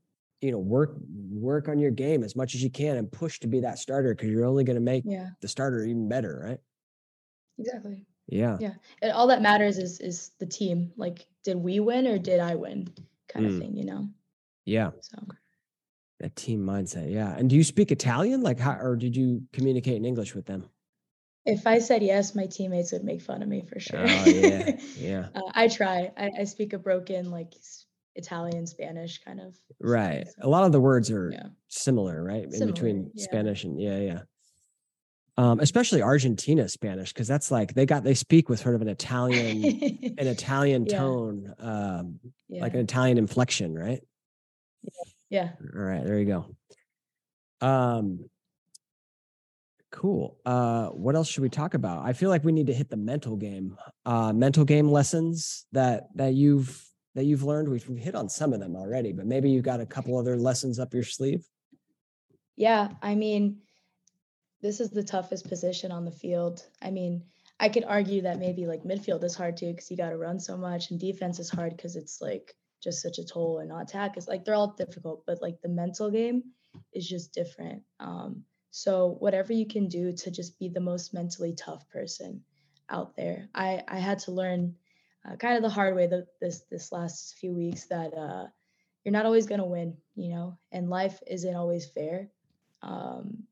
you 0.45 0.53
know, 0.53 0.59
work 0.59 0.95
work 1.33 1.69
on 1.69 1.79
your 1.79 1.91
game 1.91 2.23
as 2.23 2.37
much 2.37 2.55
as 2.55 2.63
you 2.63 2.69
can 2.71 2.97
and 2.97 3.11
push 3.11 3.41
to 3.41 3.47
be 3.47 3.61
that 3.61 3.79
starter 3.79 4.15
because 4.15 4.29
you're 4.31 4.45
only 4.45 4.63
going 4.63 4.77
to 4.77 4.81
make 4.83 5.05
Yeah. 5.07 5.31
the 5.41 5.49
starter 5.49 5.83
even 5.85 6.07
better, 6.09 6.41
right? 6.45 6.61
Exactly. 7.59 8.05
Yeah. 8.27 8.59
Yeah. 8.61 8.75
And 9.01 9.13
all 9.13 9.27
that 9.29 9.41
matters 9.43 9.79
is 9.79 10.01
is 10.01 10.33
the 10.39 10.47
team. 10.47 10.93
Like, 10.97 11.27
did 11.45 11.57
we 11.57 11.81
win 11.81 12.07
or 12.07 12.19
did 12.19 12.41
I 12.41 12.55
win? 12.57 12.89
Kind 13.29 13.47
Mm. 13.47 13.53
of 13.55 13.59
thing, 13.59 13.77
you 13.77 13.85
know. 13.87 14.09
Yeah. 14.67 14.91
So 15.01 15.17
That 16.21 16.37
team 16.37 16.65
mindset. 16.65 17.11
Yeah. 17.11 17.35
And 17.37 17.49
do 17.51 17.57
you 17.57 17.65
speak 17.65 17.91
Italian? 17.91 18.43
Like 18.43 18.59
how 18.59 18.79
or 18.79 18.97
did 18.97 19.17
you 19.17 19.43
communicate 19.53 19.97
in 19.97 20.05
English 20.05 20.35
with 20.35 20.45
them? 20.47 20.69
if 21.47 21.67
I 21.67 21.79
said 21.79 22.03
yes, 22.03 22.35
my 22.35 22.47
teammates 22.47 22.93
would 22.93 23.05
make 23.05 23.21
fun 23.21 23.43
of 23.43 23.49
me 23.49 23.63
for 23.69 23.79
sure. 23.79 24.01
Oh 24.01 24.29
yeah. 24.29 24.77
Yeah. 24.97 25.29
uh, 25.35 25.51
I 25.55 25.69
try. 25.69 26.11
I, 26.17 26.31
I 26.41 26.45
speak 26.45 26.73
a 26.73 26.79
broken 26.79 27.31
like 27.31 27.53
Italian, 28.15 28.67
Spanish 28.67 29.19
kind 29.23 29.41
of. 29.41 29.57
Right. 29.81 30.27
so, 30.27 30.47
A 30.47 30.49
lot 30.49 30.65
of 30.65 30.73
the 30.73 30.81
words 30.81 31.11
are 31.11 31.31
Yeah. 31.33 31.49
similar, 31.69 32.23
right? 32.23 32.45
In 32.53 32.67
between 32.67 33.11
yeah. 33.15 33.25
Spanish 33.25 33.65
and 33.65 33.81
yeah, 33.81 33.99
yeah. 33.99 34.21
Um, 35.37 35.59
especially 35.59 36.01
Argentina 36.01 36.69
Spanish, 36.69 37.13
because 37.13 37.27
that's 37.27 37.51
like 37.51 37.75
they 37.75 37.87
got 37.87 38.05
they 38.05 38.15
speak 38.15 38.49
with 38.49 38.61
sort 38.61 38.77
of 38.77 38.83
an 38.83 38.89
Italian 38.89 39.65
an 40.19 40.27
Italian 40.29 40.87
Yeah. 40.87 40.99
tone, 40.99 41.55
um, 41.59 42.21
like 42.49 42.75
an 42.75 42.81
Italian 42.81 43.19
inflection, 43.19 43.75
right? 43.75 44.01
Yeah. 45.31 45.51
All 45.75 45.83
right, 45.83 46.05
there 46.05 46.21
you 46.21 46.27
go. 46.27 47.67
Um, 47.67 48.31
cool. 49.91 50.39
Uh, 50.45 50.89
what 50.91 51.17
else 51.17 51.29
should 51.29 51.43
we 51.43 51.49
talk 51.49 51.75
about? 51.75 52.05
I 52.05 52.13
feel 52.13 52.31
like 52.31 52.45
we 52.45 52.53
need 52.53 52.67
to 52.69 52.75
hit 52.75 52.89
the 52.91 52.97
mental 52.97 53.37
game. 53.37 53.77
Uh, 54.05 54.33
mental 54.33 54.65
game 54.65 54.89
lessons 54.89 55.67
that 55.73 56.09
that 56.17 56.35
you've 56.35 56.84
that 57.15 57.25
you've 57.25 57.45
learned. 57.45 57.69
We've 57.69 57.85
hit 57.85 58.15
on 58.15 58.29
some 58.29 58.53
of 58.53 58.61
them 58.61 58.77
already, 58.77 59.13
but 59.13 59.27
maybe 59.27 59.51
you've 59.51 59.65
got 59.65 59.81
a 59.81 59.87
couple 59.87 60.19
other 60.19 60.37
lessons 60.37 60.79
up 60.79 60.95
your 60.95 61.05
sleeve. 61.05 61.47
Yeah, 62.57 62.91
I 63.03 63.15
mean, 63.15 63.59
this 64.61 64.81
is 64.81 64.91
the 64.91 65.03
toughest 65.03 65.49
position 65.49 65.93
on 65.93 66.05
the 66.05 66.11
field. 66.11 66.65
I 66.81 66.91
mean, 66.91 67.23
I 67.61 67.69
could 67.69 67.85
argue 67.85 68.23
that 68.23 68.39
maybe 68.39 68.67
like 68.67 68.83
midfield 68.83 69.23
is 69.25 69.35
hard 69.35 69.57
too 69.57 69.71
because 69.71 69.91
you 69.91 69.97
got 69.97 70.11
to 70.11 70.17
run 70.17 70.41
so 70.41 70.57
much, 70.57 70.91
and 70.91 70.99
defense 70.99 71.39
is 71.39 71.51
hard 71.51 71.77
because 71.77 71.97
it's 71.97 72.21
like 72.21 72.55
just 72.83 73.03
such 73.03 73.19
a 73.19 73.25
toll, 73.25 73.59
and 73.61 73.69
not 73.69 73.83
attack 73.83 74.17
is 74.17 74.29
like 74.29 74.45
they're 74.45 74.55
all 74.55 74.75
difficult, 74.77 75.25
but 75.27 75.43
like 75.43 75.61
the 75.63 75.69
mental 75.69 76.11
game 76.11 76.43
is 76.93 77.09
just 77.09 77.33
different. 77.33 77.83
Um, 78.01 78.45
so 78.71 79.17
whatever 79.21 79.53
you 79.53 79.67
can 79.67 79.89
do 79.89 80.13
to 80.13 80.31
just 80.31 80.59
be 80.59 80.69
the 80.69 80.81
most 80.81 81.15
mentally 81.15 81.55
tough 81.55 81.89
person 81.91 82.43
out 82.91 83.15
there. 83.17 83.49
I 83.55 83.83
I 83.87 83.99
had 83.99 84.19
to 84.21 84.33
learn 84.33 84.75
uh, 85.29 85.37
kind 85.37 85.57
of 85.57 85.63
the 85.63 85.69
hard 85.69 85.95
way 85.95 86.07
that 86.07 86.27
this 86.41 86.63
this 86.71 86.93
last 86.93 87.37
few 87.37 87.53
weeks 87.53 87.87
that 87.87 88.15
uh, 88.15 88.47
you're 89.05 89.13
not 89.13 89.27
always 89.27 89.47
gonna 89.47 89.67
win, 89.67 89.97
you 90.15 90.31
know, 90.31 90.59
and 90.73 90.91
life 90.91 91.21
isn't 91.27 91.55
always 91.55 91.87
fair, 91.87 92.29
um, 92.83 93.45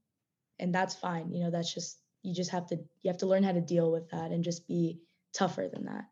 and 0.58 0.74
that's 0.74 0.94
fine. 0.94 1.32
You 1.32 1.44
know, 1.44 1.50
that's 1.50 1.72
just 1.72 1.98
you 2.22 2.34
just 2.34 2.50
have 2.50 2.66
to 2.68 2.76
you 2.76 3.08
have 3.08 3.18
to 3.18 3.26
learn 3.26 3.42
how 3.42 3.52
to 3.52 3.60
deal 3.60 3.90
with 3.90 4.10
that 4.10 4.30
and 4.30 4.44
just 4.44 4.66
be 4.68 5.00
tougher 5.32 5.68
than 5.72 5.86
that. 5.86 6.04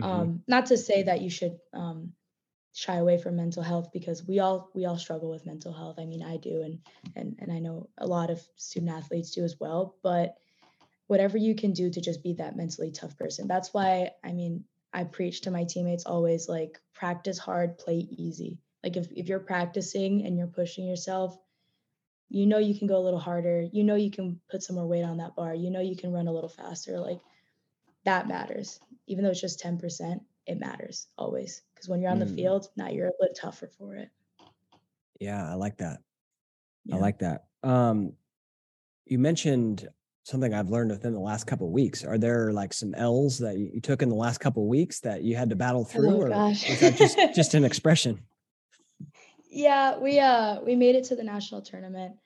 Mm-hmm. 0.00 0.04
Um, 0.04 0.42
not 0.48 0.66
to 0.66 0.76
say 0.76 1.04
that 1.04 1.20
you 1.20 1.30
should 1.30 1.58
um, 1.72 2.12
shy 2.72 2.96
away 2.96 3.18
from 3.18 3.36
mental 3.36 3.62
health 3.62 3.90
because 3.92 4.26
we 4.26 4.40
all 4.40 4.70
we 4.74 4.84
all 4.84 4.98
struggle 4.98 5.30
with 5.30 5.46
mental 5.46 5.72
health. 5.72 5.98
I 5.98 6.04
mean, 6.04 6.22
I 6.22 6.36
do, 6.36 6.62
and 6.62 6.78
and 7.14 7.36
and 7.38 7.52
I 7.52 7.60
know 7.60 7.88
a 7.98 8.06
lot 8.06 8.30
of 8.30 8.42
student 8.56 8.92
athletes 8.92 9.30
do 9.30 9.44
as 9.44 9.58
well. 9.60 9.94
But 10.02 10.36
whatever 11.06 11.38
you 11.38 11.54
can 11.54 11.72
do 11.72 11.90
to 11.90 12.00
just 12.00 12.22
be 12.22 12.32
that 12.34 12.56
mentally 12.56 12.90
tough 12.90 13.16
person. 13.16 13.46
That's 13.46 13.72
why 13.72 14.10
I 14.24 14.32
mean 14.32 14.64
I 14.94 15.04
preach 15.04 15.42
to 15.42 15.50
my 15.50 15.64
teammates 15.64 16.06
always 16.06 16.48
like 16.48 16.80
practice 16.94 17.36
hard, 17.36 17.76
play 17.78 18.06
easy. 18.10 18.58
Like 18.84 18.96
if 18.96 19.10
if 19.10 19.28
you're 19.28 19.40
practicing 19.40 20.24
and 20.24 20.38
you're 20.38 20.46
pushing 20.46 20.86
yourself, 20.86 21.36
you 22.28 22.46
know 22.46 22.58
you 22.58 22.78
can 22.78 22.86
go 22.86 22.96
a 22.96 23.02
little 23.04 23.18
harder. 23.18 23.62
You 23.72 23.82
know 23.82 23.96
you 23.96 24.10
can 24.10 24.40
put 24.48 24.62
some 24.62 24.76
more 24.76 24.86
weight 24.86 25.02
on 25.02 25.16
that 25.16 25.34
bar. 25.34 25.52
You 25.52 25.70
know 25.70 25.80
you 25.80 25.96
can 25.96 26.12
run 26.12 26.28
a 26.28 26.32
little 26.32 26.48
faster. 26.48 27.00
Like 27.00 27.18
that 28.04 28.28
matters. 28.28 28.78
Even 29.06 29.24
though 29.24 29.30
it's 29.30 29.40
just 29.40 29.62
10%, 29.62 30.20
it 30.46 30.60
matters 30.60 31.08
always 31.18 31.62
because 31.74 31.88
when 31.88 32.00
you're 32.00 32.10
on 32.10 32.20
mm. 32.20 32.28
the 32.28 32.34
field, 32.34 32.68
now 32.76 32.88
you're 32.88 33.08
a 33.08 33.20
bit 33.20 33.36
tougher 33.36 33.66
for 33.78 33.96
it. 33.96 34.10
Yeah, 35.20 35.50
I 35.50 35.54
like 35.54 35.78
that. 35.78 36.00
Yeah. 36.84 36.96
I 36.96 36.98
like 36.98 37.18
that. 37.18 37.44
Um, 37.62 38.12
you 39.06 39.18
mentioned 39.18 39.88
something 40.24 40.52
I've 40.52 40.70
learned 40.70 40.90
within 40.90 41.12
the 41.12 41.20
last 41.20 41.46
couple 41.46 41.70
weeks. 41.70 42.04
Are 42.04 42.18
there 42.18 42.52
like 42.52 42.72
some 42.72 42.94
L's 42.94 43.38
that 43.38 43.56
you, 43.56 43.80
took 43.80 44.02
in 44.02 44.08
the 44.08 44.14
last 44.14 44.38
couple 44.38 44.66
weeks 44.66 45.00
that 45.00 45.22
you 45.22 45.36
had 45.36 45.50
to 45.50 45.56
battle 45.56 45.84
through, 45.84 46.16
oh, 46.16 46.22
or 46.22 46.28
gosh. 46.30 46.68
is 46.68 46.80
that 46.80 46.96
just 46.96 47.16
just 47.34 47.54
an 47.54 47.64
expression? 47.64 48.20
Yeah, 49.50 49.98
we 49.98 50.18
uh 50.18 50.60
we 50.62 50.74
made 50.74 50.96
it 50.96 51.04
to 51.04 51.16
the 51.16 51.24
national 51.24 51.62
tournament, 51.62 52.16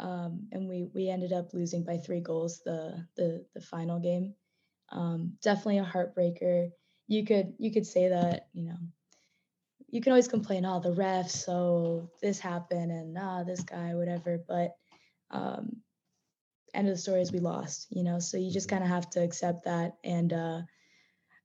um, 0.00 0.46
and 0.52 0.68
we 0.68 0.88
we 0.94 1.08
ended 1.08 1.32
up 1.32 1.52
losing 1.52 1.84
by 1.84 1.98
three 1.98 2.20
goals 2.20 2.62
the 2.64 3.06
the 3.16 3.44
the 3.54 3.60
final 3.60 3.98
game. 3.98 4.34
Um, 4.90 5.34
definitely 5.42 5.78
a 5.78 5.84
heartbreaker 5.84 6.70
you 7.08 7.24
could 7.24 7.54
you 7.58 7.72
could 7.72 7.86
say 7.86 8.08
that 8.08 8.48
you 8.52 8.64
know 8.64 8.76
you 9.90 10.00
can 10.00 10.12
always 10.12 10.28
complain 10.28 10.64
oh 10.64 10.78
the 10.78 10.90
refs 10.90 11.30
so 11.30 12.10
this 12.22 12.38
happened 12.38 12.92
and 12.92 13.16
ah 13.18 13.42
this 13.42 13.62
guy 13.62 13.94
whatever 13.94 14.44
but 14.46 14.76
um 15.30 15.78
end 16.74 16.88
of 16.88 16.94
the 16.94 17.00
story 17.00 17.20
is 17.20 17.32
we 17.32 17.38
lost 17.38 17.86
you 17.90 18.02
know 18.02 18.18
so 18.18 18.36
you 18.36 18.50
just 18.50 18.68
kind 18.68 18.82
of 18.82 18.88
have 18.88 19.08
to 19.10 19.22
accept 19.22 19.64
that. 19.64 19.96
And 20.04 20.32
uh 20.32 20.60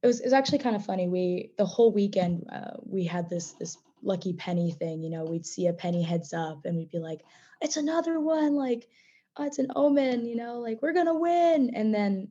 it 0.02 0.08
was 0.08 0.20
it 0.20 0.26
was 0.26 0.34
actually 0.34 0.60
kind 0.60 0.76
of 0.76 0.86
funny. 0.86 1.08
We 1.08 1.52
the 1.58 1.66
whole 1.66 1.92
weekend 1.92 2.50
uh, 2.52 2.78
we 2.84 3.06
had 3.06 3.30
this 3.30 3.54
this 3.54 3.78
lucky 4.06 4.34
penny 4.34 4.70
thing 4.72 5.02
you 5.02 5.10
know 5.10 5.24
we'd 5.24 5.46
see 5.46 5.68
a 5.68 5.74
penny 5.74 6.04
heads 6.04 6.34
up 6.34 6.66
and 6.66 6.76
we'd 6.76 6.92
be 6.92 7.00
like 7.00 7.22
it's 7.62 7.78
another 7.78 8.20
one 8.20 8.54
like 8.54 8.90
oh, 9.38 9.46
it's 9.46 9.60
an 9.60 9.72
omen 9.78 10.26
you 10.26 10.36
know 10.36 10.60
like 10.60 10.82
we're 10.82 10.94
gonna 10.94 11.18
win. 11.18 11.72
And 11.74 11.94
then 11.94 12.28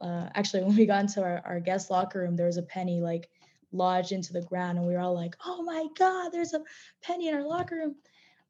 uh, 0.00 0.28
actually 0.34 0.62
when 0.64 0.76
we 0.76 0.86
got 0.86 1.00
into 1.00 1.22
our, 1.22 1.42
our 1.44 1.60
guest 1.60 1.90
locker 1.90 2.20
room 2.20 2.36
there 2.36 2.46
was 2.46 2.56
a 2.56 2.62
penny 2.62 3.00
like 3.00 3.28
lodged 3.72 4.12
into 4.12 4.32
the 4.32 4.42
ground 4.42 4.78
and 4.78 4.86
we 4.86 4.94
were 4.94 5.00
all 5.00 5.14
like 5.14 5.36
oh 5.44 5.62
my 5.62 5.86
god 5.98 6.30
there's 6.30 6.54
a 6.54 6.62
penny 7.02 7.28
in 7.28 7.34
our 7.34 7.42
locker 7.46 7.76
room. 7.76 7.96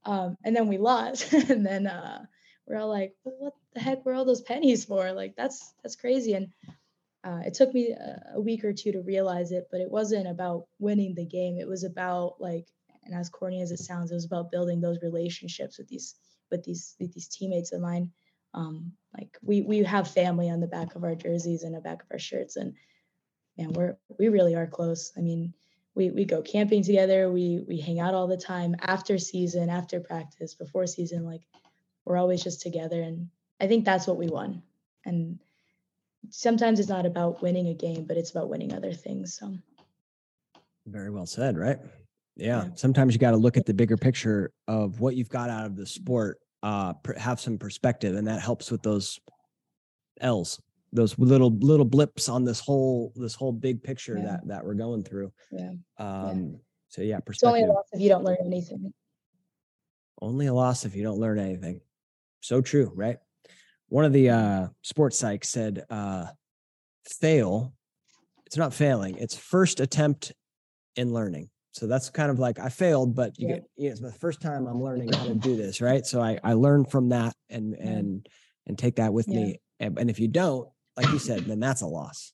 Um, 0.05 0.36
and 0.45 0.55
then 0.55 0.68
we 0.68 0.78
lost. 0.78 1.32
And 1.51 1.64
then 1.66 1.86
uh, 1.86 2.24
we're 2.68 2.78
all 2.78 2.88
like 2.88 3.14
well, 3.24 3.34
what 3.38 3.54
the 3.74 3.80
heck 3.80 4.04
were 4.04 4.14
all 4.14 4.24
those 4.24 4.42
pennies 4.42 4.84
for 4.84 5.12
like 5.12 5.34
that's 5.36 5.74
that's 5.82 5.96
crazy 5.96 6.34
and 6.34 6.48
uh, 7.24 7.40
it 7.44 7.54
took 7.54 7.74
me 7.74 7.94
a, 8.34 8.40
week 8.40 8.64
or 8.64 8.72
two 8.72 8.92
to 8.92 9.02
realize 9.02 9.50
it 9.50 9.66
but 9.70 9.80
it 9.80 9.90
wasn't 9.90 10.26
about 10.26 10.66
winning 10.78 11.14
the 11.14 11.24
game 11.24 11.58
it 11.58 11.66
was 11.66 11.84
about 11.84 12.34
like 12.38 12.66
and 13.04 13.14
as 13.14 13.28
corny 13.28 13.60
as 13.60 13.70
it 13.70 13.78
sounds 13.78 14.10
it 14.10 14.14
was 14.14 14.24
about 14.24 14.52
building 14.52 14.80
those 14.80 15.02
relationships 15.02 15.78
with 15.78 15.88
these 15.88 16.14
with 16.50 16.62
these 16.64 16.94
with 17.00 17.12
these 17.12 17.28
teammates 17.28 17.72
of 17.72 17.80
mine 17.80 18.10
um, 18.54 18.92
like 19.16 19.36
we 19.42 19.62
we 19.62 19.78
have 19.84 20.10
family 20.10 20.50
on 20.50 20.60
the 20.60 20.66
back 20.66 20.94
of 20.94 21.04
our 21.04 21.14
jerseys 21.14 21.62
and 21.62 21.74
the 21.74 21.80
back 21.80 22.02
of 22.02 22.08
our 22.10 22.18
shirts, 22.18 22.56
and 22.56 22.74
man, 23.56 23.72
we're 23.72 23.96
we 24.18 24.28
really 24.28 24.54
are 24.54 24.66
close. 24.66 25.12
I 25.16 25.20
mean, 25.20 25.54
we 25.94 26.10
we 26.10 26.24
go 26.24 26.42
camping 26.42 26.82
together, 26.82 27.30
we 27.30 27.64
we 27.66 27.80
hang 27.80 28.00
out 28.00 28.14
all 28.14 28.26
the 28.26 28.36
time 28.36 28.74
after 28.80 29.18
season, 29.18 29.68
after 29.68 30.00
practice, 30.00 30.54
before 30.54 30.86
season. 30.86 31.24
Like 31.24 31.42
we're 32.09 32.18
always 32.18 32.42
just 32.42 32.61
together, 32.61 33.02
and 33.02 33.28
I 33.61 33.66
think 33.66 33.84
that's 33.84 34.06
what 34.06 34.16
we 34.16 34.28
won. 34.28 34.62
And 35.04 35.38
sometimes 36.30 36.80
it's 36.80 36.88
not 36.88 37.06
about 37.06 37.42
winning 37.42 37.68
a 37.68 37.74
game, 37.74 38.04
but 38.04 38.16
it's 38.16 38.30
about 38.30 38.48
winning 38.48 38.72
other 38.72 38.92
things. 38.92 39.38
So 39.38 39.54
very 40.86 41.11
well 41.11 41.26
said, 41.26 41.56
right? 41.56 41.78
Yeah. 42.36 42.64
yeah. 42.64 42.68
Sometimes 42.74 43.14
you 43.14 43.20
got 43.20 43.32
to 43.32 43.36
look 43.36 43.56
at 43.56 43.66
the 43.66 43.74
bigger 43.74 43.96
picture 43.96 44.52
of 44.66 45.00
what 45.00 45.16
you've 45.16 45.28
got 45.28 45.50
out 45.50 45.66
of 45.66 45.76
the 45.76 45.86
sport 45.86 46.38
uh 46.62 46.92
have 47.16 47.38
some 47.38 47.56
perspective 47.56 48.16
and 48.16 48.26
that 48.26 48.40
helps 48.40 48.70
with 48.70 48.82
those 48.82 49.20
l's 50.20 50.61
those 50.92 51.16
little 51.18 51.50
little 51.59 51.84
blips 51.84 52.28
on 52.28 52.44
this 52.44 52.59
whole 52.59 53.12
this 53.14 53.34
whole 53.34 53.52
big 53.52 53.82
picture 53.82 54.16
yeah. 54.16 54.24
that 54.24 54.48
that 54.48 54.64
we're 54.64 54.74
going 54.74 55.04
through 55.04 55.32
yeah 55.52 55.70
um 55.98 56.50
yeah. 56.50 56.59
so 56.88 57.02
yeah 57.02 57.20
perspective. 57.20 57.34
it's 57.34 57.44
only 57.44 57.62
a 57.62 57.66
loss 57.72 57.84
if 57.92 58.00
you 58.00 58.09
don't 58.09 58.24
learn 58.24 58.38
anything 58.44 58.92
only 60.20 60.46
a 60.46 60.52
loss 60.52 60.84
if 60.84 60.96
you 60.96 61.02
don't 61.04 61.20
learn 61.20 61.38
anything 61.38 61.80
so 62.41 62.61
true 62.61 62.93
right 62.95 63.16
one 63.89 64.05
of 64.05 64.12
the 64.12 64.30
uh 64.30 64.66
sports 64.82 65.20
psychs 65.20 65.47
said 65.47 65.84
uh 65.91 66.26
fail 67.07 67.72
it's 68.47 68.57
not 68.57 68.74
failing 68.74 69.16
it's 69.18 69.36
first 69.36 69.80
attempt 69.80 70.32
in 70.97 71.12
learning 71.12 71.49
so 71.78 71.86
that's 71.86 72.11
kind 72.11 72.28
of 72.28 72.41
like 72.41 72.59
I 72.59 72.70
failed, 72.70 73.14
but 73.14 73.39
you 73.39 73.49
yeah. 73.49 73.55
get 73.55 73.62
know, 73.78 73.91
it's 73.91 74.01
the 74.01 74.11
first 74.11 74.41
time 74.41 74.66
I'm 74.66 74.82
learning 74.82 75.12
how 75.12 75.24
to 75.26 75.34
do 75.36 75.57
this, 75.57 75.80
right? 75.80 76.05
So 76.05 76.20
I 76.20 76.39
I 76.43 76.55
learn 76.55 76.84
from 76.84 77.11
that 77.11 77.34
and 77.49 77.74
and 77.74 78.28
and 78.66 78.76
take 78.76 78.97
that 78.97 79.12
with 79.12 79.28
yeah. 79.28 79.36
me. 79.36 79.61
And, 79.78 79.97
and 79.97 80.11
if 80.11 80.18
you 80.18 80.26
don't, 80.26 80.68
like 80.97 81.09
you 81.12 81.20
said, 81.20 81.45
then 81.45 81.61
that's 81.61 81.82
a 81.82 81.86
loss. 81.86 82.32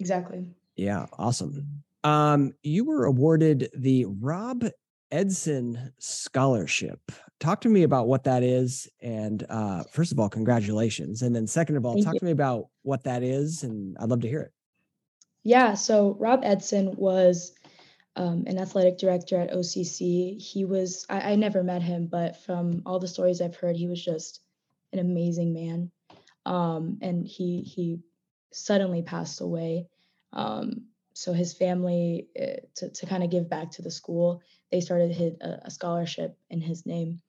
Exactly. 0.00 0.46
Yeah, 0.74 1.04
awesome. 1.18 1.84
Um, 2.02 2.54
you 2.62 2.86
were 2.86 3.04
awarded 3.04 3.68
the 3.76 4.06
Rob 4.08 4.64
Edson 5.12 5.92
Scholarship. 5.98 7.12
Talk 7.38 7.60
to 7.60 7.68
me 7.68 7.82
about 7.82 8.08
what 8.08 8.24
that 8.24 8.42
is. 8.42 8.88
And 9.00 9.44
uh, 9.48 9.84
first 9.84 10.10
of 10.10 10.18
all, 10.18 10.28
congratulations. 10.28 11.22
And 11.22 11.36
then 11.36 11.46
second 11.46 11.76
of 11.76 11.84
all, 11.84 11.94
Thank 11.94 12.06
talk 12.06 12.14
you. 12.14 12.20
to 12.20 12.24
me 12.24 12.32
about 12.32 12.68
what 12.82 13.04
that 13.04 13.22
is. 13.22 13.62
And 13.62 13.96
I'd 14.00 14.08
love 14.08 14.22
to 14.22 14.28
hear 14.28 14.40
it. 14.40 14.52
Yeah. 15.44 15.74
So 15.74 16.16
Rob 16.18 16.40
Edson 16.42 16.94
was 16.96 17.52
um, 18.16 18.44
an 18.46 18.58
athletic 18.58 18.98
director 18.98 19.38
at 19.38 19.52
OCC. 19.52 20.40
He 20.40 20.64
was, 20.64 21.06
I, 21.08 21.32
I, 21.32 21.36
never 21.36 21.62
met 21.62 21.82
him, 21.82 22.06
but 22.06 22.36
from 22.44 22.82
all 22.84 22.98
the 22.98 23.08
stories 23.08 23.40
I've 23.40 23.56
heard, 23.56 23.74
he 23.74 23.88
was 23.88 24.04
just 24.04 24.40
an 24.92 24.98
amazing 24.98 25.52
man. 25.52 25.90
Um, 26.44 26.98
and 27.00 27.26
he, 27.26 27.62
he 27.62 28.00
suddenly 28.52 29.02
passed 29.02 29.40
away. 29.40 29.88
Um, 30.32 30.88
so 31.14 31.32
his 31.32 31.52
family, 31.52 32.28
uh, 32.40 32.60
to, 32.76 32.90
to 32.90 33.06
kind 33.06 33.22
of 33.22 33.30
give 33.30 33.48
back 33.48 33.70
to 33.72 33.82
the 33.82 33.90
school, 33.90 34.42
they 34.72 34.80
started 34.80 35.12
his, 35.12 35.34
a, 35.40 35.70
scholarship 35.70 36.36
in 36.50 36.60
his 36.60 36.84
name. 36.86 37.20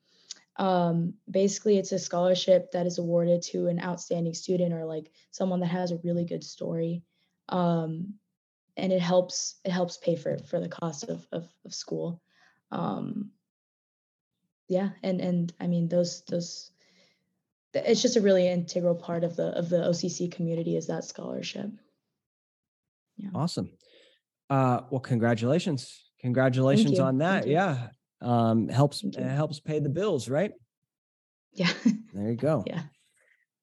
Um, 0.56 1.14
basically, 1.30 1.78
it's 1.78 1.92
a 1.92 1.98
scholarship 1.98 2.72
that 2.72 2.86
is 2.86 2.98
awarded 2.98 3.42
to 3.42 3.68
an 3.68 3.80
outstanding 3.80 4.34
student 4.34 4.72
or 4.72 4.84
like 4.84 5.10
someone 5.30 5.60
that 5.60 5.66
has 5.66 5.92
a 5.92 6.00
really 6.02 6.24
good 6.24 6.42
story. 6.42 7.02
Um, 7.50 8.14
and 8.76 8.92
it 8.92 9.00
helps 9.00 9.56
it 9.64 9.70
helps 9.70 9.96
pay 9.98 10.16
for 10.16 10.38
for 10.38 10.58
the 10.58 10.68
cost 10.68 11.04
of 11.04 11.26
of, 11.32 11.48
of 11.64 11.74
school. 11.74 12.20
Um 12.72 13.30
yeah 14.68 14.90
and 15.02 15.20
and 15.20 15.52
i 15.60 15.66
mean 15.66 15.88
those 15.88 16.22
those 16.22 16.70
it's 17.74 18.00
just 18.00 18.16
a 18.16 18.20
really 18.20 18.48
integral 18.48 18.94
part 18.94 19.24
of 19.24 19.36
the 19.36 19.48
of 19.48 19.68
the 19.68 19.76
occ 19.76 20.32
community 20.32 20.76
is 20.76 20.86
that 20.86 21.04
scholarship. 21.04 21.70
Yeah. 23.16 23.30
Awesome. 23.34 23.70
Uh 24.50 24.80
well 24.90 25.00
congratulations 25.00 26.03
congratulations 26.24 26.98
on 26.98 27.18
that 27.18 27.46
yeah 27.46 27.88
Um, 28.20 28.68
helps 28.68 29.02
Thank 29.02 29.16
helps 29.16 29.60
pay 29.60 29.80
the 29.80 29.90
bills, 29.90 30.28
right? 30.28 30.52
Yeah. 31.52 31.70
There 32.14 32.30
you 32.30 32.36
go. 32.36 32.64
Yeah. 32.66 32.82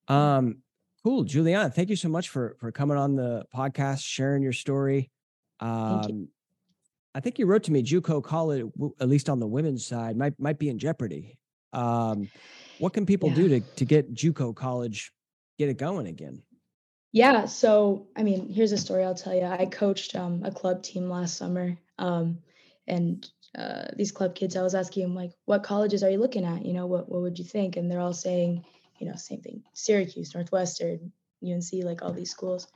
Um, 0.08 0.58
cool, 1.04 1.26
Giuliana. 1.26 1.74
Thank 1.74 1.90
you 1.90 1.96
so 1.96 2.10
much 2.10 2.30
for 2.30 2.56
for 2.60 2.72
coming 2.72 2.98
on 2.98 3.16
the 3.16 3.44
podcast, 3.54 4.04
sharing 4.04 4.44
your 4.44 4.54
story. 4.54 5.10
Thank 5.60 6.10
you. 6.10 6.16
Um, 6.16 6.28
I 7.16 7.20
think 7.22 7.40
you 7.40 7.46
wrote 7.48 7.64
to 7.64 7.72
me, 7.72 7.82
JUCO 7.84 8.24
college, 8.24 8.64
at 9.00 9.10
least 9.10 9.30
on 9.30 9.40
the 9.40 9.48
women's 9.48 9.86
side, 9.86 10.16
might 10.16 10.40
might 10.40 10.60
be 10.60 10.70
in 10.70 10.78
jeopardy. 10.78 11.38
Um, 11.74 12.30
what 12.80 12.94
can 12.94 13.06
people 13.06 13.30
do 13.32 13.50
to 13.50 13.60
to 13.60 13.86
get 13.86 14.14
JUCO 14.14 14.56
college 14.56 15.12
get 15.58 15.70
it 15.70 15.78
going 15.78 16.08
again? 16.08 16.44
Yeah. 17.14 17.46
So, 17.46 18.08
I 18.16 18.24
mean, 18.24 18.48
here's 18.48 18.72
a 18.72 18.78
story 18.78 19.04
I'll 19.04 19.16
tell 19.16 19.36
you. 19.36 19.44
I 19.44 19.66
coached 19.66 20.16
um, 20.16 20.44
a 20.46 20.52
club 20.52 20.84
team 20.84 21.10
last 21.10 21.36
summer. 21.36 21.78
Um, 21.98 22.38
and 22.88 23.28
uh, 23.58 23.86
these 23.96 24.12
club 24.12 24.36
kids, 24.36 24.56
I 24.56 24.62
was 24.62 24.76
asking 24.76 25.04
them, 25.04 25.16
like, 25.16 25.32
what 25.46 25.64
colleges 25.64 26.04
are 26.04 26.10
you 26.10 26.18
looking 26.18 26.46
at? 26.46 26.66
You 26.66 26.74
know, 26.74 26.86
what, 26.88 27.10
what 27.10 27.22
would 27.22 27.40
you 27.40 27.46
think? 27.46 27.78
And 27.78 27.90
they're 27.90 28.00
all 28.00 28.14
saying, 28.14 28.66
you 29.00 29.08
know, 29.08 29.16
same 29.16 29.42
thing 29.42 29.64
Syracuse, 29.74 30.34
Northwestern, 30.34 31.12
UNC, 31.44 31.84
like 31.84 32.02
all 32.02 32.14
these 32.14 32.32
schools. 32.32 32.68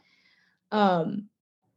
Um, 0.71 1.29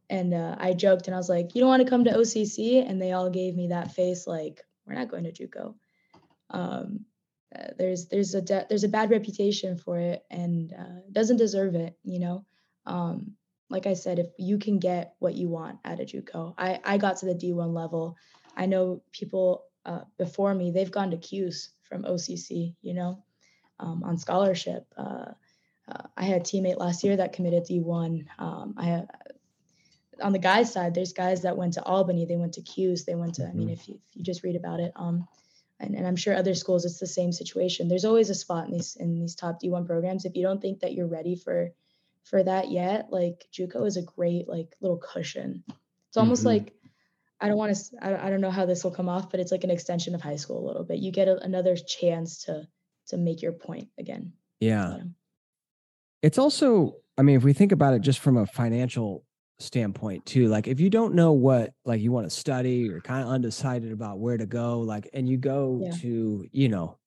and 0.09 0.33
uh, 0.33 0.55
I 0.59 0.73
joked 0.73 1.07
and 1.07 1.13
I 1.13 1.19
was 1.19 1.29
like, 1.29 1.53
you 1.53 1.61
don't 1.61 1.69
want 1.69 1.83
to 1.83 1.89
come 1.89 2.03
to 2.05 2.17
OCC? 2.17 2.87
And 2.87 3.01
they 3.01 3.11
all 3.11 3.29
gave 3.29 3.55
me 3.55 3.67
that 3.67 3.93
face, 3.93 4.25
like, 4.25 4.61
we're 4.85 4.95
not 4.95 5.09
going 5.09 5.25
to 5.25 5.31
JUCO. 5.31 5.75
Um, 6.49 7.05
uh, 7.55 7.69
there's 7.77 8.07
there's 8.07 8.35
a 8.35 8.41
de- 8.41 8.65
there's 8.69 8.83
a 8.83 8.89
bad 8.89 9.09
reputation 9.09 9.75
for 9.75 9.97
it 9.97 10.23
and 10.29 10.71
uh, 10.73 11.01
doesn't 11.11 11.37
deserve 11.37 11.73
it 11.73 11.97
you 12.03 12.19
know 12.19 12.45
um, 12.85 13.33
like 13.69 13.85
i 13.85 13.93
said 13.93 14.19
if 14.19 14.27
you 14.37 14.57
can 14.57 14.79
get 14.79 15.13
what 15.19 15.35
you 15.35 15.47
want 15.47 15.77
at 15.85 15.99
a 15.99 16.03
juco 16.03 16.53
i 16.57 16.79
i 16.83 16.97
got 16.97 17.17
to 17.17 17.25
the 17.25 17.35
d1 17.35 17.73
level 17.73 18.17
i 18.55 18.65
know 18.65 19.01
people 19.11 19.65
uh, 19.85 20.01
before 20.17 20.53
me 20.53 20.71
they've 20.71 20.91
gone 20.91 21.11
to 21.11 21.17
q's 21.17 21.69
from 21.83 22.03
occ 22.03 22.73
you 22.81 22.93
know 22.93 23.23
um, 23.79 24.03
on 24.03 24.17
scholarship 24.17 24.85
uh, 24.97 25.25
uh, 25.91 26.03
i 26.17 26.23
had 26.23 26.41
a 26.41 26.43
teammate 26.43 26.77
last 26.77 27.03
year 27.03 27.17
that 27.17 27.33
committed 27.33 27.63
d1 27.65 28.25
um, 28.39 28.73
i 28.77 28.85
have 28.85 29.07
on 30.21 30.33
the 30.33 30.39
guys 30.39 30.73
side 30.73 30.93
there's 30.93 31.13
guys 31.13 31.43
that 31.43 31.55
went 31.57 31.73
to 31.73 31.83
albany 31.83 32.25
they 32.25 32.35
went 32.35 32.53
to 32.53 32.61
q's 32.61 33.05
they 33.05 33.15
went 33.15 33.35
to 33.35 33.47
i 33.47 33.53
mean 33.53 33.69
Mhm. 33.69 33.73
if 33.73 33.87
you, 33.87 33.95
if 34.09 34.17
you 34.17 34.23
just 34.23 34.43
read 34.43 34.55
about 34.55 34.79
it 34.79 34.91
um, 34.95 35.27
and, 35.79 35.95
and 35.95 36.05
I'm 36.05 36.15
sure 36.17 36.35
other 36.35 36.55
schools 36.55 36.85
it's 36.85 36.99
the 36.99 37.07
same 37.07 37.31
situation. 37.31 37.87
There's 37.87 38.05
always 38.05 38.29
a 38.29 38.35
spot 38.35 38.65
in 38.65 38.73
these 38.73 38.97
in 38.97 39.13
these 39.15 39.35
top 39.35 39.61
D1 39.61 39.85
programs. 39.85 40.25
If 40.25 40.35
you 40.35 40.43
don't 40.43 40.61
think 40.61 40.81
that 40.81 40.93
you're 40.93 41.07
ready 41.07 41.35
for 41.35 41.71
for 42.29 42.43
that 42.43 42.69
yet, 42.71 43.07
like 43.11 43.45
JUCO 43.51 43.85
is 43.87 43.97
a 43.97 44.03
great 44.03 44.47
like 44.47 44.75
little 44.81 44.97
cushion. 44.99 45.63
It's 46.07 46.17
almost 46.17 46.43
Mhm. 46.43 46.47
like 46.47 46.73
I 47.41 47.47
don't 47.47 47.57
want 47.57 47.75
to 47.75 48.03
I, 48.05 48.27
I 48.27 48.29
don't 48.29 48.41
know 48.41 48.51
how 48.51 48.65
this 48.65 48.83
will 48.83 48.91
come 48.91 49.09
off, 49.09 49.31
but 49.31 49.39
it's 49.39 49.51
like 49.51 49.63
an 49.63 49.71
extension 49.71 50.13
of 50.13 50.21
high 50.21 50.35
school 50.35 50.63
a 50.63 50.67
little 50.67 50.83
bit. 50.83 50.99
You 50.99 51.11
get 51.11 51.27
a, 51.27 51.37
another 51.43 51.75
chance 51.75 52.43
to 52.45 52.67
to 53.07 53.17
make 53.17 53.41
your 53.41 53.53
point 53.53 53.87
again. 53.97 54.33
Yeah. 54.59 54.91
You 54.91 54.97
know? 54.99 55.09
It's 56.21 56.37
also, 56.37 56.97
I 57.17 57.21
mean, 57.23 57.37
if 57.37 57.43
we 57.43 57.53
think 57.53 57.71
about 57.71 57.93
it 57.95 58.01
just 58.01 58.19
from 58.19 58.37
a 58.37 58.45
financial 58.45 59.25
standpoint 59.57 60.25
too, 60.25 60.47
like 60.49 60.67
if 60.67 60.79
you 60.79 60.89
don't 60.91 61.15
know 61.15 61.31
what 61.33 61.73
like 61.85 62.01
you 62.01 62.11
want 62.11 62.29
to 62.29 62.35
study, 62.35 62.75
you're 62.89 63.01
kind 63.01 63.23
of 63.25 63.29
undecided 63.31 63.91
about 63.91 64.19
where 64.19 64.37
to 64.37 64.45
go, 64.45 64.81
like, 64.81 65.09
and 65.13 65.27
you 65.27 65.37
go 65.37 65.79
Yeah. 65.83 65.91
to, 66.01 66.45
you 66.51 66.69
know, 66.69 66.98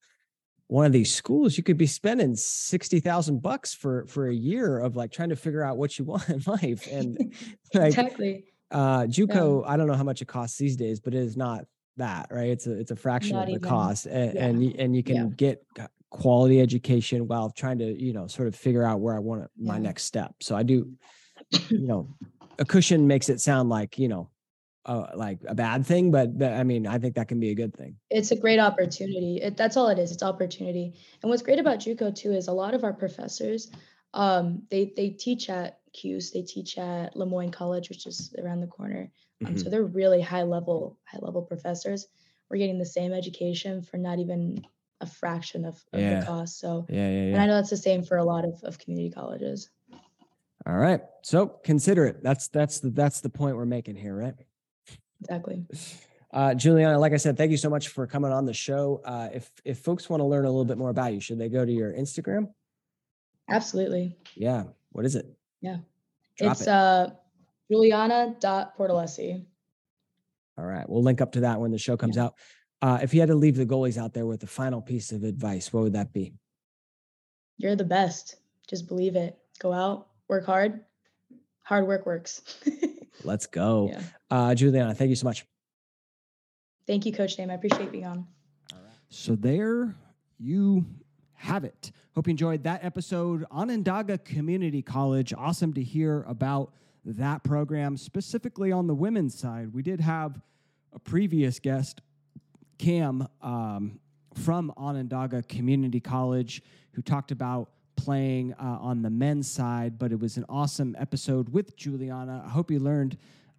one 0.72 0.86
of 0.86 0.92
these 0.92 1.14
schools, 1.14 1.58
you 1.58 1.62
could 1.62 1.76
be 1.76 1.86
spending 1.86 2.34
sixty 2.34 2.98
thousand 2.98 3.42
bucks 3.42 3.74
for 3.74 4.06
for 4.06 4.28
a 4.28 4.34
year 4.34 4.78
of 4.78 4.96
like 4.96 5.12
trying 5.12 5.28
to 5.28 5.36
figure 5.36 5.62
out 5.62 5.76
what 5.76 5.98
you 5.98 6.04
want 6.12 6.26
in 6.30 6.42
life. 6.46 6.88
And 6.90 7.18
like 7.74 7.88
exactly. 7.88 8.44
uh 8.70 9.02
JUCO, 9.02 9.64
I 9.66 9.76
don't 9.76 9.86
know 9.86 9.94
how 9.94 10.02
much 10.02 10.22
it 10.22 10.28
costs 10.28 10.56
these 10.56 10.76
days, 10.76 10.98
but 10.98 11.14
it 11.14 11.20
is 11.20 11.36
not 11.36 11.66
that, 11.98 12.28
right? 12.30 12.48
It's 12.48 12.66
a 12.66 12.72
it's 12.72 12.90
a 12.90 12.96
fraction 12.96 13.36
Not 13.36 13.42
of 13.42 13.48
the 13.48 13.58
even. 13.58 13.68
cost. 13.68 14.06
And 14.06 14.34
Yeah. 14.34 14.46
and, 14.46 14.62
and 14.76 14.96
you 14.96 15.02
can 15.02 15.16
Yeah. 15.16 15.34
get 15.36 15.62
quality 16.08 16.58
education 16.58 17.28
while 17.28 17.50
trying 17.50 17.78
to, 17.80 17.92
you 18.02 18.14
know, 18.14 18.26
sort 18.26 18.48
of 18.48 18.56
figure 18.56 18.82
out 18.82 19.00
where 19.00 19.14
I 19.14 19.18
want 19.18 19.50
my 19.58 19.74
Yeah. 19.74 19.80
next 19.80 20.04
step. 20.04 20.36
So 20.40 20.56
I 20.56 20.62
do, 20.62 20.90
you 21.68 21.86
know, 21.86 22.16
a 22.58 22.64
cushion 22.64 23.06
makes 23.06 23.28
it 23.28 23.42
sound 23.42 23.68
like, 23.68 23.98
you 23.98 24.08
know, 24.08 24.30
uh, 24.86 25.06
like 25.14 25.38
a 25.46 25.54
bad 25.54 25.86
thing, 25.86 26.10
but 26.10 26.38
th- 26.38 26.50
I 26.50 26.62
mean, 26.64 26.86
I 26.86 26.98
think 26.98 27.14
that 27.14 27.28
can 27.28 27.38
be 27.40 27.50
a 27.50 27.54
good 27.54 27.74
thing. 27.74 27.96
it's 28.10 28.30
a 28.32 28.36
great 28.36 28.58
opportunity. 28.58 29.38
It, 29.42 29.56
that's 29.56 29.76
all 29.76 29.88
it 29.88 29.98
is. 29.98 30.10
It's 30.12 30.22
opportunity. 30.22 30.94
And 31.22 31.30
what's 31.30 31.42
great 31.42 31.58
about 31.58 31.78
JUCO 31.78 32.14
too 32.14 32.32
is 32.32 32.48
a 32.48 32.52
lot 32.52 32.74
of 32.74 32.82
our 32.84 32.92
professors, 32.92 33.70
um, 34.14 34.62
they 34.70 34.92
they 34.96 35.10
teach 35.10 35.48
at 35.48 35.78
Cuse, 35.92 36.30
they 36.32 36.42
teach 36.42 36.78
at 36.78 37.16
Le 37.16 37.24
Moyne 37.26 37.50
College, 37.50 37.88
which 37.88 38.06
is 38.06 38.34
around 38.38 38.60
the 38.60 38.66
corner. 38.66 39.10
Um, 39.46 39.54
Mhm. 39.54 39.62
so 39.62 39.70
they're 39.70 39.84
really 39.84 40.20
high 40.20 40.42
level, 40.42 40.98
high 41.04 41.18
level 41.20 41.42
professors. 41.42 42.08
We're 42.50 42.58
getting 42.58 42.78
the 42.78 42.84
same 42.84 43.12
education 43.12 43.82
for 43.82 43.96
not 43.98 44.18
even 44.18 44.64
a 45.00 45.06
fraction 45.06 45.64
of, 45.64 45.82
of 45.92 46.00
Yeah. 46.00 46.20
the 46.20 46.26
cost. 46.26 46.58
So, 46.60 46.86
yeah, 46.88 47.08
Yeah, 47.08 47.10
yeah, 47.10 47.32
and 47.32 47.40
I 47.42 47.46
know 47.46 47.54
that's 47.54 47.70
the 47.70 47.76
same 47.76 48.02
for 48.02 48.18
a 48.18 48.24
lot 48.24 48.44
of, 48.44 48.62
of 48.64 48.78
community 48.78 49.10
colleges. 49.10 49.70
All 50.66 50.76
right. 50.76 51.00
So 51.22 51.46
consider 51.46 52.04
it. 52.06 52.22
That's 52.22 52.48
that's 52.48 52.80
the 52.80 52.90
that's 52.90 53.20
the 53.20 53.30
point 53.30 53.56
we're 53.56 53.64
making 53.64 53.96
here, 53.96 54.14
right? 54.14 54.34
Exactly. 55.22 55.64
Uh, 56.32 56.54
Giuliana, 56.54 56.98
like 56.98 57.12
I 57.12 57.18
said, 57.18 57.36
thank 57.36 57.50
you 57.50 57.56
so 57.56 57.68
much 57.68 57.88
for 57.88 58.06
coming 58.06 58.32
on 58.32 58.46
the 58.46 58.54
show. 58.54 59.02
Uh, 59.04 59.28
if 59.34 59.50
if 59.64 59.78
folks 59.80 60.08
want 60.08 60.20
to 60.20 60.24
learn 60.24 60.44
a 60.46 60.48
little 60.48 60.64
bit 60.64 60.78
more 60.78 60.90
about 60.90 61.12
you, 61.12 61.20
should 61.20 61.38
they 61.38 61.48
go 61.48 61.64
to 61.64 61.72
your 61.72 61.92
Instagram? 61.92 62.48
Absolutely. 63.48 64.16
Yeah. 64.34 64.64
What 64.92 65.04
is 65.04 65.14
it? 65.14 65.26
Yeah. 65.60 65.78
Drop 66.38 66.52
it's 66.52 66.62
it. 66.62 66.68
uh 66.68 67.10
Giuliana.portolesi. 67.70 69.44
All 70.58 70.64
right. 70.64 70.88
We'll 70.88 71.02
link 71.02 71.20
up 71.20 71.32
to 71.32 71.40
that 71.40 71.60
when 71.60 71.70
the 71.70 71.78
show 71.78 71.96
comes 71.96 72.18
out. 72.18 72.34
Uh, 72.80 72.98
if 73.02 73.14
you 73.14 73.20
had 73.20 73.28
to 73.28 73.34
leave 73.34 73.56
the 73.56 73.66
goalies 73.66 73.96
out 73.96 74.12
there 74.12 74.26
with 74.26 74.42
a 74.42 74.46
final 74.46 74.82
piece 74.82 75.12
of 75.12 75.22
advice, 75.22 75.72
what 75.72 75.82
would 75.84 75.92
that 75.92 76.12
be? 76.12 76.34
You're 77.56 77.76
the 77.76 77.84
best. 77.84 78.36
Just 78.68 78.88
believe 78.88 79.16
it. 79.16 79.38
Go 79.60 79.72
out, 79.72 80.08
work 80.28 80.44
hard. 80.44 80.80
Hard 81.62 81.86
work 81.86 82.06
works. 82.06 82.42
Let's 83.24 83.46
go. 83.46 83.90
yeah. 83.92 84.00
Uh, 84.30 84.54
Giuliana, 84.54 84.94
thank 84.96 85.10
you 85.10 85.16
so 85.16 85.26
much. 85.26 85.44
Thank 86.86 87.06
you, 87.06 87.12
Coach 87.12 87.36
Damon. 87.36 87.50
I 87.50 87.54
appreciate 87.54 87.92
being 87.92 88.06
on. 88.06 88.26
So 89.08 89.36
there 89.36 89.94
you 90.38 90.86
have 91.34 91.64
it. 91.64 91.92
Hope 92.14 92.26
you 92.26 92.30
enjoyed 92.30 92.62
that 92.64 92.82
episode. 92.84 93.44
Onondaga 93.50 94.18
Community 94.18 94.80
College. 94.80 95.34
Awesome 95.34 95.74
to 95.74 95.82
hear 95.82 96.24
about 96.26 96.72
that 97.04 97.42
program, 97.44 97.96
specifically 97.96 98.72
on 98.72 98.86
the 98.86 98.94
women's 98.94 99.38
side. 99.38 99.72
We 99.72 99.82
did 99.82 100.00
have 100.00 100.40
a 100.94 100.98
previous 100.98 101.58
guest, 101.58 102.00
Cam, 102.78 103.28
um, 103.42 103.98
from 104.34 104.72
Onondaga 104.76 105.42
Community 105.42 106.00
College, 106.00 106.62
who 106.92 107.02
talked 107.02 107.32
about 107.32 107.70
playing 108.02 108.52
uh, 108.54 108.78
on 108.80 109.00
the 109.00 109.10
men's 109.10 109.48
side, 109.48 109.96
but 109.96 110.10
it 110.10 110.18
was 110.18 110.36
an 110.36 110.44
awesome 110.48 110.96
episode 110.98 111.48
with 111.50 111.76
Giuliana. 111.76 112.44
I 112.44 112.48
hope 112.48 112.68
you 112.68 112.80
learned 112.80 113.16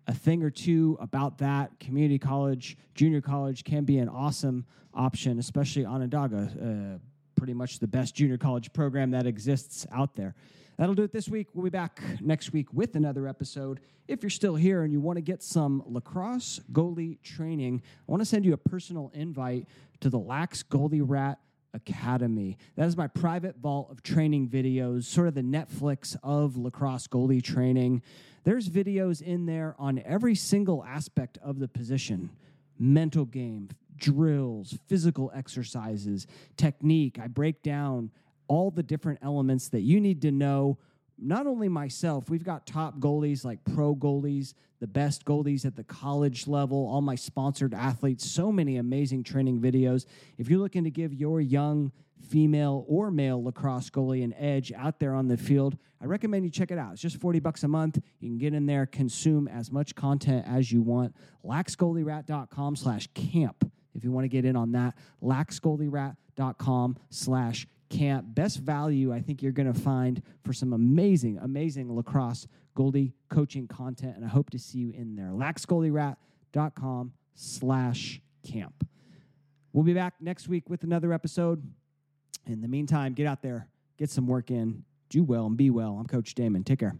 a 0.08 0.14
thing 0.14 0.44
or 0.44 0.50
two 0.50 0.98
about 1.00 1.38
that. 1.38 1.80
Community 1.80 2.20
college, 2.20 2.78
junior 2.94 3.22
college 3.22 3.64
can 3.64 3.86
be 3.86 4.00
an 4.00 4.10
awesome 4.10 4.66
option, 4.94 5.40
especially 5.40 5.86
Onondaga, 5.86 6.52
uh, 6.62 6.98
pretty 7.36 7.54
much 7.54 7.80
the 7.80 7.88
best 7.88 8.16
junior 8.16 8.38
college 8.38 8.74
program 8.74 9.12
that 9.12 9.26
exists 9.26 9.88
out 9.94 10.14
there. 10.18 10.36
That'll 10.78 10.96
do 10.96 11.04
it 11.04 11.14
this 11.14 11.30
week. 11.30 11.48
We'll 11.54 11.64
be 11.64 11.70
back 11.70 12.02
next 12.20 12.52
week 12.52 12.68
with 12.74 12.98
another 12.98 13.30
episode. 13.30 13.80
If 14.10 14.24
you're 14.24 14.30
still 14.30 14.56
here 14.56 14.84
and 14.84 14.92
you 14.92 15.00
want 15.00 15.16
to 15.16 15.22
get 15.22 15.42
some 15.42 15.84
lacrosse 15.86 16.60
goalie 16.74 17.22
training, 17.22 17.82
I 17.86 18.12
want 18.12 18.20
to 18.20 18.26
send 18.26 18.44
you 18.44 18.52
a 18.52 18.58
personal 18.58 19.10
invite 19.14 19.70
to 20.02 20.10
the 20.10 20.20
Lax 20.20 20.64
Goalie 20.64 21.02
Rat 21.02 21.40
Academy. 21.74 22.58
That 22.76 22.88
is 22.88 22.96
my 22.96 23.08
private 23.08 23.58
vault 23.58 23.90
of 23.92 24.04
training 24.04 24.50
videos, 24.50 25.06
sort 25.06 25.28
of 25.28 25.34
the 25.34 25.42
Netflix 25.42 26.16
of 26.24 26.58
lacrosse 26.58 27.08
goalie 27.08 27.44
training. 27.44 28.02
There's 28.44 28.70
videos 28.70 29.22
in 29.22 29.46
there 29.46 29.76
on 29.80 30.02
every 30.06 30.36
single 30.36 30.84
aspect 30.84 31.38
of 31.44 31.60
the 31.60 31.68
position 31.68 32.30
mental 32.80 33.26
game, 33.26 33.70
drills, 33.98 34.78
physical 34.88 35.32
exercises, 35.34 36.28
technique. 36.58 37.20
I 37.20 37.28
break 37.28 37.62
down 37.62 38.12
all 38.48 38.72
the 38.72 38.84
different 38.84 39.20
elements 39.22 39.70
that 39.70 39.82
you 39.82 40.02
need 40.02 40.22
to 40.24 40.32
know. 40.32 40.78
Not 41.18 41.48
only 41.48 41.70
myself, 41.70 42.30
we've 42.30 42.44
got 42.44 42.66
top 42.66 43.00
goalies 43.00 43.46
like 43.46 43.64
pro 43.64 43.96
goalies, 43.96 44.54
the 44.80 44.88
best 44.88 45.26
goalies 45.26 45.66
at 45.66 45.76
the 45.76 45.84
college 45.84 46.48
level, 46.48 46.88
all 46.88 47.02
my 47.02 47.16
sponsored 47.16 47.74
athletes, 47.74 48.30
so 48.30 48.52
many 48.52 48.78
amazing 48.78 49.24
training 49.24 49.62
videos. 49.62 50.06
If 50.38 50.50
you're 50.50 50.60
looking 50.60 50.84
to 50.84 50.92
give 50.92 51.14
your 51.14 51.40
young 51.40 51.92
female 52.30 52.86
or 52.88 53.12
male 53.12 53.44
lacrosse 53.44 53.90
goalie 53.90 54.24
an 54.24 54.34
edge 54.34 54.72
out 54.74 55.00
there 55.00 55.14
on 55.14 55.28
the 55.28 55.38
field, 55.38 55.78
I 56.02 56.06
recommend 56.06 56.46
you 56.46 56.52
check 56.52 56.72
it 56.72 56.78
out. 56.78 56.94
It's 56.94 57.02
just 57.02 57.18
40 57.18 57.40
bucks 57.40 57.64
a 57.64 57.68
month. 57.68 58.00
You 58.20 58.30
can 58.30 58.38
get 58.38 58.54
in 58.54 58.66
there, 58.66 58.86
consume 58.86 59.48
as 59.48 59.72
much 59.72 59.96
content 59.96 60.46
as 60.48 60.72
you 60.72 60.82
want. 60.82 61.16
laxgoalierat.com 61.46 62.76
slash 62.76 63.08
camp 63.14 63.72
if 63.94 64.04
you 64.04 64.12
want 64.12 64.26
to 64.26 64.30
get 64.30 64.46
in 64.46 64.56
on 64.56 64.72
that. 64.74 64.96
laxgoalierat.com 65.22 66.98
slash 67.10 67.68
camp. 67.94 68.26
Best 68.30 68.60
value 68.60 69.14
I 69.14 69.22
think 69.22 69.42
you're 69.42 69.52
going 69.52 69.72
to 69.72 69.80
find 69.80 70.22
for 70.44 70.52
some 70.52 70.74
amazing, 70.74 71.38
amazing 71.42 71.96
lacrosse 71.96 72.48
goalie 72.76 73.14
coaching 73.30 73.68
content, 73.68 74.16
and 74.16 74.26
I 74.26 74.28
hope 74.28 74.50
to 74.50 74.60
see 74.60 74.80
you 74.80 74.92
in 74.92 75.16
there. 75.16 75.30
laxgoalierat.com 75.30 77.14
slash 77.36 78.22
camp. 78.46 78.88
We'll 79.72 79.84
be 79.84 79.94
back 79.94 80.16
next 80.20 80.48
week 80.48 80.70
with 80.70 80.84
another 80.84 81.14
episode. 81.14 81.64
In 82.46 82.62
the 82.62 82.68
meantime, 82.68 83.14
get 83.14 83.28
out 83.28 83.42
there, 83.42 83.68
get 83.98 84.10
some 84.10 84.28
work 84.28 84.52
in, 84.52 84.84
do 85.10 85.24
well, 85.24 85.46
and 85.46 85.56
be 85.56 85.70
well. 85.70 85.98
I'm 86.00 86.08
Coach 86.08 86.36
Damon. 86.36 86.64
Take 86.64 86.80
care. 86.80 86.96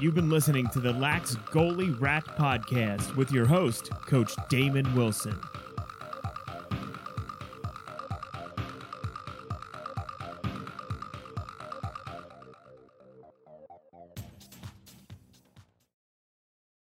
You've 0.00 0.14
been 0.14 0.28
listening 0.28 0.66
to 0.68 0.80
the 0.80 0.92
Lax 0.92 1.36
Goalie 1.36 1.98
Rat 2.00 2.24
Podcast 2.24 3.16
with 3.16 3.30
your 3.30 3.46
host, 3.46 3.90
Coach 3.90 4.32
Damon 4.48 4.94
Wilson. 4.94 5.38